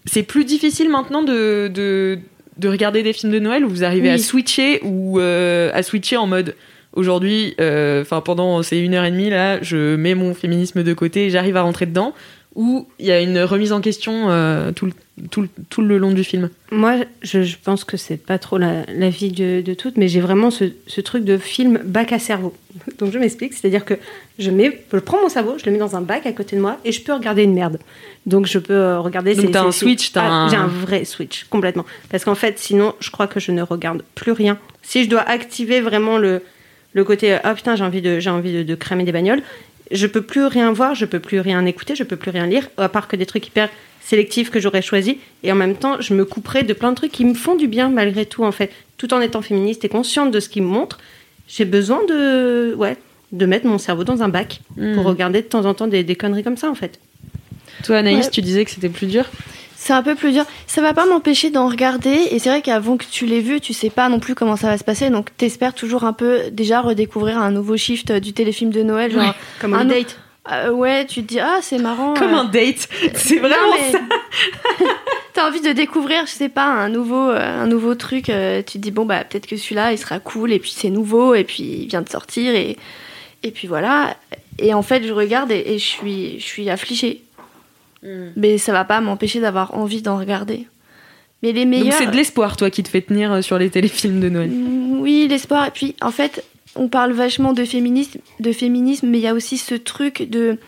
c'est 0.05 0.23
plus 0.23 0.45
difficile 0.45 0.89
maintenant 0.89 1.23
de, 1.23 1.69
de, 1.69 2.19
de 2.59 2.69
regarder 2.69 3.03
des 3.03 3.13
films 3.13 3.33
de 3.33 3.39
Noël 3.41 3.65
où 3.65 3.69
vous 3.69 3.85
arrivez 3.85 4.09
Oui. 4.09 4.15
à 4.15 4.19
switcher 4.19 4.81
ou 4.85 5.19
euh, 5.19 5.71
à 5.75 5.83
switcher 5.83 6.17
en 6.17 6.27
mode 6.27 6.55
aujourd'hui, 6.93 7.55
euh, 7.61 8.03
enfin 8.03 8.21
pendant 8.21 8.63
ces 8.63 8.79
une 8.79 8.95
heure 8.95 9.05
et 9.05 9.11
demie 9.11 9.31
là, 9.31 9.61
je 9.63 9.97
mets 9.97 10.15
mon 10.15 10.33
féminisme 10.33 10.85
de 10.85 10.95
côté, 10.95 11.27
et 11.27 11.31
j'arrive 11.31 11.57
à 11.57 11.63
rentrer 11.63 11.87
dedans, 11.87 12.15
ou 12.55 12.87
il 12.99 13.07
y 13.07 13.11
a 13.13 13.21
une 13.21 13.41
remise 13.41 13.73
en 13.73 13.81
question 13.81 14.31
euh, 14.31 14.71
tout, 14.73 14.87
le, 14.87 14.93
tout, 15.31 15.43
le, 15.43 15.49
tout 15.71 15.83
le 15.83 15.99
long 15.99 16.13
du 16.13 16.23
film. 16.25 16.51
Moi, 16.71 16.97
je, 17.23 17.43
je 17.43 17.57
pense 17.63 17.85
que 17.85 17.97
c'est 17.97 18.17
pas 18.17 18.39
trop 18.39 18.59
la, 18.59 18.85
la 18.93 19.09
vie 19.11 19.33
de, 19.33 19.61
de 19.61 19.75
toutes, 19.75 19.97
mais 19.97 20.07
j'ai 20.09 20.21
vraiment 20.21 20.51
ce, 20.51 20.65
ce 20.87 21.01
truc 21.01 21.25
de 21.25 21.37
film 21.39 21.81
bac 21.85 22.13
à 22.13 22.19
cerveau. 22.19 22.55
Donc 22.99 23.13
je 23.13 23.19
m'explique, 23.19 23.55
c'est-à-dire 23.55 23.85
que 23.85 23.95
je, 24.39 24.51
mets, 24.51 24.83
je 24.93 24.99
prends 24.99 25.21
mon 25.21 25.29
cerveau, 25.29 25.57
je 25.59 25.65
le 25.67 25.73
mets 25.73 25.79
dans 25.79 25.97
un 25.97 26.01
bac 26.01 26.27
à 26.27 26.33
côté 26.33 26.55
de 26.57 26.61
moi 26.61 26.79
et 26.85 26.93
je 26.93 27.03
peux 27.03 27.13
regarder 27.13 27.43
une 27.43 27.55
merde. 27.55 27.79
Donc 28.27 28.47
je 28.47 28.59
peux 28.59 28.73
euh, 28.75 29.01
regarder. 29.01 29.35
Donc 29.35 29.51
t'as 29.51 29.65
un 29.65 29.73
switch, 29.73 30.13
t'as 30.13 30.23
Ah, 30.23 30.33
un- 30.45 30.49
J'ai 30.49 30.57
un 30.57 30.67
vrai 30.69 31.05
switch, 31.05 31.45
complètement. 31.51 31.85
Parce 32.11 32.25
qu'en 32.25 32.35
fait, 32.37 32.59
sinon, 32.59 32.95
je 33.01 33.11
crois 33.11 33.27
que 33.27 33.41
je 33.41 33.51
ne 33.53 33.63
regarde 33.63 34.03
plus 34.15 34.33
rien. 34.33 34.59
Si 34.83 35.05
je 35.05 35.09
dois 35.11 35.23
activer 35.23 35.81
vraiment 35.81 36.19
le, 36.19 36.41
le 36.93 37.05
côté 37.05 37.37
ah 37.43 37.55
putain, 37.55 37.75
j'ai 37.75 37.85
envie, 37.85 38.01
de, 38.03 38.21
j'ai 38.21 38.31
envie 38.31 38.53
de, 38.53 38.63
de 38.63 38.75
cramer 38.75 39.03
des 39.05 39.13
bagnoles, 39.13 39.43
je 39.91 40.07
peux 40.07 40.23
plus 40.23 40.47
rien 40.47 40.73
voir, 40.73 40.95
je 40.95 41.05
peux 41.05 41.21
plus 41.21 41.41
rien 41.41 41.65
écouter, 41.67 41.95
je 41.95 42.05
peux 42.05 42.17
plus 42.17 42.31
rien 42.31 42.47
lire, 42.47 42.69
à 42.77 42.89
part 42.89 43.09
que 43.09 43.17
des 43.17 43.27
trucs 43.27 43.47
hyper 43.47 43.69
sélectifs 44.03 44.51
que 44.51 44.61
j'aurais 44.61 44.83
choisis. 44.83 45.17
Et 45.43 45.53
en 45.53 45.55
même 45.55 45.77
temps, 45.77 46.01
je 46.01 46.15
me 46.15 46.25
couperai 46.25 46.63
de 46.63 46.73
plein 46.75 46.91
de 46.91 46.97
trucs 46.97 47.13
qui 47.13 47.25
me 47.25 47.35
font 47.35 47.57
du 47.57 47.69
bien 47.69 47.89
malgré 47.89 48.27
tout, 48.27 48.45
en 48.45 48.53
fait. 48.53 48.71
Tout 48.99 49.13
en 49.15 49.21
étant 49.21 49.43
féministe 49.43 49.85
et 49.85 49.89
consciente 49.89 50.31
de 50.31 50.41
ce 50.41 50.49
qu'ils 50.49 50.63
me 50.63 50.69
montrent, 50.69 50.99
j'ai 51.49 51.65
besoin 51.65 52.01
de, 52.07 52.75
ouais, 52.77 52.97
de 53.33 53.47
mettre 53.47 53.67
mon 53.67 53.79
cerveau 53.79 54.05
dans 54.05 54.23
un 54.23 54.29
bac 54.29 54.61
Hmm. 54.77 54.95
pour 54.95 55.05
regarder 55.05 55.41
de 55.43 55.47
temps 55.47 55.65
en 55.67 55.75
temps 55.75 55.87
des, 55.87 56.03
des 56.03 56.17
conneries 56.17 56.43
comme 56.43 56.57
ça, 56.57 56.71
en 56.71 56.75
fait. 56.75 56.99
Toi, 57.85 57.97
Anaïs, 57.99 58.25
Ouais. 58.25 58.31
tu 58.31 58.41
disais 58.43 58.65
que 58.65 58.71
c'était 58.73 58.89
plus 58.89 59.07
dur. 59.07 59.25
C'est 59.77 59.93
un 59.93 60.03
peu 60.03 60.15
plus 60.15 60.33
dur. 60.33 60.45
Ça 60.67 60.81
va 60.81 60.95
pas 60.95 61.05
m'empêcher 61.05 61.51
d'en 61.51 61.69
regarder. 61.69 62.17
Et 62.31 62.39
c'est 62.39 62.49
vrai 62.49 62.63
qu'avant 62.63 62.97
que 62.97 63.05
tu 63.05 63.27
l'aies 63.27 63.41
vu, 63.41 63.61
tu 63.61 63.75
sais 63.75 63.91
pas 63.91 64.09
non 64.09 64.19
plus 64.19 64.35
comment 64.35 64.57
ça 64.57 64.69
va 64.69 64.79
se 64.79 64.85
passer. 64.85 65.11
Donc 65.11 65.29
t'espères 65.37 65.75
toujours 65.75 66.05
un 66.05 66.15
peu 66.15 66.45
déjà 66.51 66.81
redécouvrir 66.81 67.37
un 67.39 67.51
nouveau 67.51 67.77
shift 67.77 68.11
euh, 68.11 68.19
du 68.21 68.33
téléfilm 68.33 68.71
de 68.71 68.83
Noël. 68.83 69.13
Genre, 69.13 69.23
Ouais, 69.23 69.33
comme 69.61 69.75
un 69.75 69.85
date. 69.85 70.19
Euh, 70.51 70.71
ouais, 70.71 71.05
tu 71.07 71.23
te 71.23 71.29
dis, 71.29 71.41
ah, 71.41 71.59
c'est 71.61 71.79
marrant. 71.79 72.15
Comme 72.15 72.33
euh. 72.33 72.39
un 72.39 72.45
date. 72.47 72.89
C'est 73.15 73.37
Non, 73.37 73.43
vraiment 73.43 73.75
mais- 73.79 73.93
ça. 73.93 73.99
T'as 75.35 75.49
envie 75.49 75.61
de 75.61 75.73
découvrir, 75.73 76.27
je 76.27 76.31
sais 76.31 76.49
pas, 76.49 76.65
un 76.67 76.89
nouveau, 76.89 77.29
un 77.31 77.67
nouveau 77.67 77.95
truc. 77.95 78.25
tu 78.27 78.31
te 78.33 78.79
dis, 78.79 78.91
bon, 78.93 79.05
bah, 79.05 79.25
peut-être 79.25 79.47
que 79.47 79.57
celui-là, 79.57 79.93
il 79.93 79.99
sera 79.99 80.19
cool. 80.21 80.53
Et 80.53 80.59
puis 80.61 80.73
c'est 80.75 80.91
nouveau. 80.91 81.35
Et 81.35 81.45
puis 81.45 81.63
il 81.63 81.87
vient 81.89 82.03
de 82.03 82.09
sortir. 82.09 82.55
Et, 82.55 82.77
et 83.43 83.51
puis 83.51 83.67
voilà. 83.69 84.17
Et 84.59 84.73
en 84.73 84.83
fait, 84.83 85.05
je 85.07 85.13
regarde 85.13 85.51
et, 85.51 85.65
et 85.75 85.79
je, 85.79 85.85
suis, 85.85 86.39
je 86.41 86.45
suis 86.45 86.71
affligée. 86.71 87.23
Mais 88.37 88.59
ça 88.59 88.73
va 88.73 88.85
pas 88.85 89.01
m'empêcher 89.01 89.41
d'avoir 89.41 89.75
envie 89.75 90.03
d'en 90.03 90.19
regarder. 90.19 90.67
Mais 91.43 91.53
les 91.53 91.65
meilleurs. 91.65 91.87
Donc 91.89 91.95
c'est 91.99 92.11
de 92.11 92.17
l'espoir, 92.17 92.57
toi, 92.57 92.71
qui 92.71 92.83
te 92.83 92.89
fait 92.89 93.03
tenir 93.03 93.33
euh, 93.33 93.43
sur 93.43 93.59
les 93.59 93.71
téléfilms 93.71 94.21
de 94.21 94.29
Noël. 94.29 94.51
Mm, 94.51 95.01
Oui, 95.01 95.27
l'espoir. 95.29 95.67
Et 95.67 95.71
puis, 95.71 95.95
en 96.01 96.11
fait, 96.11 96.45
on 96.77 96.89
parle 96.89 97.13
vachement 97.13 97.53
de 97.53 97.65
féminisme, 97.65 98.19
de 98.41 98.53
féminisme, 98.53 99.09
mais 99.09 99.19
il 99.19 99.23
y 99.23 99.29
a 99.29 99.35
aussi 99.35 99.59
ce 99.59 99.75
truc 99.75 100.29
de 100.31 100.59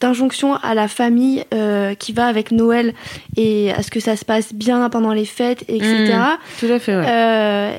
d'injonction 0.00 0.54
à 0.54 0.74
la 0.74 0.86
famille 0.86 1.44
euh, 1.52 1.94
qui 1.94 2.12
va 2.12 2.26
avec 2.26 2.52
Noël 2.52 2.94
et 3.36 3.72
à 3.72 3.82
ce 3.82 3.90
que 3.90 3.98
ça 3.98 4.14
se 4.14 4.24
passe 4.24 4.54
bien 4.54 4.88
pendant 4.90 5.12
les 5.12 5.24
fêtes, 5.24 5.64
etc. 5.66 6.14
Tout 6.60 6.66
à 6.66 6.78
fait, 6.78 6.96
ouais. 6.96 7.04
Euh, 7.08 7.72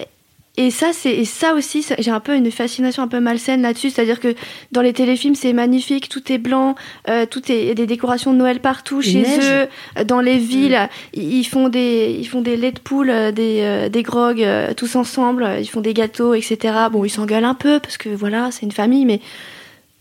et 0.61 0.71
ça, 0.71 0.87
c'est 0.91 1.23
ça 1.23 1.53
aussi, 1.53 1.85
j'ai 1.99 2.11
un 2.11 2.19
peu 2.19 2.35
une 2.35 2.51
fascination 2.51 3.01
un 3.01 3.07
peu 3.07 3.21
malsaine 3.21 3.61
là-dessus, 3.61 3.91
c'est-à-dire 3.91 4.19
que 4.19 4.35
dans 4.73 4.81
les 4.81 4.91
téléfilms, 4.91 5.33
c'est 5.33 5.53
magnifique, 5.53 6.09
tout 6.09 6.29
est 6.33 6.37
blanc, 6.37 6.75
euh, 7.07 7.25
tout 7.25 7.49
est 7.49 7.67
y 7.67 7.69
a 7.69 7.73
des 7.73 7.87
décorations 7.87 8.33
de 8.33 8.39
Noël 8.39 8.59
partout 8.59 9.01
chez 9.01 9.21
neige. 9.21 9.39
eux, 9.41 9.67
euh, 9.97 10.03
dans 10.03 10.19
les 10.19 10.37
villes, 10.37 10.89
ils 11.13 11.37
ils 11.37 11.45
font 11.45 11.69
des 11.69 12.13
ils 12.19 12.25
font 12.27 12.41
des 12.41 12.57
laits 12.57 12.75
de 12.75 12.79
poule, 12.81 13.09
euh, 13.09 13.31
des 13.31 13.61
euh, 13.61 13.87
des 13.87 14.03
grogs 14.03 14.43
euh, 14.43 14.73
tous 14.73 14.97
ensemble, 14.97 15.49
ils 15.61 15.69
font 15.69 15.79
des 15.79 15.93
gâteaux, 15.93 16.33
etc. 16.33 16.73
Bon, 16.91 17.05
ils 17.05 17.09
s'engueulent 17.09 17.45
un 17.45 17.53
peu 17.53 17.79
parce 17.79 17.95
que 17.95 18.09
voilà, 18.09 18.49
c'est 18.51 18.63
une 18.65 18.73
famille, 18.73 19.05
mais 19.05 19.21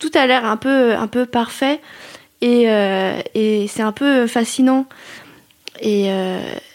tout 0.00 0.10
a 0.14 0.26
l'air 0.26 0.44
un 0.44 0.56
peu 0.56 0.96
un 0.96 1.06
peu 1.06 1.24
parfait. 1.24 1.80
Et 2.40 2.64
et 3.34 3.66
c'est 3.68 3.82
un 3.82 3.92
peu 3.92 4.26
fascinant. 4.26 4.86
Et 5.80 6.06
euh, 6.08 6.40
et 6.50 6.67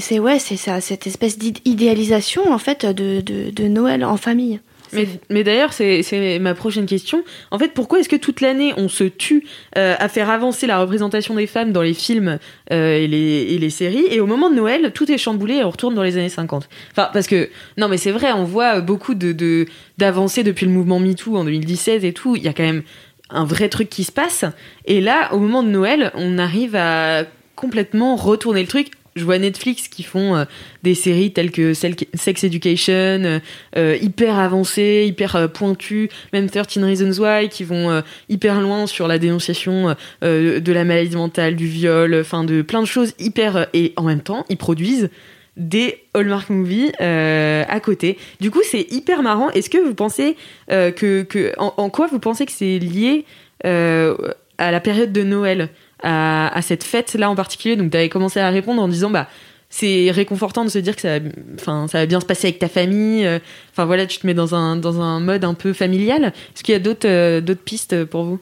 c'est 0.00 0.18
ouais, 0.18 0.38
c'est 0.38 0.56
ça, 0.56 0.80
cette 0.80 1.06
espèce 1.06 1.38
d'idéalisation 1.38 2.50
en 2.50 2.58
fait 2.58 2.84
de, 2.86 3.20
de, 3.20 3.50
de 3.50 3.64
Noël 3.68 4.04
en 4.04 4.16
famille. 4.16 4.60
Mais, 4.94 5.06
mais 5.28 5.44
d'ailleurs, 5.44 5.74
c'est 5.74 6.38
ma 6.40 6.54
prochaine 6.54 6.86
question. 6.86 7.22
En 7.50 7.58
fait, 7.58 7.74
pourquoi 7.74 8.00
est-ce 8.00 8.08
que 8.08 8.16
toute 8.16 8.40
l'année, 8.40 8.72
on 8.78 8.88
se 8.88 9.04
tue 9.04 9.44
euh, 9.76 9.94
à 9.98 10.08
faire 10.08 10.30
avancer 10.30 10.66
la 10.66 10.78
représentation 10.80 11.34
des 11.34 11.46
femmes 11.46 11.72
dans 11.72 11.82
les 11.82 11.92
films 11.92 12.38
euh, 12.72 12.96
et, 12.96 13.06
les, 13.06 13.48
et 13.52 13.58
les 13.58 13.68
séries, 13.68 14.06
et 14.10 14.20
au 14.20 14.26
moment 14.26 14.48
de 14.48 14.54
Noël, 14.54 14.90
tout 14.94 15.10
est 15.12 15.18
chamboulé 15.18 15.56
et 15.56 15.64
on 15.64 15.68
retourne 15.68 15.94
dans 15.94 16.02
les 16.02 16.16
années 16.16 16.30
50 16.30 16.70
Enfin, 16.92 17.10
parce 17.12 17.26
que, 17.26 17.50
non, 17.76 17.88
mais 17.88 17.98
c'est 17.98 18.12
vrai, 18.12 18.32
on 18.32 18.44
voit 18.44 18.80
beaucoup 18.80 19.14
de 19.14 19.32
de- 19.32 19.66
d'avancées 19.98 20.42
depuis 20.42 20.64
le 20.64 20.72
mouvement 20.72 21.00
MeToo 21.00 21.36
en 21.36 21.44
2017 21.44 22.04
et 22.04 22.14
tout. 22.14 22.34
Il 22.36 22.42
y 22.42 22.48
a 22.48 22.54
quand 22.54 22.62
même 22.62 22.82
un 23.28 23.44
vrai 23.44 23.68
truc 23.68 23.90
qui 23.90 24.04
se 24.04 24.12
passe. 24.12 24.46
Et 24.86 25.02
là, 25.02 25.34
au 25.34 25.38
moment 25.38 25.62
de 25.62 25.68
Noël, 25.68 26.12
on 26.14 26.38
arrive 26.38 26.74
à 26.76 27.24
complètement 27.56 28.16
retourner 28.16 28.62
le 28.62 28.68
truc. 28.68 28.88
Je 29.18 29.24
vois 29.24 29.38
Netflix 29.38 29.88
qui 29.88 30.02
font 30.02 30.36
euh, 30.36 30.44
des 30.82 30.94
séries 30.94 31.32
telles 31.32 31.50
que 31.50 31.74
Sex 31.74 32.44
Education, 32.44 32.92
euh, 32.94 33.38
euh, 33.76 33.98
hyper 34.00 34.38
avancées, 34.38 35.04
hyper 35.06 35.50
pointues, 35.52 36.08
même 36.32 36.48
13 36.48 36.78
Reasons 36.84 37.22
Why, 37.22 37.48
qui 37.48 37.64
vont 37.64 38.02
hyper 38.28 38.60
loin 38.60 38.86
sur 38.86 39.08
la 39.08 39.18
dénonciation 39.18 39.96
de 40.22 40.72
la 40.72 40.84
maladie 40.84 41.16
mentale, 41.16 41.56
du 41.56 41.66
viol, 41.66 42.14
enfin 42.20 42.44
de 42.44 42.62
plein 42.62 42.80
de 42.80 42.86
choses 42.86 43.14
hyper... 43.18 43.68
et 43.72 43.92
en 43.96 44.04
même 44.04 44.20
temps, 44.20 44.44
ils 44.48 44.56
produisent 44.56 45.10
des 45.56 46.02
Hallmark 46.14 46.50
Movies 46.50 46.92
à 46.98 47.80
côté. 47.80 48.18
Du 48.40 48.50
coup, 48.50 48.60
c'est 48.62 48.86
hyper 48.92 49.22
marrant. 49.22 49.50
Est-ce 49.50 49.70
que 49.70 49.78
vous 49.78 49.94
pensez 49.94 50.36
que... 50.68 51.52
en, 51.58 51.90
quoi 51.90 52.06
vous 52.06 52.20
pensez 52.20 52.46
que 52.46 52.52
c'est 52.52 52.78
lié 52.78 53.24
à 53.64 54.70
la 54.70 54.80
période 54.80 55.12
de 55.12 55.22
Noël? 55.22 55.70
À, 56.02 56.48
à 56.56 56.62
cette 56.62 56.84
fête-là 56.84 57.30
en 57.30 57.34
particulier 57.34 57.76
Donc, 57.76 57.90
tu 57.90 57.96
avais 57.96 58.08
commencé 58.08 58.40
à 58.40 58.50
répondre 58.50 58.80
en 58.82 58.88
disant... 58.88 59.10
bah 59.10 59.28
c'est 59.70 60.10
réconfortant 60.10 60.64
de 60.64 60.70
se 60.70 60.78
dire 60.78 60.96
que 60.96 61.02
ça, 61.02 61.18
va- 61.18 61.26
enfin, 61.60 61.86
ça 61.88 61.98
va 61.98 62.06
bien 62.06 62.20
se 62.20 62.24
passer 62.24 62.46
avec 62.46 62.58
ta 62.58 62.68
famille. 62.70 63.26
euh, 63.26 63.38
Enfin 63.70 63.84
voilà, 63.84 64.06
tu 64.06 64.16
te 64.18 64.26
mets 64.26 64.32
dans 64.32 64.54
un, 64.54 64.76
dans 64.76 65.02
un 65.02 65.20
mode 65.20 65.44
un 65.44 65.52
peu 65.52 65.74
familial. 65.74 66.24
Est-ce 66.24 66.62
qu'il 66.64 66.72
y 66.72 66.76
a 66.76 66.78
d'autres 66.78 67.06
euh, 67.06 67.42
d'autres 67.42 67.60
pistes 67.60 68.06
pour 68.06 68.24
vous? 68.24 68.38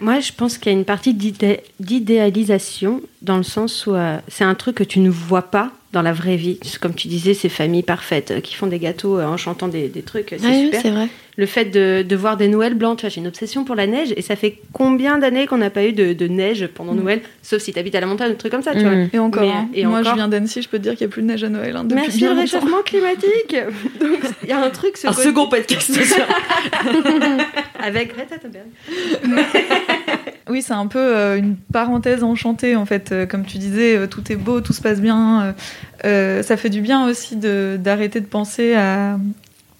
Moi, 0.00 0.18
je 0.18 0.32
pense 0.32 0.58
qu'il 0.58 0.72
y 0.72 0.74
a 0.74 0.78
une 0.78 0.84
partie 0.84 1.14
d'idé- 1.14 1.60
d'idéalisation 1.78 3.00
dans 3.22 3.36
le 3.36 3.42
sens 3.42 3.86
où 3.86 3.94
euh, 3.94 4.18
c'est 4.28 4.44
un 4.44 4.54
truc 4.54 4.76
que 4.76 4.84
tu 4.84 4.98
ne 5.00 5.10
vois 5.10 5.42
pas, 5.42 5.70
dans 5.92 6.02
la 6.02 6.12
vraie 6.12 6.36
vie. 6.36 6.58
Comme 6.80 6.94
tu 6.94 7.08
disais, 7.08 7.34
ces 7.34 7.48
familles 7.48 7.82
parfaites 7.84 8.32
euh, 8.32 8.40
qui 8.40 8.54
font 8.54 8.66
des 8.66 8.78
gâteaux 8.78 9.18
euh, 9.18 9.26
en 9.26 9.36
chantant 9.36 9.68
des, 9.68 9.88
des 9.88 10.02
trucs, 10.02 10.34
c'est 10.38 10.44
Ouais, 10.46 10.64
super. 10.64 10.82
c'est 10.82 10.90
vrai. 10.90 11.08
Le 11.36 11.46
fait 11.46 11.64
de, 11.64 12.02
de 12.02 12.16
voir 12.16 12.36
des 12.36 12.46
Noëls 12.48 12.74
blancs, 12.74 12.98
tu 12.98 13.02
vois, 13.02 13.10
j'ai 13.10 13.20
une 13.20 13.26
obsession 13.26 13.64
pour 13.64 13.74
la 13.74 13.86
neige 13.88 14.14
et 14.16 14.22
ça 14.22 14.36
fait 14.36 14.58
combien 14.72 15.18
d'années 15.18 15.46
qu'on 15.48 15.56
n'a 15.58 15.70
pas 15.70 15.84
eu 15.84 15.92
de, 15.92 16.12
de 16.12 16.28
neige 16.28 16.68
pendant 16.74 16.92
Mm. 16.94 17.00
Noël, 17.00 17.20
sauf 17.42 17.60
si 17.60 17.72
t'habites 17.72 17.94
à 17.96 18.00
la 18.00 18.06
montagne, 18.06 18.30
un 18.32 18.34
truc 18.34 18.52
comme 18.52 18.62
ça, 18.62 18.72
tu 18.72 18.80
vois. 18.82 18.92
Et 19.12 19.18
encore, 19.18 19.42
Mais- 19.42 19.48
hein. 19.50 19.68
et 19.74 19.84
moi 19.84 19.98
encore. 19.98 20.12
je 20.12 20.16
viens 20.16 20.28
d'Annecy, 20.28 20.62
je 20.62 20.68
peux 20.68 20.78
te 20.78 20.84
dire 20.84 20.92
qu'il 20.94 21.06
n'y 21.06 21.10
a 21.10 21.12
plus 21.12 21.22
de 21.22 21.26
neige 21.26 21.42
à 21.42 21.48
Noël. 21.48 21.74
hein, 21.74 21.82
depuis 21.84 22.02
Merci 22.02 22.20
le 22.20 22.30
réchauffement 22.32 22.82
climatique. 22.84 23.56
Donc 24.00 24.18
il 24.44 24.48
y 24.48 24.52
a 24.52 24.62
un 24.64 24.70
truc 24.70 24.96
ce 24.96 25.08
Un 25.08 25.10
côté- 25.10 25.22
second 25.24 25.48
podcast. 25.48 25.90
avec 27.82 28.14
Greta 28.14 28.36
Thunberg. 28.38 28.66
Oui, 30.50 30.60
c'est 30.60 30.74
un 30.74 30.86
peu 30.88 30.98
euh, 30.98 31.38
une 31.38 31.56
parenthèse 31.56 32.22
enchantée 32.22 32.76
en 32.76 32.84
fait. 32.84 33.12
Euh, 33.12 33.24
comme 33.24 33.46
tu 33.46 33.56
disais, 33.56 33.96
euh, 33.96 34.06
tout 34.06 34.30
est 34.30 34.36
beau, 34.36 34.60
tout 34.60 34.74
se 34.74 34.82
passe 34.82 35.00
bien. 35.00 35.42
Euh, 35.42 35.52
euh, 36.04 36.42
ça 36.42 36.58
fait 36.58 36.68
du 36.68 36.82
bien 36.82 37.08
aussi 37.08 37.36
de- 37.36 37.78
d'arrêter 37.80 38.20
de, 38.20 38.26
penser 38.26 38.74
à, 38.74 39.16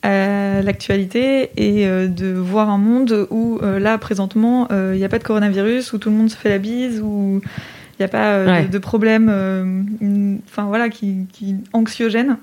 à 0.05 0.63
l'actualité 0.63 1.51
et 1.57 1.87
euh, 1.89 2.07
de 2.09 2.29
voir 2.33 2.69
un 2.71 2.79
monde 2.79 3.27
où 3.31 3.59
euh, 3.63 3.79
là 3.81 3.97
présentement 3.99 4.69
euh, 4.71 4.93
il 4.95 4.99
n'y 4.99 5.05
a 5.05 5.09
pas 5.09 5.19
de 5.19 5.25
coronavirus, 5.25 5.93
où 5.95 5.99
tout 5.99 6.11
le 6.11 6.17
monde 6.17 6.31
se 6.31 6.37
fait 6.37 6.51
la 6.51 6.59
bise, 6.59 7.01
où 7.03 7.41
il 7.43 7.97
n'y 8.01 8.05
a 8.05 8.09
pas 8.09 8.35
euh, 8.35 8.47
Ouais. 8.47 8.67
de, 8.67 8.71
de 8.73 8.79
problème, 8.79 9.29
euh, 9.33 9.65
une- 10.01 10.41
enfin 10.47 10.65
voilà, 10.65 10.89
qui, 10.91 11.27
qui 11.33 11.57
anxiogène. 11.73 12.37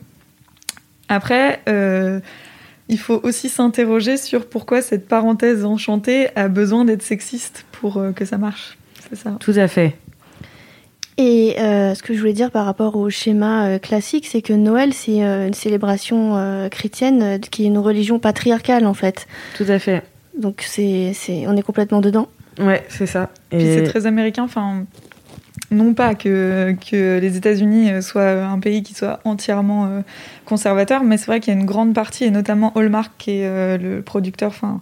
Après. 1.08 1.62
euh, 1.69 2.19
il 2.89 3.00
faut 3.00 3.21
aussi 3.24 3.47
s'interroger 3.47 4.17
sur 4.17 4.45
pourquoi 4.50 4.82
cette 4.82 5.08
parenthèse 5.08 5.63
enchantée 5.63 6.28
a 6.36 6.50
besoin 6.50 6.84
d'être 6.84 7.04
sexiste 7.04 7.65
pour 7.71 8.04
que 8.13 8.26
ça 8.26 8.38
marche. 8.38 8.78
C'est 9.10 9.15
ça. 9.15 9.38
Tout 9.39 9.54
à 9.56 9.69
fait. 9.69 9.95
Et 11.23 11.60
euh, 11.60 11.93
ce 11.93 12.01
que 12.01 12.15
je 12.15 12.19
voulais 12.19 12.34
dire 12.34 12.49
par 12.49 12.65
rapport 12.65 12.95
au 12.95 13.12
schéma 13.12 13.67
euh, 13.67 13.77
classique, 13.77 14.25
c'est 14.25 14.41
que 14.41 14.53
Noël, 14.53 14.91
c'est 14.91 15.23
euh, 15.23 15.45
une 15.45 15.53
célébration 15.53 16.36
euh, 16.36 16.67
chrétienne 16.67 17.21
euh, 17.21 17.38
qui 17.38 17.63
est 17.63 17.67
une 17.67 17.77
religion 17.77 18.17
patriarcale 18.17 18.88
en 18.88 18.95
fait. 18.95 19.27
Tout 19.55 19.65
à 19.67 19.77
fait. 19.77 20.01
Donc 20.36 20.63
c'est, 20.65 21.12
c'est, 21.13 21.45
on 21.45 21.55
est 21.55 21.62
complètement 21.62 22.01
dedans. 22.01 22.27
Ouais, 22.60 22.84
c'est 22.89 23.05
ça. 23.05 23.29
Puis 23.51 23.62
c'est 23.62 23.84
très 23.84 24.07
américain. 24.07 24.41
Enfin, 24.43 24.86
non 25.69 25.93
pas 25.93 26.15
que, 26.15 26.75
que 26.89 27.19
les 27.19 27.38
États-Unis 27.38 28.01
soient 28.01 28.43
un 28.43 28.60
pays 28.60 28.81
qui 28.81 28.95
soit 28.95 29.19
entièrement 29.23 29.86
euh, 29.86 30.01
conservateur, 30.45 31.03
mais 31.03 31.17
c'est 31.17 31.27
vrai 31.27 31.39
qu'il 31.39 31.53
y 31.53 31.55
a 31.55 31.60
une 31.60 31.67
grande 31.67 31.93
partie, 31.93 32.23
et 32.23 32.31
notamment 32.31 32.73
Hallmark, 32.75 33.12
qui 33.19 33.31
est 33.41 33.45
euh, 33.45 33.77
le 33.77 34.01
producteur, 34.01 34.49
enfin, 34.49 34.81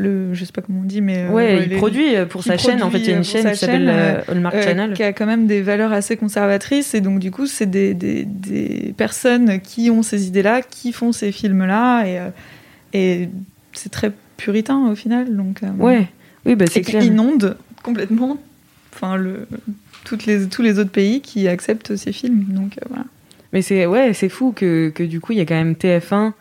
le, 0.00 0.34
je 0.34 0.44
sais 0.44 0.52
pas 0.52 0.62
comment 0.62 0.80
on 0.80 0.84
dit, 0.84 1.00
mais. 1.00 1.24
euh, 1.24 1.30
Ouais, 1.30 1.62
il 1.64 1.68
les- 1.70 1.76
produit 1.76 2.14
euh, 2.16 2.26
pour 2.26 2.42
sa 2.42 2.56
chaîne. 2.58 2.82
En 2.82 2.90
fait, 2.90 2.98
il 2.98 3.06
y 3.06 3.10
a 3.10 3.14
une 3.14 3.20
euh, 3.20 3.22
chaîne 3.22 3.42
qui 3.50 3.56
sa 3.56 3.66
s'appelle 3.66 3.88
euh, 3.88 4.20
Hallmark 4.28 4.54
euh, 4.56 4.62
Channel. 4.62 4.92
qui 4.94 5.02
a 5.02 5.12
quand 5.12 5.26
même 5.26 5.46
des 5.46 5.62
valeurs 5.62 5.92
assez 5.92 6.16
conservatrices 6.16 6.94
et 6.94 7.00
donc 7.00 7.18
du 7.20 7.30
coup 7.30 7.46
c'est 7.46 7.66
des, 7.70 7.94
des, 7.94 8.24
des 8.24 8.94
personnes 8.96 9.60
qui 9.60 9.90
ont 9.90 10.02
ces 10.02 10.26
idées-là, 10.26 10.62
qui 10.62 10.92
font 10.92 11.12
ces 11.12 11.32
films-là 11.32 12.04
et, 12.06 12.18
euh, 12.18 12.28
et 12.92 13.28
c'est 13.72 13.90
très 13.90 14.10
puritain 14.36 14.88
au 14.90 14.94
final 14.94 15.36
donc 15.36 15.60
Ouais, 15.78 16.08
oui, 16.46 16.54
bah, 16.56 16.64
c'est 16.70 16.80
et 16.80 16.82
qui 16.82 16.92
clair. 16.92 17.02
inonde 17.04 17.56
complètement 17.82 18.38
enfin 18.94 19.16
le 19.16 19.46
toutes 20.04 20.24
les 20.26 20.48
tous 20.48 20.62
les 20.62 20.78
autres 20.78 20.90
pays 20.90 21.20
qui 21.20 21.46
acceptent 21.46 21.94
ces 21.96 22.12
films 22.12 22.44
donc 22.48 22.76
voilà. 22.88 23.04
Mais 23.52 23.62
c'est 23.62 23.84
ouais, 23.86 24.12
c'est 24.14 24.28
fou 24.28 24.52
que, 24.52 24.90
que 24.94 25.02
du 25.02 25.20
coup 25.20 25.32
il 25.32 25.38
y 25.38 25.40
a 25.40 25.44
quand 25.44 25.54
même 25.56 25.74
TF1, 25.74 26.32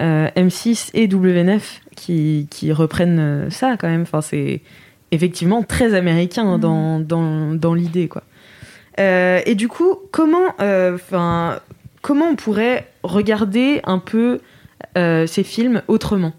euh, 0.00 0.28
M6 0.36 0.90
et 0.94 1.08
W9 1.08 1.60
qui, 1.94 2.46
qui 2.50 2.72
reprennent 2.72 3.18
euh, 3.18 3.50
ça 3.50 3.76
quand 3.78 3.88
même. 3.88 4.02
Enfin, 4.02 4.20
c'est 4.20 4.60
effectivement 5.10 5.62
très 5.62 5.94
américain 5.94 6.58
dans, 6.58 6.98
dans, 6.98 7.54
dans 7.54 7.74
l'idée 7.74 8.08
quoi. 8.08 8.22
Euh, 9.00 9.40
et 9.46 9.54
du 9.54 9.68
coup, 9.68 9.96
comment, 10.10 10.54
euh, 10.60 10.94
enfin, 10.94 11.60
comment 12.02 12.26
on 12.26 12.36
pourrait 12.36 12.88
regarder 13.02 13.80
un 13.84 13.98
peu 13.98 14.40
euh, 14.98 15.26
ces 15.26 15.42
films 15.42 15.82
autrement? 15.88 16.32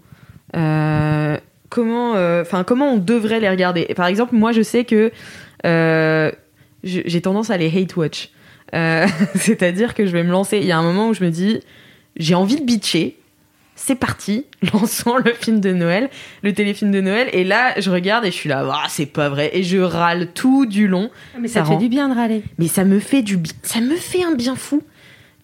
Comment, 1.70 2.12
enfin, 2.12 2.62
comment 2.62 2.92
on 2.92 2.98
devrait 2.98 3.40
les 3.40 3.50
regarder? 3.50 3.86
Par 3.96 4.06
exemple, 4.06 4.36
moi, 4.36 4.52
je 4.52 4.62
sais 4.62 4.84
que 4.84 5.10
j'ai 6.84 7.20
tendance 7.20 7.50
à 7.50 7.56
les 7.56 7.66
hate 7.66 7.96
watch. 7.96 8.30
C'est-à-dire 9.34 9.94
que 9.94 10.06
je 10.06 10.12
vais 10.12 10.22
me 10.22 10.30
lancer. 10.30 10.58
Il 10.58 10.66
y 10.66 10.72
a 10.72 10.78
un 10.78 10.82
moment 10.82 11.08
où 11.08 11.14
je 11.14 11.24
me 11.24 11.30
dis, 11.30 11.60
j'ai 12.16 12.34
envie 12.34 12.56
de 12.56 12.64
bitcher. 12.64 13.16
C'est 13.76 13.96
parti, 13.96 14.46
lançons 14.72 15.16
le 15.16 15.32
film 15.32 15.60
de 15.60 15.72
Noël, 15.72 16.08
le 16.42 16.52
téléfilm 16.54 16.90
de 16.92 17.00
Noël. 17.00 17.28
Et 17.32 17.44
là, 17.44 17.78
je 17.80 17.90
regarde 17.90 18.24
et 18.24 18.30
je 18.30 18.36
suis 18.36 18.48
là, 18.48 18.64
Ah, 18.72 18.86
c'est 18.88 19.06
pas 19.06 19.28
vrai. 19.28 19.50
Et 19.52 19.62
je 19.62 19.78
râle 19.78 20.28
tout 20.32 20.64
du 20.66 20.86
long. 20.88 21.10
Mais 21.38 21.48
ça, 21.48 21.60
te 21.62 21.66
fait 21.66 21.72
rend- 21.74 21.78
du 21.80 21.88
bien 21.88 22.08
de 22.08 22.14
râler. 22.14 22.42
Mais 22.58 22.68
ça 22.68 22.84
me 22.84 22.98
fait 23.00 23.22
du, 23.22 23.36
bi- 23.36 23.50
ça 23.62 23.80
me 23.80 23.96
fait 23.96 24.22
un 24.24 24.34
bien 24.34 24.54
fou 24.56 24.82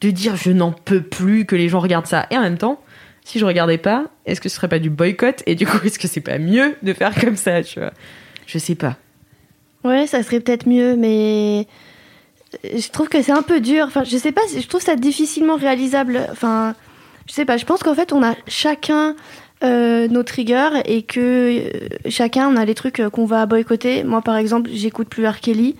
de 0.00 0.10
dire, 0.10 0.36
je 0.36 0.50
n'en 0.50 0.72
peux 0.72 1.02
plus 1.02 1.44
que 1.44 1.56
les 1.56 1.68
gens 1.68 1.80
regardent 1.80 2.06
ça. 2.06 2.26
Et 2.30 2.36
en 2.38 2.40
même 2.42 2.56
temps, 2.56 2.80
si 3.24 3.38
je 3.38 3.44
regardais 3.44 3.78
pas, 3.78 4.06
est-ce 4.26 4.40
que 4.40 4.48
ce 4.48 4.56
serait 4.56 4.68
pas 4.68 4.78
du 4.78 4.90
boycott? 4.90 5.42
Et 5.46 5.54
du 5.56 5.66
coup, 5.66 5.78
est-ce 5.84 5.98
que 5.98 6.08
c'est 6.08 6.20
pas 6.22 6.38
mieux 6.38 6.76
de 6.82 6.92
faire 6.94 7.14
comme 7.20 7.36
ça, 7.36 7.62
tu 7.62 7.80
vois? 7.80 7.92
Je 8.46 8.58
sais 8.58 8.76
pas. 8.76 8.96
Ouais, 9.84 10.06
ça 10.06 10.22
serait 10.22 10.40
peut-être 10.40 10.66
mieux, 10.68 10.94
mais 10.96 11.66
je 12.64 12.88
trouve 12.90 13.08
que 13.08 13.22
c'est 13.22 13.32
un 13.32 13.42
peu 13.42 13.60
dur. 13.60 13.84
Enfin, 13.86 14.04
je 14.04 14.16
sais 14.16 14.32
pas, 14.32 14.40
je 14.56 14.66
trouve 14.66 14.80
ça 14.82 14.96
difficilement 14.96 15.56
réalisable. 15.56 16.20
Enfin, 16.30 16.74
je 17.30 17.34
sais 17.36 17.44
pas, 17.44 17.56
je 17.56 17.64
pense 17.64 17.84
qu'en 17.84 17.94
fait, 17.94 18.12
on 18.12 18.24
a 18.24 18.34
chacun 18.48 19.14
euh, 19.62 20.08
nos 20.08 20.24
triggers 20.24 20.80
et 20.84 21.02
que 21.02 21.20
euh, 21.20 21.70
chacun, 22.08 22.48
on 22.48 22.56
a 22.56 22.64
les 22.64 22.74
trucs 22.74 22.98
euh, 22.98 23.08
qu'on 23.08 23.24
va 23.24 23.46
boycotter. 23.46 24.02
Moi, 24.02 24.20
par 24.20 24.36
exemple, 24.36 24.68
j'écoute 24.72 25.08
plus 25.08 25.24
R. 25.28 25.38
Kelly. 25.38 25.76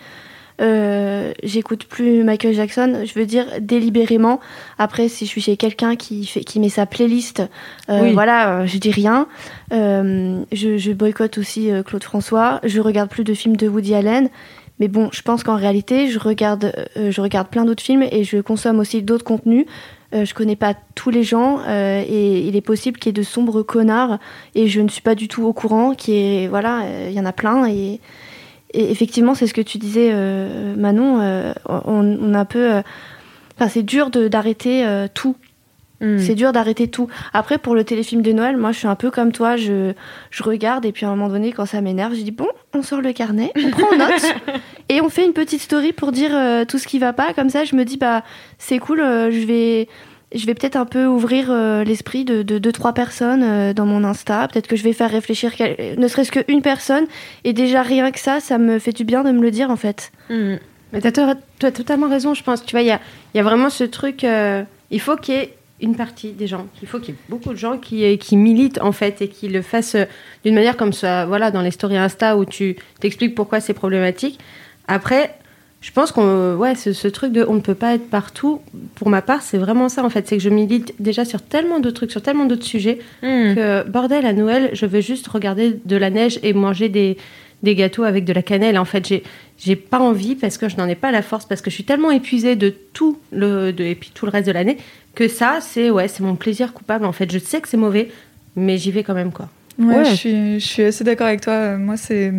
Euh, 0.61 1.33
j'écoute 1.43 1.87
plus 1.87 2.23
Michael 2.23 2.55
Jackson, 2.55 3.03
je 3.05 3.19
veux 3.19 3.27
dire 3.27 3.47
délibérément. 3.61 4.39
Après, 4.79 5.09
si 5.09 5.25
je 5.25 5.31
suis 5.31 5.41
chez 5.41 5.57
quelqu'un 5.57 5.97
qui 5.97 6.25
fait, 6.25 6.45
qui 6.45 6.61
met 6.61 6.69
sa 6.69 6.87
playlist, 6.87 7.43
euh, 7.89 8.01
Oui. 8.03 8.13
voilà, 8.13 8.61
euh, 8.61 8.67
je 8.67 8.79
dis 8.79 8.93
rien. 8.93 9.27
Je, 9.73 10.45
je 10.53 10.93
boycotte 10.93 11.39
aussi 11.39 11.71
Claude 11.85 12.05
François. 12.05 12.61
Je 12.63 12.81
regarde 12.81 13.11
plus 13.11 13.25
de 13.25 13.35
films 13.35 13.57
de 13.57 13.67
Woody 13.67 13.95
Allen. 13.95 14.29
Mais 14.79 14.89
bon, 14.89 15.09
je 15.13 15.23
pense 15.23 15.43
qu'en 15.43 15.57
réalité, 15.57 16.09
je 16.09 16.19
regarde, 16.21 16.73
je 16.97 17.21
regarde 17.21 17.49
plein 17.49 17.65
d'autres 17.65 17.83
films 17.83 18.03
et 18.03 18.23
je 18.25 18.39
consomme 18.39 18.79
aussi 18.79 19.03
d'autres 19.03 19.25
contenus. 19.25 19.67
Euh, 20.13 20.25
je 20.25 20.35
connais 20.35 20.57
pas 20.57 20.75
tous 20.97 21.11
les 21.11 21.23
gens 21.23 21.61
euh, 21.69 22.03
et 22.07 22.41
il 22.41 22.57
est 22.57 22.61
possible 22.61 22.99
qu'il 22.99 23.11
y 23.11 23.11
ait 23.11 23.21
de 23.21 23.23
sombres 23.23 23.63
connards 23.63 24.19
et 24.57 24.67
je 24.67 24.81
ne 24.81 24.89
suis 24.89 25.03
pas 25.03 25.15
du 25.15 25.29
tout 25.29 25.45
au 25.45 25.53
courant. 25.53 25.95
Qui 25.95 26.15
est 26.15 26.49
voilà, 26.49 26.83
euh, 26.83 27.07
il 27.11 27.15
y 27.15 27.21
en 27.21 27.27
a 27.27 27.33
plein 27.33 27.69
et, 27.69 28.01
effectivement, 28.73 29.35
c'est 29.35 29.47
ce 29.47 29.55
que 29.55 29.61
tu 29.61 29.79
disais, 29.79 30.13
Manon. 30.77 31.21
on, 31.69 32.19
on 32.21 32.35
a 32.35 32.39
un 32.39 32.45
peu, 32.45 32.83
enfin, 33.57 33.69
c'est 33.69 33.83
dur 33.83 34.11
d'arrêter 34.11 34.87
tout. 35.13 35.35
Hmm. 36.01 36.19
C'est 36.19 36.35
dur 36.35 36.53
d'arrêter 36.53 36.89
tout. 36.89 37.09
Après, 37.35 37.59
pour 37.59 37.75
le 37.75 37.85
téléfilm 37.85 38.23
de 38.23 38.33
Noël, 38.33 38.57
moi, 38.57 38.73
je 38.73 38.79
suis 38.79 38.87
un 38.89 38.95
peu 38.95 39.11
comme 39.11 39.33
toi. 39.33 39.57
Je, 39.57 39.93
je 40.31 40.43
regarde 40.43 40.87
et 40.87 40.93
puis 40.93 41.05
à 41.05 41.09
un 41.09 41.17
moment 41.17 41.29
donné, 41.29 41.53
quand 41.53 41.67
ça 41.67 41.81
m'énerve, 41.83 42.15
je 42.15 42.23
dis 42.23 42.31
bon, 42.31 42.49
on 42.75 42.83
sort 42.83 43.03
le 43.03 43.13
carnet, 43.13 43.53
on 43.63 43.71
prend 43.71 43.95
note 43.99 44.35
et 44.89 45.01
on 45.03 45.09
fait 45.11 45.25
une 45.27 45.35
petite 45.35 45.61
story 45.61 45.93
pour 45.93 46.11
dire 46.13 46.31
euh, 46.33 46.65
tout 46.65 46.79
ce 46.79 46.87
qui 46.87 46.99
va 46.99 47.13
pas. 47.13 47.33
Comme 47.35 47.51
ça, 47.51 47.65
je 47.65 47.77
me 47.77 47.85
dis 47.85 47.99
bah 47.99 48.23
c'est 48.59 48.79
cool. 48.79 49.01
euh, 49.01 49.31
je 49.31 49.45
vais, 49.47 49.89
je 50.35 50.47
vais 50.47 50.55
peut-être 50.55 50.77
un 50.77 50.87
peu 50.87 51.05
ouvrir 51.05 51.49
euh, 51.51 51.85
l'esprit 51.85 52.25
de, 52.25 52.43
de 52.43 52.57
deux 52.59 52.73
trois 52.73 52.95
personnes 52.95 53.43
euh, 53.43 53.75
dans 53.75 53.85
mon 53.85 54.03
Insta. 54.05 54.49
Peut-être 54.51 54.69
que 54.69 54.77
je 54.77 54.85
vais 54.85 54.95
faire 54.95 55.11
réfléchir 55.11 55.55
quel- 55.55 55.99
ne 55.99 56.09
serait-ce 56.09 56.33
qu'une 56.33 56.63
personne. 56.63 57.05
Et 57.45 57.53
déjà 57.53 57.83
rien 57.83 58.11
que 58.11 58.21
ça, 58.21 58.41
ça 58.41 58.57
me 58.57 58.79
fait 58.79 58.93
du 58.93 59.05
bien 59.05 59.23
de 59.23 59.33
me 59.33 59.43
le 59.43 59.51
dire 59.51 59.71
en 59.71 59.77
fait. 59.77 60.13
Hmm. 60.31 60.55
Mais 60.95 61.01
t'as 61.03 61.13
to- 61.13 61.39
t'as 61.59 61.71
totalement 61.73 62.09
raison, 62.09 62.33
je 62.33 62.43
pense. 62.43 62.65
Tu 62.65 62.73
vois, 62.73 62.81
il 62.81 62.87
y 62.89 62.91
a, 62.91 63.01
il 63.35 63.37
y 63.37 63.41
a 63.41 63.45
vraiment 63.45 63.69
ce 63.69 63.85
truc. 63.85 64.25
euh, 64.25 64.63
il 64.91 65.01
faut 65.01 65.17
qu'il 65.17 65.35
y 65.35 65.39
ait 65.39 65.55
une 65.83 65.97
partie 65.97 66.33
des 66.33 66.47
gens, 66.47 66.67
il 66.83 66.89
faut 66.89 66.99
qu'il 66.99 67.15
y 67.15 67.17
ait 67.17 67.21
beaucoup 67.29 67.51
de 67.51 67.59
gens 67.59 67.79
qui, 67.79 68.19
qui 68.19 68.37
militent 68.37 68.81
en 68.81 68.93
fait 68.93 69.23
et 69.23 69.29
qui 69.29 69.49
le 69.49 69.63
fassent 69.63 69.95
euh, 69.95 70.05
d'une 70.45 70.55
manière 70.55 70.77
comme 70.77 70.93
ça, 70.93 71.27
voilà, 71.27 71.51
dans 71.51 71.63
les 71.63 71.71
stories 71.71 71.97
Insta 71.97 72.37
où 72.37 72.45
tu 72.45 72.77
t'expliques 73.01 73.35
pourquoi 73.35 73.61
c'est 73.61 73.75
problématique. 73.75 74.39
Après, 74.89 75.35
je 75.81 75.93
pense 75.93 76.13
qu'on, 76.13 76.57
ouais, 76.57 76.75
ce, 76.75 76.93
ce 76.93 77.09
truc 77.09 77.33
de 77.33 77.45
on 77.49 77.55
ne 77.55 77.61
peut 77.61 77.75
pas 77.75 77.95
être 77.95 78.11
partout, 78.11 78.61
pour 78.97 79.09
ma 79.09 79.23
part, 79.23 79.41
c'est 79.41 79.57
vraiment 79.57 79.89
ça 79.89 80.05
en 80.05 80.11
fait. 80.11 80.29
C'est 80.29 80.37
que 80.37 80.43
je 80.43 80.51
milite 80.51 80.95
déjà 80.99 81.25
sur 81.25 81.41
tellement 81.41 81.81
de 81.81 81.89
trucs, 81.91 82.11
sur 82.11 82.21
tellement 82.21 82.45
d'autres 82.45 82.67
sujets 82.67 82.99
Hmm. 83.23 83.55
que 83.55 83.89
bordel 83.89 84.27
à 84.27 84.33
Noël, 84.33 84.71
je 84.75 84.85
veux 84.87 85.01
juste 85.01 85.27
regarder 85.29 85.79
de 85.85 85.97
la 85.97 86.11
neige 86.11 86.39
et 86.43 86.53
manger 86.53 86.91
des, 86.91 87.17
des 87.63 87.75
gâteaux 87.75 88.05
avec 88.05 88.25
de 88.25 88.33
la 88.33 88.43
cannelle. 88.43 88.79
En 88.79 88.85
fait, 88.85 89.07
j'ai 89.07 89.23
j'ai 89.59 89.77
pas 89.77 90.01
envie 90.01 90.37
parce 90.37 90.57
que 90.57 90.69
je 90.71 90.77
n'en 90.77 90.89
ai 90.89 90.95
pas 90.95 91.11
la 91.11 91.21
force 91.23 91.45
parce 91.45 91.61
que 91.61 91.71
je 91.71 91.75
suis 91.75 91.85
tellement 91.85 92.11
épuisée 92.11 92.57
de 92.57 92.75
tout 92.93 93.19
le 93.31 93.73
de, 93.73 93.85
et 93.85 93.95
puis 93.95 94.11
tout 94.15 94.25
le 94.27 94.31
reste 94.31 94.47
de 94.47 94.53
l'année 94.53 94.79
que 95.15 95.29
ça 95.29 95.59
c'est 95.61 95.91
ouais 95.91 96.09
c'est 96.09 96.23
mon 96.23 96.37
plaisir 96.37 96.73
coupable. 96.73 97.05
En 97.05 97.13
fait, 97.13 97.31
je 97.33 97.39
sais 97.39 97.61
que 97.61 97.69
c'est 97.69 97.77
mauvais, 97.77 98.11
mais 98.57 98.79
j'y 98.79 98.91
vais 98.91 99.03
quand 99.05 99.15
même 99.15 99.33
quoi. 99.33 99.49
Ouais, 99.79 99.97
Ouais. 99.97 100.05
Je, 100.05 100.15
suis, 100.15 100.61
je 100.61 100.67
suis 100.67 100.83
assez 100.85 101.05
d'accord 101.05 101.27
avec 101.27 101.41
toi. 101.41 101.77
Moi, 101.77 101.97
c'est 101.97 102.33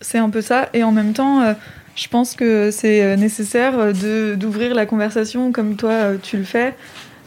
c'est 0.00 0.18
un 0.18 0.30
peu 0.30 0.40
ça. 0.42 0.68
Et 0.74 0.82
en 0.84 0.92
même 0.92 1.12
temps, 1.12 1.40
euh, 1.42 1.52
je 1.94 2.08
pense 2.08 2.34
que 2.34 2.70
c'est 2.70 3.02
euh, 3.02 3.16
nécessaire 3.16 3.78
euh, 3.78 3.92
de 3.92 4.34
d'ouvrir 4.34 4.74
la 4.74 4.86
conversation 4.86 5.52
comme 5.52 5.76
toi, 5.76 6.12
tu 6.22 6.36
le 6.36 6.44
fais. 6.44 6.74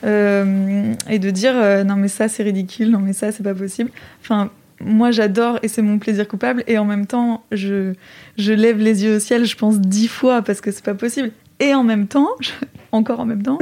euh, 0.06 0.94
et 1.10 1.20
de 1.20 1.30
dire 1.30 1.54
euh, 1.56 1.84
non 1.84 1.96
mais 1.98 2.08
ça 2.08 2.28
c'est 2.30 2.44
ridicule, 2.44 2.90
non 2.92 3.00
mais 3.00 3.14
ça 3.14 3.32
c'est 3.32 3.44
pas 3.44 3.54
possible. 3.54 3.92
Enfin, 4.22 4.50
moi 4.82 5.12
j'adore 5.12 5.60
et 5.62 5.68
c'est 5.68 5.82
mon 5.82 6.00
plaisir 6.00 6.26
coupable 6.28 6.64
et 6.68 6.78
en 6.78 6.86
même 6.86 7.06
temps 7.06 7.44
je, 7.52 7.94
je 8.38 8.54
lève 8.54 8.78
les 8.80 9.04
yeux 9.04 9.18
au 9.18 9.20
ciel 9.20 9.44
je 9.46 9.58
pense 9.58 9.80
dix 9.80 10.08
fois 10.08 10.42
parce 10.42 10.62
que 10.62 10.72
c'est 10.72 10.86
pas 10.86 10.94
possible. 10.94 11.32
Et 11.60 11.76
en 11.76 11.84
même 11.84 12.08
temps, 12.08 12.30
je- 12.40 12.52
encore 12.94 13.20
en 13.20 13.26
même 13.26 13.44
temps. 13.44 13.60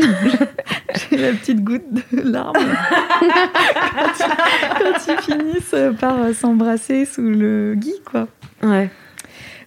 J'ai 1.10 1.18
la 1.18 1.32
petite 1.34 1.64
goutte 1.64 1.84
de 1.92 2.22
larmes 2.22 2.54
quand, 3.20 4.26
quand 4.80 5.14
ils 5.14 5.18
finissent 5.22 5.76
par 6.00 6.22
euh, 6.22 6.34
s'embrasser 6.34 7.06
sous 7.06 7.22
le 7.22 7.74
gui, 7.76 7.94
quoi. 8.06 8.28
Ouais. 8.64 8.90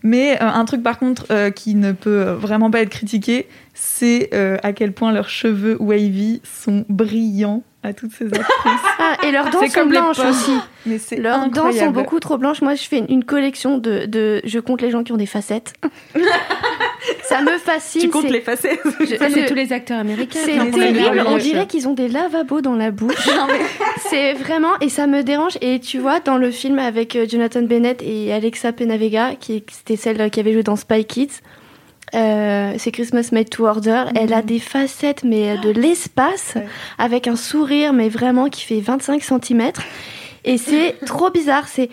Mais 0.03 0.37
euh, 0.43 0.47
un 0.47 0.65
truc 0.65 0.83
par 0.83 0.99
contre 0.99 1.27
euh, 1.31 1.51
qui 1.51 1.75
ne 1.75 1.93
peut 1.93 2.23
vraiment 2.31 2.71
pas 2.71 2.81
être 2.81 2.89
critiqué, 2.89 3.47
c'est 3.75 4.31
euh, 4.33 4.57
à 4.63 4.73
quel 4.73 4.93
point 4.93 5.13
leurs 5.13 5.29
cheveux 5.29 5.77
wavy 5.79 6.41
sont 6.43 6.85
brillants 6.89 7.63
à 7.83 7.93
toutes 7.93 8.13
ces 8.13 8.27
actrices. 8.27 8.47
Ah, 9.03 9.17
et 9.27 9.33
leurs 9.33 9.49
dents 9.51 9.67
sont 9.67 9.87
blanches 9.87 10.19
aussi. 10.19 10.53
Mais 10.85 10.99
c'est 10.99 11.17
Leurs 11.17 11.49
dents 11.49 11.73
sont 11.73 11.91
beaucoup 11.91 12.21
trop 12.21 12.37
blanches. 12.37 12.61
Moi, 12.61 12.75
je 12.75 12.83
fais 12.83 12.99
une 13.09 13.25
collection 13.25 13.79
de, 13.79 14.05
de- 14.05 14.43
Je 14.45 14.59
compte 14.59 14.83
les 14.83 14.91
gens 14.91 15.03
qui 15.03 15.13
ont 15.13 15.17
des 15.17 15.25
facettes. 15.25 15.73
Ça 17.25 17.41
me 17.43 17.57
fascine. 17.59 18.03
Tu 18.03 18.09
comptes 18.11 18.23
c'est- 18.27 18.33
les 18.33 18.41
facettes 18.41 18.81
Je- 19.01 19.17
Ça, 19.17 19.31
c'est 19.31 19.47
tous 19.47 19.55
les 19.55 19.73
acteurs 19.73 19.99
américains. 19.99 20.41
C'est 20.45 20.71
terrible. 20.71 21.25
On 21.27 21.39
dirait 21.39 21.67
qu'ils 21.67 21.89
ont 21.89 21.95
des 21.95 22.09
lavabos 22.09 22.61
dans 22.61 22.75
la 22.75 22.91
bouche. 22.91 23.15
c'est 24.11 24.35
vraiment 24.35 24.79
et 24.81 24.89
ça 24.89 25.07
me 25.07 25.23
dérange. 25.23 25.57
Et 25.61 25.81
tu 25.81 25.99
vois, 25.99 26.21
dans 26.21 26.37
le 26.37 26.51
film 26.51 26.79
avec 26.79 27.17
euh, 27.17 27.27
Jonathan 27.29 27.63
Bennett 27.63 28.03
et 28.03 28.33
Alexa 28.33 28.73
Penavega, 28.73 29.35
qui 29.39 29.63
c'était 29.71 29.97
celle 29.97 30.31
qui 30.31 30.41
avait 30.41 30.53
joué 30.53 30.63
dans 30.63 30.77
Spy 30.77 31.05
Kids. 31.05 31.41
euh, 32.15 32.73
c'est 32.79 32.91
Christmas 32.91 33.29
Made 33.33 33.51
to 33.51 33.67
Order. 33.67 34.05
Elle 34.17 34.33
a 34.33 34.43
des 34.43 34.59
facettes, 34.59 35.23
mais 35.25 35.51
euh, 35.53 35.57
de 35.59 35.71
l'espace, 35.71 36.55
Ouais. 36.57 36.67
avec 36.99 37.29
un 37.29 37.37
sourire, 37.37 37.93
mais 37.93 38.09
vraiment 38.09 38.49
qui 38.49 38.63
fait 38.63 38.81
25 38.81 39.23
cm. 39.23 39.71
Et 40.45 40.59
c'est 40.59 40.97
trop 41.07 41.31
bizarre. 41.31 41.67
C'est 41.69 41.89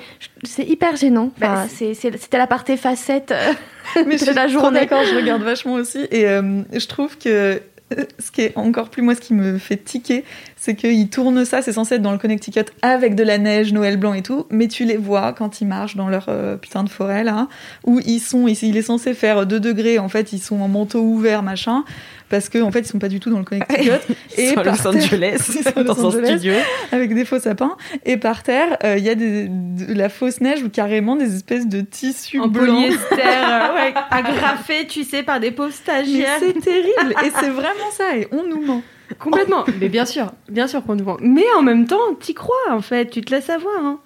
hyper 0.64 0.95
gênant. 0.95 1.32
Enfin, 1.38 1.68
c'est- 1.70 1.93
C'était 1.93 2.38
la 2.38 2.48
partie 2.48 2.78
facette 2.78 3.32
euh, 3.32 3.54
Mais 4.06 4.18
je 4.18 4.24
de 4.24 4.26
suis 4.26 4.34
la 4.34 4.48
journée. 4.48 4.82
d'accord, 4.82 5.04
je 5.04 5.16
regarde 5.16 5.41
vachement 5.43 5.74
aussi. 5.74 6.08
Et 6.12 6.28
euh, 6.28 6.62
je 6.74 6.86
trouve 6.88 7.18
que 7.18 7.60
euh, 7.98 8.04
ce 8.20 8.32
qui 8.32 8.41
est 8.41 8.58
encore 8.58 8.89
plus, 8.89 9.02
moi, 9.02 9.16
ce 9.16 9.22
qui 9.22 9.34
me 9.34 9.58
fait 9.58 9.78
tiquer, 9.78 10.24
c'est 10.68 10.76
qu'ils 10.76 11.07
tournent 11.09 11.45
ça, 11.45 11.61
c'est 11.61 11.72
censé 11.72 11.95
être 11.95 12.01
dans 12.01 12.11
le 12.11 12.18
Connecticut 12.18 12.59
avec 12.82 13.15
de 13.15 13.24
la 13.24 13.38
neige, 13.38 13.72
Noël 13.72 13.95
blanc 13.95 14.13
et 14.13 14.22
tout, 14.22 14.45
mais 14.49 14.68
tu 14.68 14.84
les 14.84 14.97
vois 14.97 15.32
quand 15.32 15.61
ils 15.61 15.65
marchent 15.68 15.95
dans 15.95 16.09
leur 16.09 16.26
euh, 16.28 16.57
putain 16.57 16.84
de 16.84 16.89
forêt, 16.89 17.24
là, 17.24 17.47
où 17.86 18.01
ils 18.05 18.20
sont, 18.20 18.47
ici, 18.47 18.68
il 18.68 18.76
est 18.76 18.82
censé 18.82 19.13
faire 19.13 19.45
2 19.45 19.59
degrés, 19.61 19.97
en 19.97 20.09
fait, 20.09 20.34
ils 20.34 20.39
sont 20.39 20.59
en 20.59 20.68
manteau 20.68 20.99
ouvert, 20.99 21.41
machin, 21.41 21.86
parce 22.30 22.49
qu'en 22.49 22.63
en 22.63 22.72
fait, 22.72 22.82
ils 22.82 22.88
sont 22.88 22.99
pas 22.99 23.07
du 23.07 23.22
tout 23.22 23.30
dans 23.30 23.39
le 23.39 23.45
Connecticut. 23.45 23.91
Et 24.38 24.53
par 24.53 24.65
Los 24.65 24.72
terre- 24.76 24.88
Angeles, 24.88 25.38
Ils 25.57 25.63
sont 25.63 25.78
à 25.78 25.84
dans 25.84 25.93
Los 25.95 26.05
Angeles 26.07 26.28
studio. 26.39 26.53
avec 26.91 27.13
des 27.15 27.24
faux 27.24 27.39
sapins. 27.39 27.78
Et 28.05 28.18
par 28.18 28.43
terre, 28.43 28.78
euh, 28.84 28.97
il 28.97 29.05
y 29.05 29.09
a 29.09 29.15
des, 29.15 29.47
de 29.47 29.93
la 29.93 30.09
fausse 30.09 30.41
neige 30.41 30.61
ou 30.63 30.70
carrément 30.70 31.15
des 31.15 31.34
espèces 31.38 31.68
de 31.68 31.80
tissus 31.80 32.41
En 32.41 32.47
blancs. 32.49 32.68
polyester, 32.68 32.99
euh, 33.13 33.74
ouais, 33.76 33.93
agrafé, 34.11 34.86
tu 34.89 35.05
sais, 35.05 35.24
par 35.24 35.39
des 35.39 35.51
pauvres 35.51 35.70
Mais 35.70 35.93
stagiaires. 35.93 36.39
c'est 36.39 36.59
terrible 36.59 37.15
et 37.26 37.32
c'est 37.39 37.49
vraiment 37.49 37.91
ça 37.97 38.18
et 38.18 38.28
on 38.34 38.43
nous 38.45 38.61
ment. 38.65 38.82
Complètement. 39.20 39.65
Mais 39.80 39.89
bien 39.89 40.05
sûr, 40.05 40.32
bien 40.49 40.68
sûr 40.68 40.84
qu'on 40.84 40.95
nous 40.95 41.03
vend. 41.03 41.18
Mais 41.22 41.45
en 41.57 41.61
même 41.61 41.86
temps, 41.86 42.13
t'y 42.20 42.34
crois, 42.34 42.55
en 42.72 42.82
fait. 42.82 43.09
Tu 43.09 43.22
te 43.22 43.34
laisses 43.34 43.49
avoir. 43.49 43.84
Hein. 43.84 43.99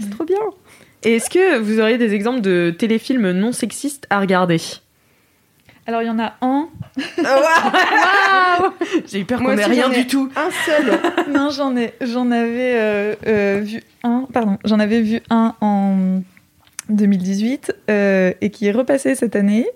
C'est 0.00 0.10
trop 0.10 0.24
bien. 0.24 0.38
Et 1.04 1.16
Est-ce 1.16 1.30
que 1.30 1.58
vous 1.58 1.80
auriez 1.80 1.98
des 1.98 2.14
exemples 2.14 2.40
de 2.40 2.74
téléfilms 2.76 3.32
non 3.32 3.52
sexistes 3.52 4.06
à 4.10 4.20
regarder? 4.20 4.60
Alors 5.84 6.02
il 6.02 6.06
y 6.06 6.10
en 6.10 6.18
a 6.20 6.34
un. 6.42 6.68
J'ai 9.10 9.20
eu 9.20 9.24
peur 9.24 9.40
Moi 9.40 9.54
qu'on 9.54 9.58
ait 9.58 9.64
rien 9.64 9.86
j'en 9.86 9.92
ai 9.92 10.02
du 10.02 10.06
tout. 10.06 10.30
Un 10.36 10.50
seul. 10.64 11.00
non, 11.32 11.50
j'en 11.50 11.76
ai, 11.76 11.94
j'en 12.00 12.30
avais 12.30 12.78
euh, 12.78 13.14
euh, 13.26 13.60
vu 13.64 13.82
un. 14.04 14.28
Pardon, 14.32 14.58
j'en 14.64 14.78
avais 14.78 15.00
vu 15.00 15.20
un 15.28 15.56
en 15.60 16.22
2018 16.88 17.74
euh, 17.90 18.32
et 18.40 18.50
qui 18.50 18.66
est 18.66 18.72
repassé 18.72 19.16
cette 19.16 19.34
année. 19.34 19.66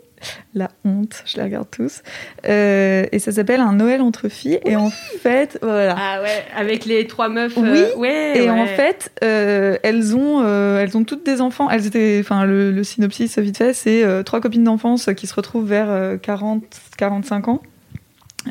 La 0.55 0.69
honte, 0.85 1.23
je 1.27 1.37
les 1.37 1.43
regarde 1.43 1.69
tous. 1.71 2.03
Euh, 2.49 3.07
et 3.13 3.19
ça 3.19 3.33
s'appelle 3.33 3.61
Un 3.61 3.75
Noël 3.75 4.01
entre 4.01 4.29
filles. 4.29 4.61
Et 4.65 4.77
en 4.77 4.91
fait, 4.91 5.59
voilà. 5.63 5.95
Ah 5.99 6.23
ouais, 6.23 6.45
avec 6.57 6.85
les 6.85 7.07
trois 7.07 7.29
meufs. 7.29 7.57
Oui, 7.57 7.69
euh, 7.69 7.97
ouais, 7.97 8.33
Et 8.39 8.43
ouais. 8.43 8.51
en 8.51 8.67
fait, 8.67 9.13
euh, 9.23 9.77
elles 9.83 10.17
ont, 10.17 10.43
elles 10.79 10.97
ont 10.97 11.05
toutes 11.05 11.25
des 11.25 11.41
enfants. 11.41 11.71
Elles 11.71 11.87
étaient, 11.87 12.19
enfin, 12.21 12.45
le, 12.45 12.71
le 12.71 12.85
synopsis 12.85 13.39
vite 13.39 13.59
fait, 13.59 13.75
c'est 13.75 14.05
trois 14.25 14.41
copines 14.41 14.65
d'enfance 14.65 15.11
qui 15.17 15.27
se 15.27 15.35
retrouvent 15.35 15.69
vers 15.69 15.91
euh, 15.91 16.17
40, 16.17 16.63
45 16.97 17.49
ans. 17.49 17.63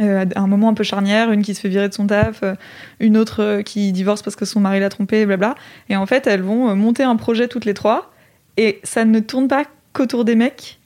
Euh, 0.02 0.26
à 0.36 0.42
un 0.42 0.48
moment 0.48 0.70
un 0.70 0.74
peu 0.74 0.84
charnière, 0.84 1.32
une 1.32 1.42
qui 1.42 1.56
se 1.56 1.62
fait 1.62 1.70
virer 1.70 1.88
de 1.88 1.94
son 1.94 2.08
taf, 2.08 2.44
euh, 2.44 2.56
une 3.00 3.16
autre 3.16 3.42
euh, 3.42 3.62
qui 3.62 3.94
divorce 3.94 4.22
parce 4.22 4.36
que 4.36 4.44
son 4.44 4.60
mari 4.60 4.80
l'a 4.80 4.90
trompée, 4.90 5.26
blabla. 5.26 5.56
Et 5.90 5.96
en 5.96 6.06
fait, 6.06 6.28
elles 6.28 6.42
vont 6.42 6.76
monter 6.76 7.04
un 7.04 7.16
projet 7.16 7.48
toutes 7.48 7.66
les 7.66 7.74
trois. 7.74 8.12
Et 8.58 8.80
ça 8.84 9.06
ne 9.06 9.20
tourne 9.20 9.48
pas 9.48 9.64
qu'autour 9.94 10.26
des 10.26 10.36
mecs. 10.36 10.80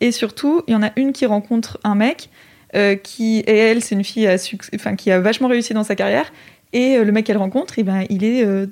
Et 0.00 0.12
surtout, 0.12 0.62
il 0.66 0.72
y 0.72 0.76
en 0.76 0.82
a 0.82 0.90
une 0.96 1.12
qui 1.12 1.26
rencontre 1.26 1.78
un 1.84 1.94
mec 1.94 2.28
euh, 2.74 2.96
qui, 2.96 3.38
et 3.40 3.56
elle, 3.56 3.82
c'est 3.82 3.94
une 3.94 4.04
fille 4.04 4.26
à 4.26 4.36
succ- 4.36 4.68
enfin, 4.74 4.96
qui 4.96 5.10
a 5.10 5.20
vachement 5.20 5.48
réussi 5.48 5.74
dans 5.74 5.84
sa 5.84 5.94
carrière. 5.94 6.32
Et 6.72 6.96
euh, 6.96 7.04
le 7.04 7.12
mec 7.12 7.26
qu'elle 7.26 7.36
rencontre, 7.38 7.74
eh 7.78 7.84
ben, 7.84 8.02
il 8.10 8.24
est 8.24 8.44
euh, 8.44 8.66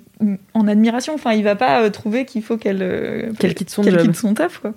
en 0.54 0.66
admiration. 0.66 1.14
Enfin, 1.14 1.32
il 1.34 1.44
va 1.44 1.54
pas 1.54 1.82
euh, 1.82 1.90
trouver 1.90 2.24
qu'il 2.24 2.42
faut 2.42 2.56
qu'elle 2.56 2.82
euh, 2.82 3.32
Qu'elle 3.38 3.54
quitte 3.54 3.70
son 3.70 3.82
qu'elle 3.82 3.94
job. 3.98 4.02
quitte 4.08 4.16
son 4.16 4.34
taf, 4.34 4.58
quoi. 4.58 4.74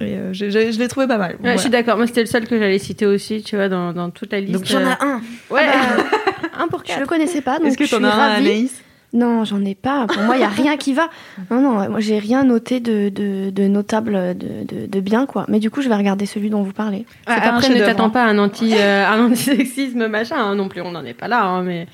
Et 0.00 0.14
euh, 0.14 0.32
je 0.32 0.44
l'ai 0.78 0.86
trouvé 0.88 1.06
pas 1.08 1.16
mal. 1.18 1.32
Ouais, 1.32 1.36
Voilà. 1.40 1.56
Je 1.56 1.60
suis 1.62 1.70
d'accord. 1.70 1.96
Moi, 1.96 2.06
c'était 2.06 2.20
le 2.20 2.26
seul 2.26 2.46
que 2.46 2.58
j'allais 2.58 2.78
citer 2.78 3.06
aussi, 3.06 3.42
tu 3.42 3.56
vois, 3.56 3.68
dans, 3.70 3.92
dans 3.94 4.10
toute 4.10 4.30
la 4.32 4.40
liste. 4.40 4.52
Donc 4.52 4.64
j'en 4.66 4.80
ai 4.80 4.94
un. 5.00 5.20
Ouais. 5.50 5.62
un 6.58 6.68
pour 6.68 6.82
Je 6.86 7.00
le 7.00 7.06
connaissais 7.06 7.40
pas, 7.40 7.58
Est-ce 7.64 7.76
que 7.78 7.88
t'en 7.88 8.04
as 8.04 8.10
un. 8.12 8.30
Anaïs? 8.34 8.82
Non, 9.14 9.44
j'en 9.44 9.64
ai 9.64 9.74
pas. 9.74 10.06
Pour 10.06 10.22
moi, 10.22 10.36
il 10.36 10.40
y 10.40 10.44
a 10.44 10.48
rien 10.48 10.76
qui 10.76 10.92
va. 10.92 11.08
Non, 11.50 11.60
non, 11.62 11.88
moi 11.88 12.00
j'ai 12.00 12.18
rien 12.18 12.44
noté 12.44 12.78
de, 12.80 13.08
de, 13.08 13.48
de 13.50 13.66
notable, 13.66 14.36
de, 14.36 14.64
de, 14.64 14.86
de 14.86 15.00
bien, 15.00 15.24
quoi. 15.24 15.46
Mais 15.48 15.60
du 15.60 15.70
coup, 15.70 15.80
je 15.80 15.88
vais 15.88 15.94
regarder 15.96 16.26
celui 16.26 16.50
dont 16.50 16.62
vous 16.62 16.72
parlez. 16.74 16.98
Ouais, 16.98 17.04
C'est 17.28 17.40
pas 17.40 17.52
un 17.52 17.56
après, 17.56 17.68
ne 17.70 17.78
t'attends 17.78 18.04
hein. 18.06 18.10
pas 18.10 18.24
à 18.24 18.28
un 18.28 18.38
anti, 18.38 18.72
euh, 18.76 19.06
un 19.06 19.24
antisexisme 19.24 20.08
machin 20.08 20.36
hein, 20.36 20.54
non 20.56 20.68
plus. 20.68 20.82
On 20.82 20.90
n'en 20.90 21.04
est 21.06 21.14
pas 21.14 21.28
là, 21.28 21.44
hein, 21.44 21.62
mais. 21.62 21.86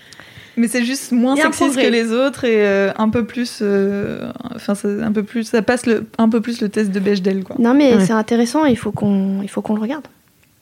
Mais 0.56 0.68
c'est 0.68 0.84
juste 0.84 1.10
moins 1.12 1.34
sexiste 1.34 1.58
progrès. 1.64 1.84
que 1.86 1.90
les 1.90 2.12
autres 2.12 2.44
et 2.44 2.64
euh, 2.64 2.92
un 2.96 3.08
peu 3.08 3.24
plus, 3.24 3.58
euh, 3.62 4.30
enfin, 4.54 4.74
ça- 4.76 4.86
un 4.88 5.10
peu 5.10 5.24
plus, 5.24 5.42
ça 5.44 5.62
passe 5.62 5.84
le, 5.86 6.06
un 6.16 6.28
peu 6.28 6.40
plus 6.40 6.60
le 6.60 6.68
test 6.68 6.92
de 6.92 7.00
Bechdel, 7.00 7.42
quoi. 7.42 7.56
Non, 7.58 7.74
mais 7.74 7.94
Ouais. 7.94 8.04
c'est 8.04 8.12
intéressant. 8.12 8.64
Il 8.64 8.76
faut 8.78 8.92
qu'on, 8.92 9.40
il 9.42 9.48
faut 9.50 9.62
qu'on 9.62 9.74
le 9.74 9.80
regarde. 9.80 10.06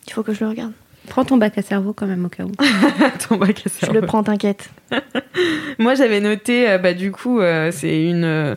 Il 0.06 0.12
faut 0.14 0.22
que 0.22 0.32
je 0.32 0.40
le 0.44 0.48
regarde. 0.50 0.72
Prends 1.08 1.24
ton 1.24 1.36
bac 1.36 1.58
à 1.58 1.62
cerveau 1.62 1.92
quand 1.92 2.06
même 2.06 2.24
au 2.24 2.28
cas 2.28 2.44
où. 2.44 2.52
Ton 3.28 3.36
bac 3.36 3.62
à 3.66 3.86
Je 3.86 3.92
le 3.92 4.02
prends, 4.02 4.22
t'inquiète. 4.22 4.70
Moi, 5.78 5.94
j'avais 5.94 6.20
noté, 6.20 6.70
euh, 6.70 6.78
bah, 6.78 6.94
du 6.94 7.10
coup, 7.10 7.40
euh, 7.40 7.70
c'est 7.72 8.04
une. 8.04 8.24
euh, 8.24 8.54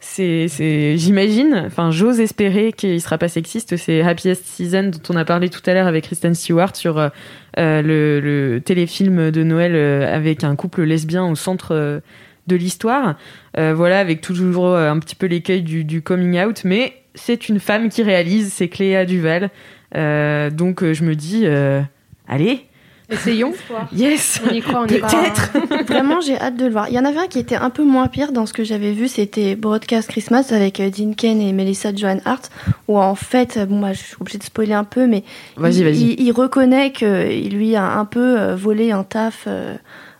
c'est, 0.00 0.96
j'imagine, 0.96 1.64
enfin, 1.66 1.90
j'ose 1.90 2.20
espérer 2.20 2.72
qu'il 2.72 3.00
sera 3.00 3.18
pas 3.18 3.26
sexiste. 3.26 3.76
C'est 3.76 4.00
Happiest 4.00 4.44
Season 4.46 4.84
dont 4.84 5.00
on 5.12 5.16
a 5.16 5.24
parlé 5.24 5.48
tout 5.48 5.60
à 5.66 5.74
l'heure 5.74 5.88
avec 5.88 6.04
Kristen 6.04 6.36
Stewart 6.36 6.76
sur 6.76 6.98
euh, 6.98 7.10
le, 7.56 8.20
le 8.20 8.60
téléfilm 8.60 9.32
de 9.32 9.42
Noël 9.42 9.74
avec 10.06 10.44
un 10.44 10.54
couple 10.54 10.82
lesbien 10.82 11.26
au 11.26 11.34
centre 11.34 12.00
de 12.46 12.56
l'histoire. 12.56 13.16
Voilà, 13.56 13.98
avec 13.98 14.20
toujours 14.20 14.68
un 14.76 15.00
petit 15.00 15.16
peu 15.16 15.26
l'écueil 15.26 15.62
du, 15.62 15.82
du 15.84 16.00
coming 16.00 16.40
out, 16.40 16.62
mais 16.64 16.92
c'est 17.16 17.48
une 17.48 17.58
femme 17.58 17.88
qui 17.88 18.04
réalise, 18.04 18.52
c'est 18.52 18.68
Cléa 18.68 19.04
Duval. 19.04 19.50
Euh, 19.96 20.50
donc, 20.50 20.82
euh, 20.82 20.92
je 20.94 21.04
me 21.04 21.14
dis, 21.14 21.42
euh, 21.44 21.80
allez, 22.28 22.64
Essayons. 23.10 23.54
yes, 23.94 24.38
On 24.46 24.52
y 24.52 24.60
croit, 24.60 24.82
on 24.82 24.86
y 24.86 25.00
croit. 25.00 25.08
peut-être. 25.22 25.84
Vraiment, 25.86 26.20
j'ai 26.20 26.38
hâte 26.38 26.58
de 26.58 26.66
le 26.66 26.72
voir. 26.72 26.88
Il 26.90 26.94
y 26.94 26.98
en 26.98 27.06
avait 27.06 27.20
un 27.20 27.26
qui 27.26 27.38
était 27.38 27.56
un 27.56 27.70
peu 27.70 27.82
moins 27.82 28.06
pire 28.06 28.32
dans 28.32 28.44
ce 28.44 28.52
que 28.52 28.64
j'avais 28.64 28.92
vu, 28.92 29.08
c'était 29.08 29.56
Broadcast 29.56 30.10
Christmas 30.10 30.48
avec 30.52 30.76
Dean 30.82 31.12
Ken 31.14 31.40
et 31.40 31.54
Melissa 31.54 31.94
Joan 31.94 32.20
Hart, 32.26 32.50
où 32.86 32.98
en 32.98 33.14
fait, 33.14 33.58
bon, 33.66 33.80
bah, 33.80 33.94
je 33.94 33.98
suis 34.00 34.16
obligée 34.20 34.36
de 34.36 34.42
spoiler 34.44 34.74
un 34.74 34.84
peu, 34.84 35.06
mais 35.06 35.24
Vas-y, 35.56 35.76
il, 35.78 35.84
vas-y. 35.84 36.00
il- 36.02 36.20
il 36.20 36.32
reconnaît 36.32 36.92
qu'il 36.92 37.56
lui 37.56 37.74
a 37.76 37.92
un 37.98 38.04
peu 38.04 38.52
volé 38.52 38.92
un 38.92 39.04
taf 39.04 39.44
euh, 39.46 39.74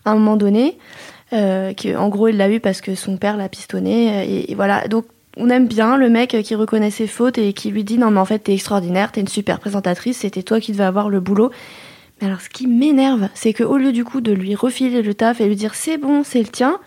à 0.07 0.13
un 0.13 0.15
moment 0.15 0.39
donné, 0.39 0.79
euh, 1.35 1.75
que, 1.75 1.95
en 1.95 2.09
gros, 2.09 2.29
il 2.29 2.39
l'a 2.39 2.49
eu 2.51 2.59
parce 2.59 2.81
que 2.81 2.95
son 2.95 3.19
père 3.19 3.37
l'a 3.37 3.51
pistonné, 3.51 4.25
et, 4.27 4.51
et 4.51 4.55
voilà. 4.55 4.89
Donc, 4.89 5.05
on 5.39 5.49
aime 5.51 5.67
bien 5.67 5.97
le 5.97 6.11
mec 6.11 6.37
qui 6.43 6.55
reconnaît 6.55 6.91
ses 6.91 7.07
fautes 7.07 7.39
et 7.39 7.53
qui 7.53 7.71
lui 7.71 7.85
dit 7.85 7.99
non 7.99 8.11
mais 8.11 8.21
en 8.21 8.25
fait 8.25 8.41
t'es 8.41 8.55
extraordinaire, 8.55 9.13
t'es 9.13 9.21
une 9.21 9.29
super 9.29 9.61
présentatrice, 9.61 10.19
c'était 10.19 10.43
toi 10.43 10.61
qui 10.61 10.73
devais 10.73 10.85
avoir 10.85 11.09
le 11.09 11.21
boulot. 11.21 11.51
Mais 12.21 12.27
alors, 12.27 12.41
ce 12.41 12.49
qui 12.49 12.67
m'énerve, 12.67 13.29
c'est 13.35 13.53
qu'au 13.53 13.77
lieu 13.77 13.93
du 13.93 14.05
coup 14.05 14.21
de 14.21 14.33
lui 14.33 14.55
refiler 14.55 15.03
le 15.03 15.15
taf 15.15 15.41
et 15.41 15.47
lui 15.47 15.57
dire 15.57 15.75
c'est 15.75 15.99
bon, 15.99 16.25
c'est 16.25 16.41
le 16.41 16.49
tien, 16.49 16.81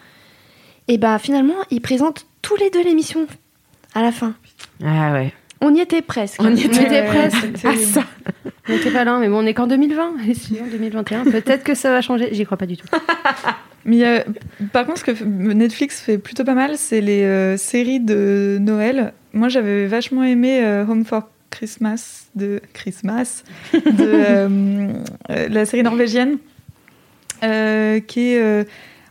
et 0.87 0.97
bah 0.97 1.17
finalement, 1.19 1.55
ils 1.69 1.81
présentent 1.81 2.25
tous 2.41 2.57
les 2.57 2.69
deux 2.69 2.83
l'émission 2.83 3.27
à 3.93 4.01
la 4.01 4.11
fin. 4.11 4.33
Ah 4.83 5.13
ouais. 5.13 5.33
On 5.61 5.73
y 5.73 5.79
était 5.79 6.01
presque. 6.01 6.41
On 6.41 6.53
y 6.55 6.63
était 6.63 7.05
presque. 7.05 7.47
Ah, 7.63 7.75
ça. 7.77 8.03
On 8.71 8.75
n'était 8.77 8.91
pas 8.91 9.03
là, 9.03 9.17
mais 9.19 9.27
bon, 9.27 9.43
on 9.43 9.45
est 9.45 9.53
qu'en 9.53 9.67
2020. 9.67 10.13
Et 10.29 10.33
si 10.33 10.57
en 10.61 10.67
2021, 10.67 11.25
peut-être 11.25 11.63
que 11.63 11.75
ça 11.75 11.91
va 11.91 12.01
changer. 12.01 12.29
J'y 12.31 12.45
crois 12.45 12.57
pas 12.57 12.65
du 12.65 12.77
tout. 12.77 12.87
Mais 13.85 14.03
a- 14.05 14.23
par 14.71 14.85
contre, 14.85 14.99
ce 14.99 15.03
que 15.05 15.23
Netflix 15.23 15.99
fait 16.01 16.17
plutôt 16.19 16.43
pas 16.43 16.53
mal, 16.53 16.77
c'est 16.77 17.01
les 17.01 17.23
euh, 17.23 17.57
séries 17.57 17.99
de 17.99 18.57
Noël. 18.61 19.13
Moi, 19.33 19.49
j'avais 19.49 19.87
vachement 19.87 20.23
aimé 20.23 20.63
euh, 20.63 20.85
Home 20.87 21.03
for 21.03 21.29
Christmas 21.49 22.27
de 22.35 22.61
Christmas, 22.73 23.43
de 23.73 23.79
euh, 23.99 24.89
euh, 25.31 25.47
la 25.49 25.65
série 25.65 25.81
norvégienne, 25.83 26.37
euh, 27.43 27.99
qui 27.99 28.33
est, 28.33 28.41
euh, 28.41 28.63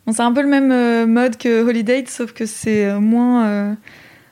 bon, 0.06 0.12
c'est 0.12 0.22
un 0.22 0.32
peu 0.32 0.42
le 0.42 0.48
même 0.48 0.70
euh, 0.72 1.06
mode 1.06 1.36
que 1.36 1.62
Holiday, 1.64 2.04
sauf 2.06 2.32
que 2.32 2.46
c'est 2.46 2.86
euh, 2.86 3.00
moins, 3.00 3.46
euh, 3.46 3.72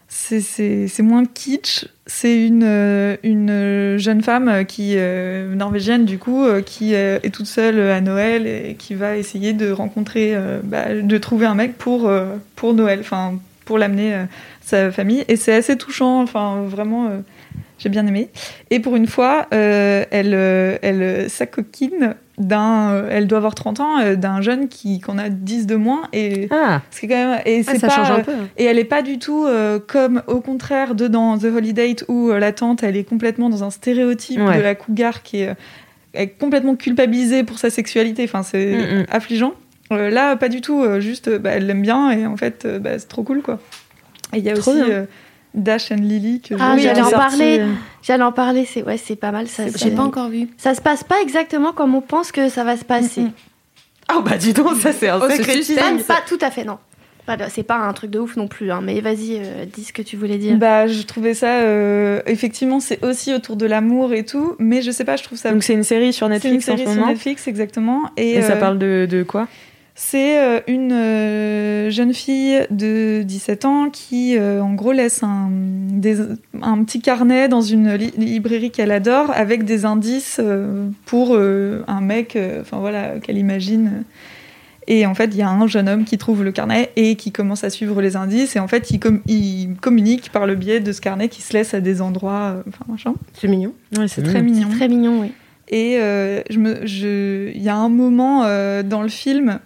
c'est- 0.09 1.03
moins 1.03 1.25
kitsch. 1.27 1.87
C'est 2.07 2.47
une, 2.47 2.65
euh, 2.65 3.17
une 3.23 3.99
jeune 3.99 4.23
femme 4.23 4.65
qui 4.67 4.95
euh, 4.97 5.55
norvégienne 5.55 6.07
du 6.07 6.19
coup 6.19 6.45
euh, 6.45 6.63
qui 6.63 6.95
euh, 6.95 7.19
est 7.23 7.31
toute 7.31 7.47
seule 7.47 7.79
à 7.79 8.01
Noël 8.01 8.47
et 8.47 8.75
qui 8.79 8.95
va 8.95 9.17
essayer 9.19 9.53
de 9.53 9.71
rencontrer, 9.71 10.35
euh, 10.35 10.61
bah, 10.65 10.95
de 10.95 11.19
trouver 11.19 11.45
un 11.47 11.55
mec 11.55 11.77
pour 11.77 12.09
euh, 12.09 12.37
pour 12.57 12.73
Noël, 12.73 13.01
enfin 13.01 13.39
pour 13.67 13.77
l'amener 13.77 14.25
sa 14.63 14.91
famille. 14.91 15.25
Et 15.29 15.37
c'est 15.37 15.53
assez 15.55 15.77
touchant. 15.77 16.23
Enfin 16.23 16.63
vraiment, 16.67 17.09
euh, 17.09 17.19
j'ai 17.79 17.91
bien 17.91 18.07
aimé. 18.07 18.31
Et 18.71 18.81
pour 18.81 18.97
une 18.97 19.07
fois, 19.07 19.47
euh, 19.53 20.05
elle 20.11 20.33
euh, 20.35 20.79
elle 20.81 21.03
euh, 21.03 21.29
d'un, 22.39 22.91
euh, 22.93 23.09
elle 23.11 23.27
doit 23.27 23.39
avoir 23.39 23.55
30 23.55 23.81
ans, 23.81 23.99
euh, 24.01 24.15
d'un 24.17 24.41
jeune 24.41 24.69
qui 24.69 25.01
qu'on 25.01 25.19
a 25.19 25.29
10 25.29 25.67
de 25.67 25.77
moins 25.77 26.03
et 26.13 26.49
Ah, 26.51 26.83
c'est 26.91 27.09
quand 27.09 27.15
même 27.17 27.41
et 27.45 27.63
Ah, 27.67 27.75
ça 27.79 27.89
change 27.89 28.11
un 28.11 28.19
euh, 28.19 28.23
peu. 28.23 28.33
hein. 28.33 28.49
et 28.57 28.65
elle 28.65 28.79
est 28.79 28.85
pas 28.85 29.03
du 29.03 29.19
tout 29.19 29.45
euh, 29.47 29.79
comme 29.85 30.23
au 30.27 30.41
contraire 30.41 30.95
de 30.95 31.09
dans 31.09 31.37
The 31.39 31.45
Holiday 31.45 31.97
où 32.09 32.31
euh, 32.31 32.39
la 32.39 32.53
tante 32.53 32.83
elle 32.83 32.97
est 32.97 33.05
complètement 33.05 33.49
dans 33.51 33.65
un 33.65 33.71
stéréotype 33.71 34.41
Ouais. 34.41 34.57
de 34.59 34.63
la 34.63 34.75
cougar 34.75 35.23
qui 35.23 35.41
est, 35.41 35.55
est 36.15 36.29
complètement 36.29 36.77
culpabilisée 36.77 37.43
pour 37.45 37.59
sa 37.59 37.71
sexualité. 37.71 38.25
Enfin 38.25 38.43
c'est 38.43 38.77
Mm, 38.77 39.01
mm. 39.01 39.07
affligeant. 39.11 39.53
Euh, 39.93 40.11
là 40.11 40.37
pas 40.37 40.49
du 40.49 40.61
tout. 40.61 40.85
juste 41.01 41.29
bah, 41.39 41.51
elle 41.55 41.67
l'aime 41.67 41.83
bien 41.83 42.11
et 42.11 42.27
en 42.27 42.37
fait 42.37 42.67
bah, 42.81 42.99
c'est 42.99 43.09
trop 43.09 43.23
cool 43.25 43.43
quoi. 43.43 43.59
Et 44.35 44.39
il 44.39 44.45
y 44.45 44.51
a 44.51 44.55
Trop 44.55 44.71
aussi 44.73 44.83
Dash 45.59 45.93
and 45.93 45.97
Lily 45.97 46.41
que 46.41 46.55
Ah, 46.59 46.77
j'allais 46.79 47.03
en 47.03 47.11
parler. 47.11 47.59
euh, 47.61 47.73
J'allais 48.03 48.23
en 48.25 48.33
parler, 48.33 48.65
c'est 48.65 48.83
ouais, 48.83 48.97
c'est 48.97 49.17
pas 49.17 49.31
mal. 49.33 49.47
Ça, 49.49 49.65
J'ai 49.77 49.91
pas 49.91 50.03
encore 50.03 50.29
vu. 50.29 50.49
ça 50.57 50.75
se 50.75 50.81
passe 50.81 51.05
pas 51.05 51.21
exactement 51.23 51.73
comme 51.73 51.95
on 51.95 52.01
pense 52.01 52.33
que 52.33 52.49
ça 52.49 52.65
va 52.65 52.77
se 52.77 52.85
passer. 52.85 53.25
Oh 54.15 54.23
bah 54.23 54.37
dis 54.39 54.53
donc, 54.55 54.75
ça 54.77 54.93
c'est 54.93 55.09
un 55.09 55.19
Oh, 55.23 55.29
suspense. 55.29 55.47
teasing. 55.57 55.77
Pas, 55.77 56.15
pas 56.15 56.21
tout 56.27 56.39
à 56.41 56.51
fait, 56.51 56.65
non. 56.65 56.79
C'est 57.51 57.63
pas 57.63 57.77
un 57.77 57.93
truc 57.93 58.11
de 58.11 58.19
ouf 58.19 58.37
non 58.37 58.49
plus, 58.49 58.71
hein, 58.73 58.81
mais 58.83 59.03
vas-y, 59.03 59.37
euh, 59.39 59.67
dis 59.71 59.85
ce 59.85 59.93
que 59.93 60.01
tu 60.01 60.17
voulais 60.17 60.39
dire. 60.39 60.57
Bah, 60.57 60.87
je 60.87 61.03
trouvais 61.03 61.35
ça. 61.35 61.59
euh, 61.61 62.23
effectivement, 62.25 62.81
c'est 62.81 63.05
aussi 63.05 63.35
autour 63.35 63.57
de 63.57 63.67
l'amour 63.67 64.15
et 64.15 64.25
tout, 64.25 64.55
mais 64.59 64.81
je 64.81 64.91
sais 64.91 65.05
pas, 65.05 65.17
je 65.17 65.25
trouve 65.25 65.37
ça. 65.37 65.53
Donc 65.53 65.63
c'est 65.63 65.75
une 65.75 65.85
série 65.85 66.15
sur 66.15 66.27
c'est 66.29 66.33
une 66.49 66.55
Netflix 66.55 66.65
série 66.65 66.83
en 66.83 66.87
ce 66.87 66.91
sur 66.93 66.95
moment. 67.01 67.13
Netflix, 67.13 67.47
exactement. 67.47 68.11
Et, 68.17 68.37
Et 68.37 68.41
ça 68.43 68.55
euh, 68.55 68.57
parle 68.61 68.79
de, 68.79 69.07
de 69.11 69.25
quoi? 69.25 69.47
C'est 70.01 70.39
euh, 70.39 70.61
une 70.69 70.93
euh, 70.93 71.91
jeune 71.91 72.15
fille 72.15 72.61
de 72.71 73.23
17 73.23 73.65
ans 73.65 73.91
qui, 73.91 74.37
euh, 74.39 74.63
en 74.63 74.75
gros, 74.75 74.93
laisse 74.93 75.25
un, 75.25 75.49
des- 75.51 76.21
un 76.63 76.85
petit 76.85 77.01
carnet 77.01 77.49
dans 77.49 77.63
une 77.63 77.93
li- 77.95 78.13
librairie 78.17 78.71
qu'elle 78.71 78.93
adore 78.93 79.33
avec 79.35 79.65
des 79.65 79.85
indices 79.85 80.41
pour 81.05 81.37
un 81.37 82.01
mec, 82.01 82.39
enfin 82.61 82.79
voilà, 82.79 83.19
qu'elle 83.19 83.39
imagine. 83.39 84.05
Et 84.87 85.05
en 85.05 85.15
fait, 85.17 85.27
il 85.33 85.37
y 85.37 85.43
a 85.43 85.51
un 85.51 85.67
jeune 85.67 85.89
homme 85.89 86.05
qui 86.05 86.17
trouve 86.17 86.45
le 86.45 86.53
carnet 86.53 86.93
et 86.95 87.17
qui 87.17 87.33
commence 87.33 87.65
à 87.65 87.69
suivre 87.69 88.01
les 88.01 88.15
indices. 88.15 88.55
Et 88.55 88.61
en 88.61 88.69
fait, 88.69 88.93
il, 88.93 89.01
com- 89.01 89.21
il 89.27 89.75
communique 89.81 90.31
par 90.31 90.47
le 90.47 90.55
biais 90.55 90.79
de 90.79 90.93
ce 90.93 91.01
carnet 91.01 91.29
qui 91.29 91.43
se 91.43 91.53
laisse 91.55 91.75
à 91.75 91.81
des 91.81 92.01
endroits, 92.01 92.55
euh, 92.57 92.63
enfin 92.69 92.85
machin. 92.89 93.15
C'est 93.35 93.49
mignon. 93.49 93.73
Ouais, 93.99 94.07
C'est 94.07 94.23
très 94.23 94.43
mignon. 94.43 94.69
Très 94.71 94.87
mignon, 94.89 95.21
oui. 95.23 95.33
Et 95.71 95.99
euh, 95.99 96.41
je 96.49 96.59
me, 96.59 96.87
je, 96.87 97.51
il 97.55 97.61
y 97.63 97.69
a 97.69 97.77
un 97.77 97.91
moment 97.91 98.45
euh, 98.47 98.83
dans 98.83 99.03
le 99.03 99.09
film, 99.09 99.59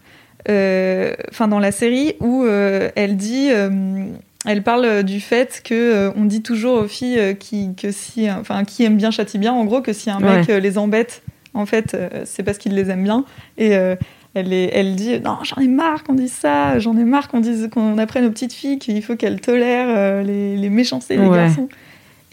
enfin 0.48 1.48
dans 1.48 1.58
la 1.58 1.72
série, 1.72 2.14
où 2.20 2.44
euh, 2.44 2.90
elle 2.96 3.16
dit, 3.16 3.48
euh, 3.50 4.04
elle 4.44 4.62
parle 4.62 5.02
du 5.04 5.20
fait 5.20 5.62
que 5.64 5.74
euh, 5.74 6.10
on 6.16 6.24
dit 6.24 6.42
toujours 6.42 6.82
aux 6.82 6.88
filles 6.88 7.18
euh, 7.18 7.32
qui, 7.34 7.70
que 7.76 7.90
si, 7.92 8.30
enfin 8.30 8.64
qui 8.64 8.82
aiment 8.84 8.96
bien 8.96 9.10
châtie 9.10 9.38
bien, 9.38 9.52
en 9.52 9.64
gros 9.64 9.80
que 9.82 9.92
si 9.92 10.10
un 10.10 10.18
mec 10.20 10.48
Ouais. 10.48 10.54
euh, 10.54 10.60
les 10.60 10.78
embête, 10.78 11.22
en 11.54 11.66
fait, 11.66 11.94
euh, 11.94 12.08
c'est 12.24 12.42
parce 12.42 12.58
qu'il 12.58 12.74
les 12.74 12.90
aime 12.90 13.04
bien. 13.04 13.24
Et 13.58 13.76
euh, 13.76 13.94
elle, 14.34 14.52
est- 14.52 14.70
elle 14.72 14.96
dit 14.96 15.20
non, 15.20 15.38
j'en 15.42 15.60
ai 15.62 15.68
marre 15.68 16.02
qu'on 16.02 16.14
dise 16.14 16.32
ça, 16.32 16.78
j'en 16.78 16.96
ai 16.96 17.04
marre 17.04 17.28
qu'on 17.28 17.40
dise 17.40 17.68
qu'on 17.72 17.98
apprenne 17.98 18.24
aux 18.24 18.30
petites 18.30 18.52
filles 18.54 18.78
qu'il 18.78 19.02
faut 19.02 19.14
qu'elles 19.16 19.40
tolèrent 19.40 19.88
euh, 19.90 20.22
les, 20.22 20.56
les 20.56 20.70
méchancetés 20.70 21.16
des 21.16 21.22
Ouais. 21.26 21.36
garçons. 21.36 21.68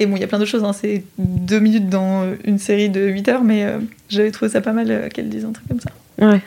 Et 0.02 0.06
bon, 0.06 0.16
il 0.16 0.22
y 0.22 0.24
a 0.24 0.28
plein 0.28 0.40
d'autres 0.40 0.50
choses, 0.50 0.64
hein. 0.64 0.72
c'est 0.72 1.04
deux 1.18 1.60
minutes 1.60 1.90
dans 1.90 2.24
euh, 2.24 2.36
une 2.46 2.58
série 2.58 2.88
de 2.88 3.02
8 3.02 3.28
heures, 3.28 3.44
mais 3.44 3.66
euh, 3.66 3.80
j'avais 4.08 4.32
trouvé 4.32 4.50
ça 4.50 4.62
pas 4.62 4.72
mal 4.72 4.90
euh, 4.90 5.10
qu'elle 5.10 5.28
dise 5.28 5.44
un 5.44 5.52
truc 5.52 5.68
comme 5.68 5.82
ça. 5.82 5.90
Ouais. 6.26 6.40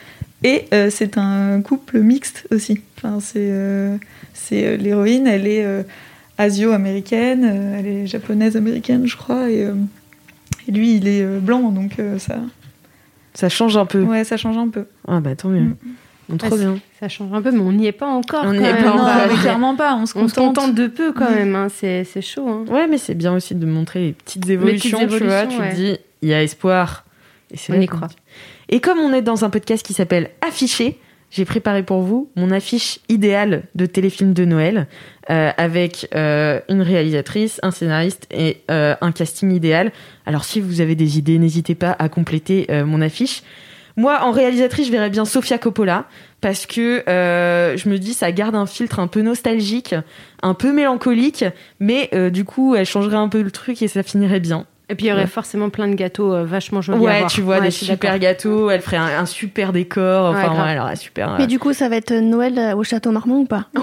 Et 0.44 0.64
euh, 0.74 0.88
c'est 0.90 1.18
un 1.18 1.60
couple 1.62 2.00
mixte 2.00 2.46
aussi. 2.50 2.80
Enfin, 2.98 3.18
c'est 3.20 3.38
euh, 3.38 3.96
c'est, 4.34 4.66
euh, 4.66 4.76
l'héroïne, 4.76 5.26
elle 5.26 5.46
est 5.46 5.64
euh, 5.64 5.82
asio-américaine, 6.38 7.44
euh, 7.44 7.78
elle 7.78 7.86
est 7.86 8.06
japonaise-américaine, 8.06 9.06
je 9.06 9.16
crois, 9.16 9.50
et, 9.50 9.64
euh, 9.64 9.74
et 10.68 10.72
lui, 10.72 10.96
il 10.96 11.08
est 11.08 11.22
euh, 11.22 11.38
blanc, 11.40 11.70
donc 11.70 11.98
euh, 11.98 12.18
ça, 12.18 12.36
Ça 13.34 13.48
change 13.48 13.76
un 13.76 13.86
peu. 13.86 14.02
ouais, 14.02 14.24
ça 14.24 14.36
change 14.36 14.56
un 14.58 14.68
peu. 14.68 14.86
Ah 15.08 15.20
bah 15.20 15.34
tant 15.36 15.48
mieux. 15.48 15.60
Mm. 15.60 15.76
Bon, 16.28 16.36
trop 16.36 16.54
Ah, 16.54 16.56
bien. 16.58 16.78
Ça 17.00 17.08
change 17.08 17.32
un 17.32 17.42
peu, 17.42 17.50
mais 17.50 17.58
on 17.60 17.72
n'y 17.72 17.86
est 17.86 17.92
pas 17.92 18.06
encore. 18.06 18.44
On 18.46 18.52
n'y 18.52 18.64
est 18.64 18.74
pas 18.74 18.82
non, 18.82 18.92
encore. 19.02 19.10
mais 19.28 19.34
clairement 19.42 19.74
pas, 19.76 19.94
on 19.96 20.06
se 20.06 20.16
On 20.18 20.28
se 20.28 20.34
contente. 20.34 20.74
de 20.74 20.86
peu 20.86 21.12
quand 21.12 21.26
Ouais. 21.26 21.34
même. 21.44 21.54
hein. 21.56 21.66
C'est 21.74 22.04
c'est 22.04 22.22
chaud. 22.22 22.48
hein. 22.48 22.64
Ouais, 22.70 22.86
mais 22.88 22.98
c'est 22.98 23.14
bien 23.14 23.34
aussi 23.34 23.54
de 23.54 23.66
montrer 23.66 24.00
les 24.00 24.12
petites 24.12 24.48
évolutions, 24.48 24.98
tu 25.00 25.06
vois. 25.06 25.16
évolutions, 25.16 25.48
Tu 25.48 25.60
ouais. 25.60 25.70
te 25.70 25.74
dis, 25.76 25.96
il 26.22 26.28
y 26.28 26.34
a 26.34 26.42
espoir. 26.42 27.04
Et 27.52 27.56
On 27.70 27.80
y 27.80 27.86
croit. 27.86 28.08
Et 28.72 28.80
comme 28.80 28.98
on 28.98 29.12
est 29.12 29.20
dans 29.20 29.44
un 29.44 29.50
podcast 29.50 29.84
qui 29.84 29.92
s'appelle 29.92 30.30
Affiché, 30.40 30.98
j'ai 31.30 31.44
préparé 31.44 31.82
pour 31.82 32.00
vous 32.00 32.30
mon 32.36 32.50
affiche 32.50 33.00
idéale 33.10 33.64
de 33.74 33.84
téléfilm 33.84 34.32
de 34.32 34.46
Noël 34.46 34.88
euh, 35.28 35.50
avec 35.58 36.08
euh, 36.14 36.58
une 36.70 36.80
réalisatrice, 36.80 37.60
un 37.62 37.70
scénariste 37.70 38.26
et 38.30 38.62
euh, 38.70 38.94
un 39.02 39.12
casting 39.12 39.52
idéal. 39.52 39.92
Alors 40.24 40.44
si 40.44 40.58
vous 40.58 40.80
avez 40.80 40.94
des 40.94 41.18
idées, 41.18 41.36
n'hésitez 41.36 41.74
pas 41.74 41.94
à 41.98 42.08
compléter 42.08 42.66
mon 42.86 43.02
affiche. 43.02 43.42
Moi, 43.98 44.20
en 44.22 44.30
réalisatrice, 44.30 44.86
je 44.86 44.92
verrais 44.92 45.10
bien 45.10 45.26
Sofia 45.26 45.58
Coppola 45.58 46.06
parce 46.40 46.64
que 46.64 47.02
je 47.06 47.88
me 47.90 47.98
dis 47.98 48.14
ça 48.14 48.32
garde 48.32 48.54
un 48.54 48.64
filtre 48.64 49.00
un 49.00 49.06
peu 49.06 49.20
nostalgique, 49.20 49.94
un 50.42 50.54
peu 50.54 50.72
mélancolique, 50.72 51.44
mais 51.78 52.08
du 52.30 52.46
coup, 52.46 52.74
elle 52.74 52.86
changerait 52.86 53.16
un 53.16 53.28
peu 53.28 53.42
le 53.42 53.50
truc 53.50 53.82
et 53.82 53.88
ça 53.88 54.02
finirait 54.02 54.40
bien. 54.40 54.66
Et 54.92 54.94
puis 54.94 55.06
il 55.06 55.08
y 55.08 55.12
aurait 55.12 55.22
Ouais. 55.22 55.26
forcément 55.26 55.70
plein 55.70 55.88
de 55.88 55.94
gâteaux 55.94 56.34
euh, 56.34 56.44
vachement 56.44 56.82
jolis 56.82 56.98
à 56.98 57.02
Ouais, 57.02 57.18
voir. 57.20 57.30
tu 57.30 57.40
vois 57.40 57.56
Ouais, 57.56 57.62
des 57.62 57.70
super 57.70 58.18
gâteaux, 58.18 58.68
elle 58.68 58.82
ferait 58.82 58.98
un, 58.98 59.20
un 59.20 59.24
super 59.26 59.72
décor, 59.72 60.26
enfin 60.30 60.38
Ouais, 60.42 60.54
grave. 60.54 60.66
ouais, 60.66 60.72
elle 60.72 60.78
aurait 60.80 60.96
super. 60.96 61.34
Mais 61.38 61.46
du 61.46 61.58
coup, 61.58 61.72
ça 61.72 61.88
va 61.88 61.96
être 61.96 62.12
Noël 62.12 62.58
euh, 62.58 62.76
au 62.76 62.84
Château 62.84 63.10
Marmont 63.10 63.38
ou 63.38 63.46
pas? 63.46 63.64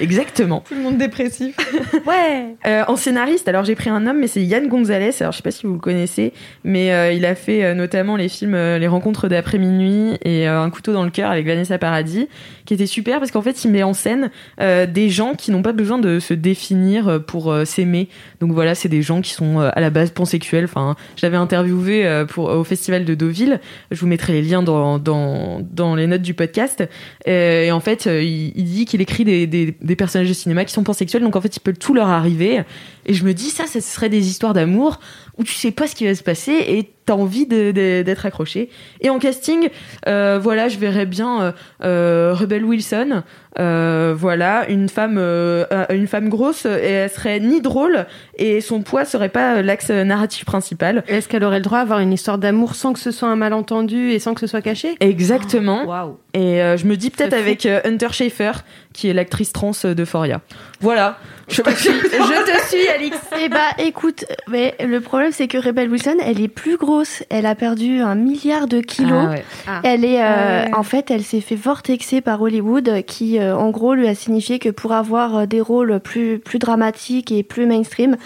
Exactement. 0.00 0.62
Tout 0.66 0.74
le 0.74 0.82
monde 0.82 0.98
dépressif. 0.98 1.56
Ouais. 2.06 2.54
Euh, 2.66 2.84
en 2.86 2.96
scénariste, 2.96 3.48
alors 3.48 3.64
j'ai 3.64 3.74
pris 3.74 3.90
un 3.90 4.06
homme, 4.06 4.18
mais 4.20 4.28
c'est 4.28 4.42
Yann 4.42 4.68
Gonzalez. 4.68 5.10
Alors 5.20 5.32
je 5.32 5.38
sais 5.38 5.42
pas 5.42 5.50
si 5.50 5.66
vous 5.66 5.72
le 5.72 5.78
connaissez, 5.78 6.32
mais 6.62 6.92
euh, 6.92 7.12
il 7.12 7.24
a 7.24 7.34
fait 7.34 7.64
euh, 7.64 7.74
notamment 7.74 8.16
les 8.16 8.28
films 8.28 8.54
euh, 8.54 8.78
Les 8.78 8.86
Rencontres 8.86 9.28
d'après 9.28 9.58
minuit 9.58 10.16
et 10.24 10.46
Un 10.46 10.70
couteau 10.70 10.92
dans 10.92 11.04
le 11.04 11.10
cœur 11.10 11.30
avec 11.30 11.46
Vanessa 11.46 11.78
Paradis, 11.78 12.28
qui 12.64 12.74
était 12.74 12.86
super 12.86 13.18
parce 13.18 13.30
qu'en 13.30 13.42
fait 13.42 13.64
il 13.64 13.70
met 13.70 13.82
en 13.82 13.92
scène 13.92 14.30
des 14.58 15.08
gens 15.08 15.34
qui 15.34 15.50
n'ont 15.50 15.62
pas 15.62 15.72
besoin 15.72 15.98
de 15.98 16.18
se 16.20 16.34
définir 16.34 17.22
pour 17.26 17.54
s'aimer. 17.64 18.08
Donc 18.40 18.52
voilà, 18.52 18.74
c'est 18.74 18.88
des 18.88 19.02
gens 19.02 19.20
qui 19.20 19.32
sont 19.32 19.60
à 19.60 19.80
la 19.80 19.90
base 19.90 20.10
pansexuels. 20.10 20.64
Enfin, 20.64 20.96
j'avais 21.16 21.36
interviewé 21.36 22.24
pour 22.28 22.46
au 22.46 22.64
festival 22.64 23.04
de 23.04 23.14
Deauville. 23.14 23.60
Je 23.90 24.00
vous 24.00 24.06
mettrai 24.06 24.34
les 24.34 24.42
liens 24.42 24.62
dans 24.62 24.98
dans, 24.98 25.60
dans 25.60 25.94
les 25.94 26.06
notes 26.06 26.22
du 26.22 26.34
podcast. 26.34 26.88
Et 27.26 27.70
en 27.72 27.80
fait, 27.80 28.06
il, 28.06 28.52
il 28.56 28.64
dit 28.64 28.84
qu'il 28.84 29.00
écrit 29.00 29.24
des, 29.24 29.46
des, 29.46 29.85
des 29.86 29.96
personnages 29.96 30.28
de 30.28 30.34
cinéma 30.34 30.64
qui 30.64 30.72
sont 30.72 30.82
pansexuels, 30.82 31.22
donc 31.22 31.36
en 31.36 31.40
fait, 31.40 31.56
il 31.56 31.60
peut 31.60 31.72
tout 31.72 31.94
leur 31.94 32.08
arriver. 32.08 32.62
Et 33.06 33.14
je 33.14 33.24
me 33.24 33.32
dis, 33.32 33.50
ça, 33.50 33.66
ça 33.66 33.80
serait 33.80 34.08
des 34.08 34.28
histoires 34.28 34.52
d'amour 34.52 35.00
où 35.38 35.44
tu 35.44 35.54
sais 35.54 35.70
pas 35.70 35.86
ce 35.86 35.94
qui 35.94 36.06
va 36.06 36.14
se 36.14 36.22
passer 36.22 36.52
et 36.52 36.90
t'as 37.04 37.14
envie 37.14 37.46
d'être 37.46 38.26
accroché. 38.26 38.68
Et 39.00 39.10
en 39.10 39.18
casting, 39.18 39.68
euh, 40.08 40.40
voilà, 40.42 40.68
je 40.68 40.78
verrais 40.78 41.06
bien 41.06 41.40
euh, 41.42 41.52
euh, 41.84 42.34
Rebel 42.34 42.64
Wilson. 42.64 43.22
Euh, 43.58 44.14
voilà, 44.16 44.68
une 44.68 44.88
femme, 44.90 45.16
euh, 45.18 45.64
euh, 45.72 45.86
une 45.90 46.06
femme 46.06 46.28
grosse 46.28 46.66
et 46.66 46.90
elle 46.90 47.10
serait 47.10 47.40
ni 47.40 47.62
drôle 47.62 48.04
et 48.36 48.60
son 48.60 48.82
poids 48.82 49.06
serait 49.06 49.30
pas 49.30 49.62
l'axe 49.62 49.88
narratif 49.88 50.44
principal. 50.44 51.04
Est-ce 51.08 51.26
qu'elle 51.26 51.44
aurait 51.44 51.60
le 51.60 51.64
droit 51.64 51.78
d'avoir 51.78 52.00
une 52.00 52.12
histoire 52.12 52.36
d'amour 52.36 52.74
sans 52.74 52.92
que 52.92 52.98
ce 52.98 53.10
soit 53.10 53.28
un 53.28 53.36
malentendu 53.36 54.10
et 54.10 54.18
sans 54.18 54.34
que 54.34 54.40
ce 54.40 54.46
soit 54.46 54.60
caché? 54.60 54.96
Exactement. 55.00 55.86
Waouh. 55.86 56.18
Et 56.34 56.60
euh, 56.62 56.76
je 56.76 56.84
me 56.86 56.96
dis 56.96 57.08
peut-être 57.08 57.32
avec 57.32 57.66
Hunter 57.66 58.08
Schafer, 58.12 58.52
qui 58.92 59.08
est 59.08 59.14
l'actrice 59.14 59.52
trans 59.52 59.72
de 59.84 60.04
Foria. 60.04 60.42
Voilà. 60.80 61.18
Je, 61.48 61.56
je 61.56 61.62
te 61.62 62.66
suis, 62.68 62.88
Alix. 62.96 63.16
Eh 63.40 63.48
bah 63.48 63.58
écoute, 63.78 64.24
mais 64.48 64.74
le 64.80 65.00
problème 65.00 65.32
c'est 65.32 65.48
que 65.48 65.58
Rebel 65.58 65.90
Wilson, 65.90 66.16
elle 66.24 66.40
est 66.40 66.48
plus 66.48 66.76
grosse. 66.76 67.22
Elle 67.30 67.46
a 67.46 67.54
perdu 67.54 68.00
un 68.00 68.14
milliard 68.14 68.66
de 68.66 68.80
kilos. 68.80 69.26
Ah 69.26 69.30
ouais. 69.30 69.44
Ah. 69.66 69.80
Elle 69.84 70.04
est, 70.04 70.22
euh, 70.22 70.24
Ah 70.26 70.64
ouais. 70.66 70.74
en 70.74 70.82
fait, 70.82 71.10
elle 71.10 71.22
s'est 71.22 71.40
fait 71.40 71.56
vortexer 71.56 72.20
par 72.20 72.40
Hollywood, 72.40 73.02
qui, 73.06 73.38
euh, 73.38 73.56
en 73.56 73.70
gros, 73.70 73.94
lui 73.94 74.08
a 74.08 74.14
signifié 74.14 74.58
que 74.58 74.70
pour 74.70 74.92
avoir 74.92 75.36
euh, 75.36 75.46
des 75.46 75.60
rôles 75.60 76.00
plus 76.00 76.38
plus 76.38 76.58
dramatiques 76.58 77.30
et 77.30 77.42
plus 77.42 77.66
mainstream, 77.66 78.16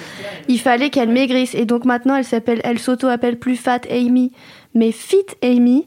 il 0.49 0.61
fallait 0.61 0.91
qu'elle 0.91 1.11
maigrisse. 1.11 1.55
Et 1.55 1.65
donc 1.65 1.85
maintenant, 1.85 2.17
elle 2.17 2.25
s'appelle, 2.25 2.61
elle 2.65 2.79
s'auto-appelle 2.79 3.39
plus 3.39 3.57
Fat 3.57 3.81
Amy, 3.91 4.33
mais 4.75 4.93
Fit 4.93 5.27
Amy. 5.43 5.87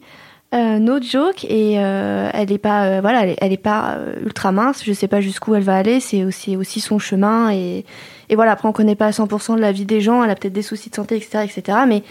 Euh, 0.53 0.77
no 0.77 1.01
joke 1.01 1.45
et 1.45 1.79
euh, 1.79 2.29
elle 2.31 2.51
est 2.51 2.59
pas 2.59 2.83
euh, 2.85 3.01
voilà 3.01 3.23
elle 3.23 3.29
est, 3.29 3.37
elle 3.41 3.51
est 3.53 3.57
pas 3.57 3.97
ultra 4.23 4.51
mince 4.51 4.83
je 4.85 4.93
sais 4.93 5.07
pas 5.07 5.19
jusqu'où 5.19 5.55
elle 5.55 5.63
va 5.63 5.75
aller 5.75 5.99
c'est 5.99 6.23
aussi 6.23 6.55
aussi 6.55 6.79
son 6.79 6.99
chemin 6.99 7.51
et 7.51 7.85
et 8.29 8.35
voilà 8.35 8.51
après 8.53 8.67
on 8.67 8.71
connaît 8.71 8.95
pas 8.95 9.07
à 9.07 9.11
100% 9.11 9.55
de 9.55 9.61
la 9.61 9.71
vie 9.71 9.85
des 9.85 10.01
gens 10.01 10.23
elle 10.23 10.29
a 10.31 10.35
peut-être 10.35 10.53
des 10.53 10.61
soucis 10.61 10.89
de 10.89 10.95
santé 10.95 11.15
etc 11.17 11.43
etc 11.43 11.79
mais 11.87 12.03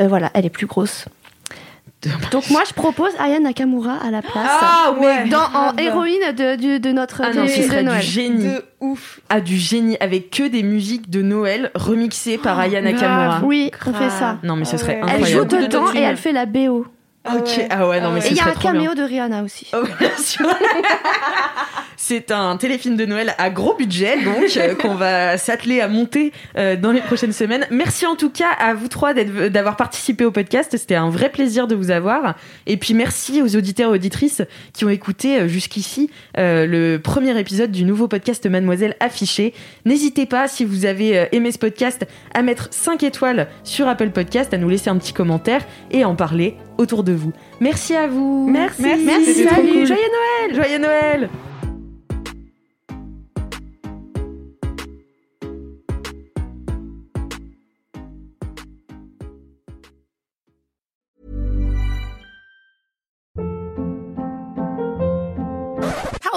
euh, 0.00 0.06
voilà 0.08 0.30
elle 0.34 0.46
est 0.46 0.50
plus 0.50 0.66
grosse 0.66 1.06
Donc 2.30 2.48
moi 2.50 2.62
je 2.68 2.72
propose 2.74 3.10
Aya 3.18 3.40
Nakamura 3.40 3.94
à 4.06 4.10
la 4.12 4.22
place. 4.22 4.34
Ah 4.60 4.94
ouais. 5.00 5.26
Dans, 5.28 5.42
en 5.52 5.76
héroïne 5.76 6.32
de, 6.36 6.54
de, 6.54 6.78
de 6.78 6.92
notre 6.92 7.22
Ah 7.24 7.32
non, 7.34 7.48
ce 7.48 7.52
téléfilm 7.54 7.64
de 7.64 7.68
serait 7.70 7.80
du 7.82 7.88
Noël. 7.88 8.02
génie. 8.02 8.44
De 8.44 8.64
ouf. 8.78 9.20
Ah, 9.28 9.40
du 9.40 9.56
génie, 9.56 9.96
avec 9.98 10.30
que 10.30 10.46
des 10.46 10.62
musiques 10.62 11.10
de 11.10 11.22
Noël 11.22 11.72
remixées 11.74 12.38
par 12.38 12.56
Aya 12.60 12.80
Nakamura. 12.82 13.40
Oui, 13.42 13.72
on 13.84 13.92
fait 13.92 14.10
ça. 14.10 14.38
Non, 14.44 14.54
mais 14.54 14.64
ce 14.64 14.76
serait 14.76 15.02
Ouais. 15.02 15.10
Elle 15.12 15.26
joue 15.26 15.40
incroyable. 15.40 15.72
dedans 15.72 15.92
et 15.92 15.98
elle 16.02 16.16
fait 16.16 16.30
la 16.30 16.46
BO. 16.46 16.86
Ok, 17.34 17.66
ah 17.68 17.88
ouais, 17.88 18.00
non, 18.00 18.12
mais 18.12 18.20
Et 18.24 18.30
il 18.30 18.36
y 18.36 18.40
a 18.40 18.44
serait 18.44 18.52
un 18.52 18.60
bien. 18.60 18.72
caméo 18.72 18.94
de 18.94 19.02
Rihanna 19.02 19.42
aussi. 19.42 19.66
Oh, 19.74 19.82
bien 19.98 20.16
sûr. 20.16 20.46
C'est 22.00 22.30
un 22.30 22.56
téléfilm 22.56 22.94
de 22.96 23.04
Noël 23.04 23.34
à 23.38 23.50
gros 23.50 23.74
budget, 23.74 24.22
donc 24.22 24.56
euh, 24.56 24.76
qu'on 24.76 24.94
va 24.94 25.36
s'atteler 25.36 25.80
à 25.80 25.88
monter 25.88 26.32
euh, 26.56 26.76
dans 26.76 26.92
les 26.92 27.00
prochaines 27.00 27.32
semaines. 27.32 27.66
Merci 27.72 28.06
en 28.06 28.14
tout 28.14 28.30
cas 28.30 28.50
à 28.56 28.72
vous 28.72 28.86
trois 28.86 29.14
d'avoir 29.14 29.74
participé 29.74 30.24
au 30.24 30.30
podcast. 30.30 30.76
C'était 30.76 30.94
un 30.94 31.10
vrai 31.10 31.28
plaisir 31.28 31.66
de 31.66 31.74
vous 31.74 31.90
avoir. 31.90 32.36
Et 32.68 32.76
puis 32.76 32.94
merci 32.94 33.42
aux 33.42 33.56
auditeurs 33.56 33.90
et 33.90 33.94
auditrices 33.96 34.42
qui 34.72 34.84
ont 34.84 34.90
écouté 34.90 35.40
euh, 35.40 35.48
jusqu'ici 35.48 36.08
euh, 36.38 36.66
le 36.66 37.00
premier 37.00 37.36
épisode 37.36 37.72
du 37.72 37.84
nouveau 37.84 38.06
podcast 38.06 38.46
Mademoiselle 38.46 38.94
affiché. 39.00 39.52
N'hésitez 39.84 40.24
pas, 40.26 40.46
si 40.46 40.64
vous 40.64 40.86
avez 40.86 41.26
aimé 41.32 41.50
ce 41.50 41.58
podcast, 41.58 42.06
à 42.32 42.42
mettre 42.42 42.68
5 42.70 43.02
étoiles 43.02 43.48
sur 43.64 43.88
Apple 43.88 44.10
Podcast, 44.10 44.54
à 44.54 44.56
nous 44.56 44.68
laisser 44.68 44.88
un 44.88 44.98
petit 44.98 45.12
commentaire 45.12 45.66
et 45.90 46.04
à 46.04 46.08
en 46.08 46.14
parler 46.14 46.54
autour 46.76 47.02
de 47.02 47.12
vous. 47.12 47.32
Merci 47.58 47.96
à 47.96 48.06
vous. 48.06 48.48
Merci. 48.48 48.82
Merci. 48.82 49.46
Trop 49.46 49.56
Salut. 49.56 49.72
cool. 49.72 49.86
Joyeux 49.86 50.02
Noël. 50.46 50.54
Joyeux 50.54 50.78
Noël. 50.78 51.28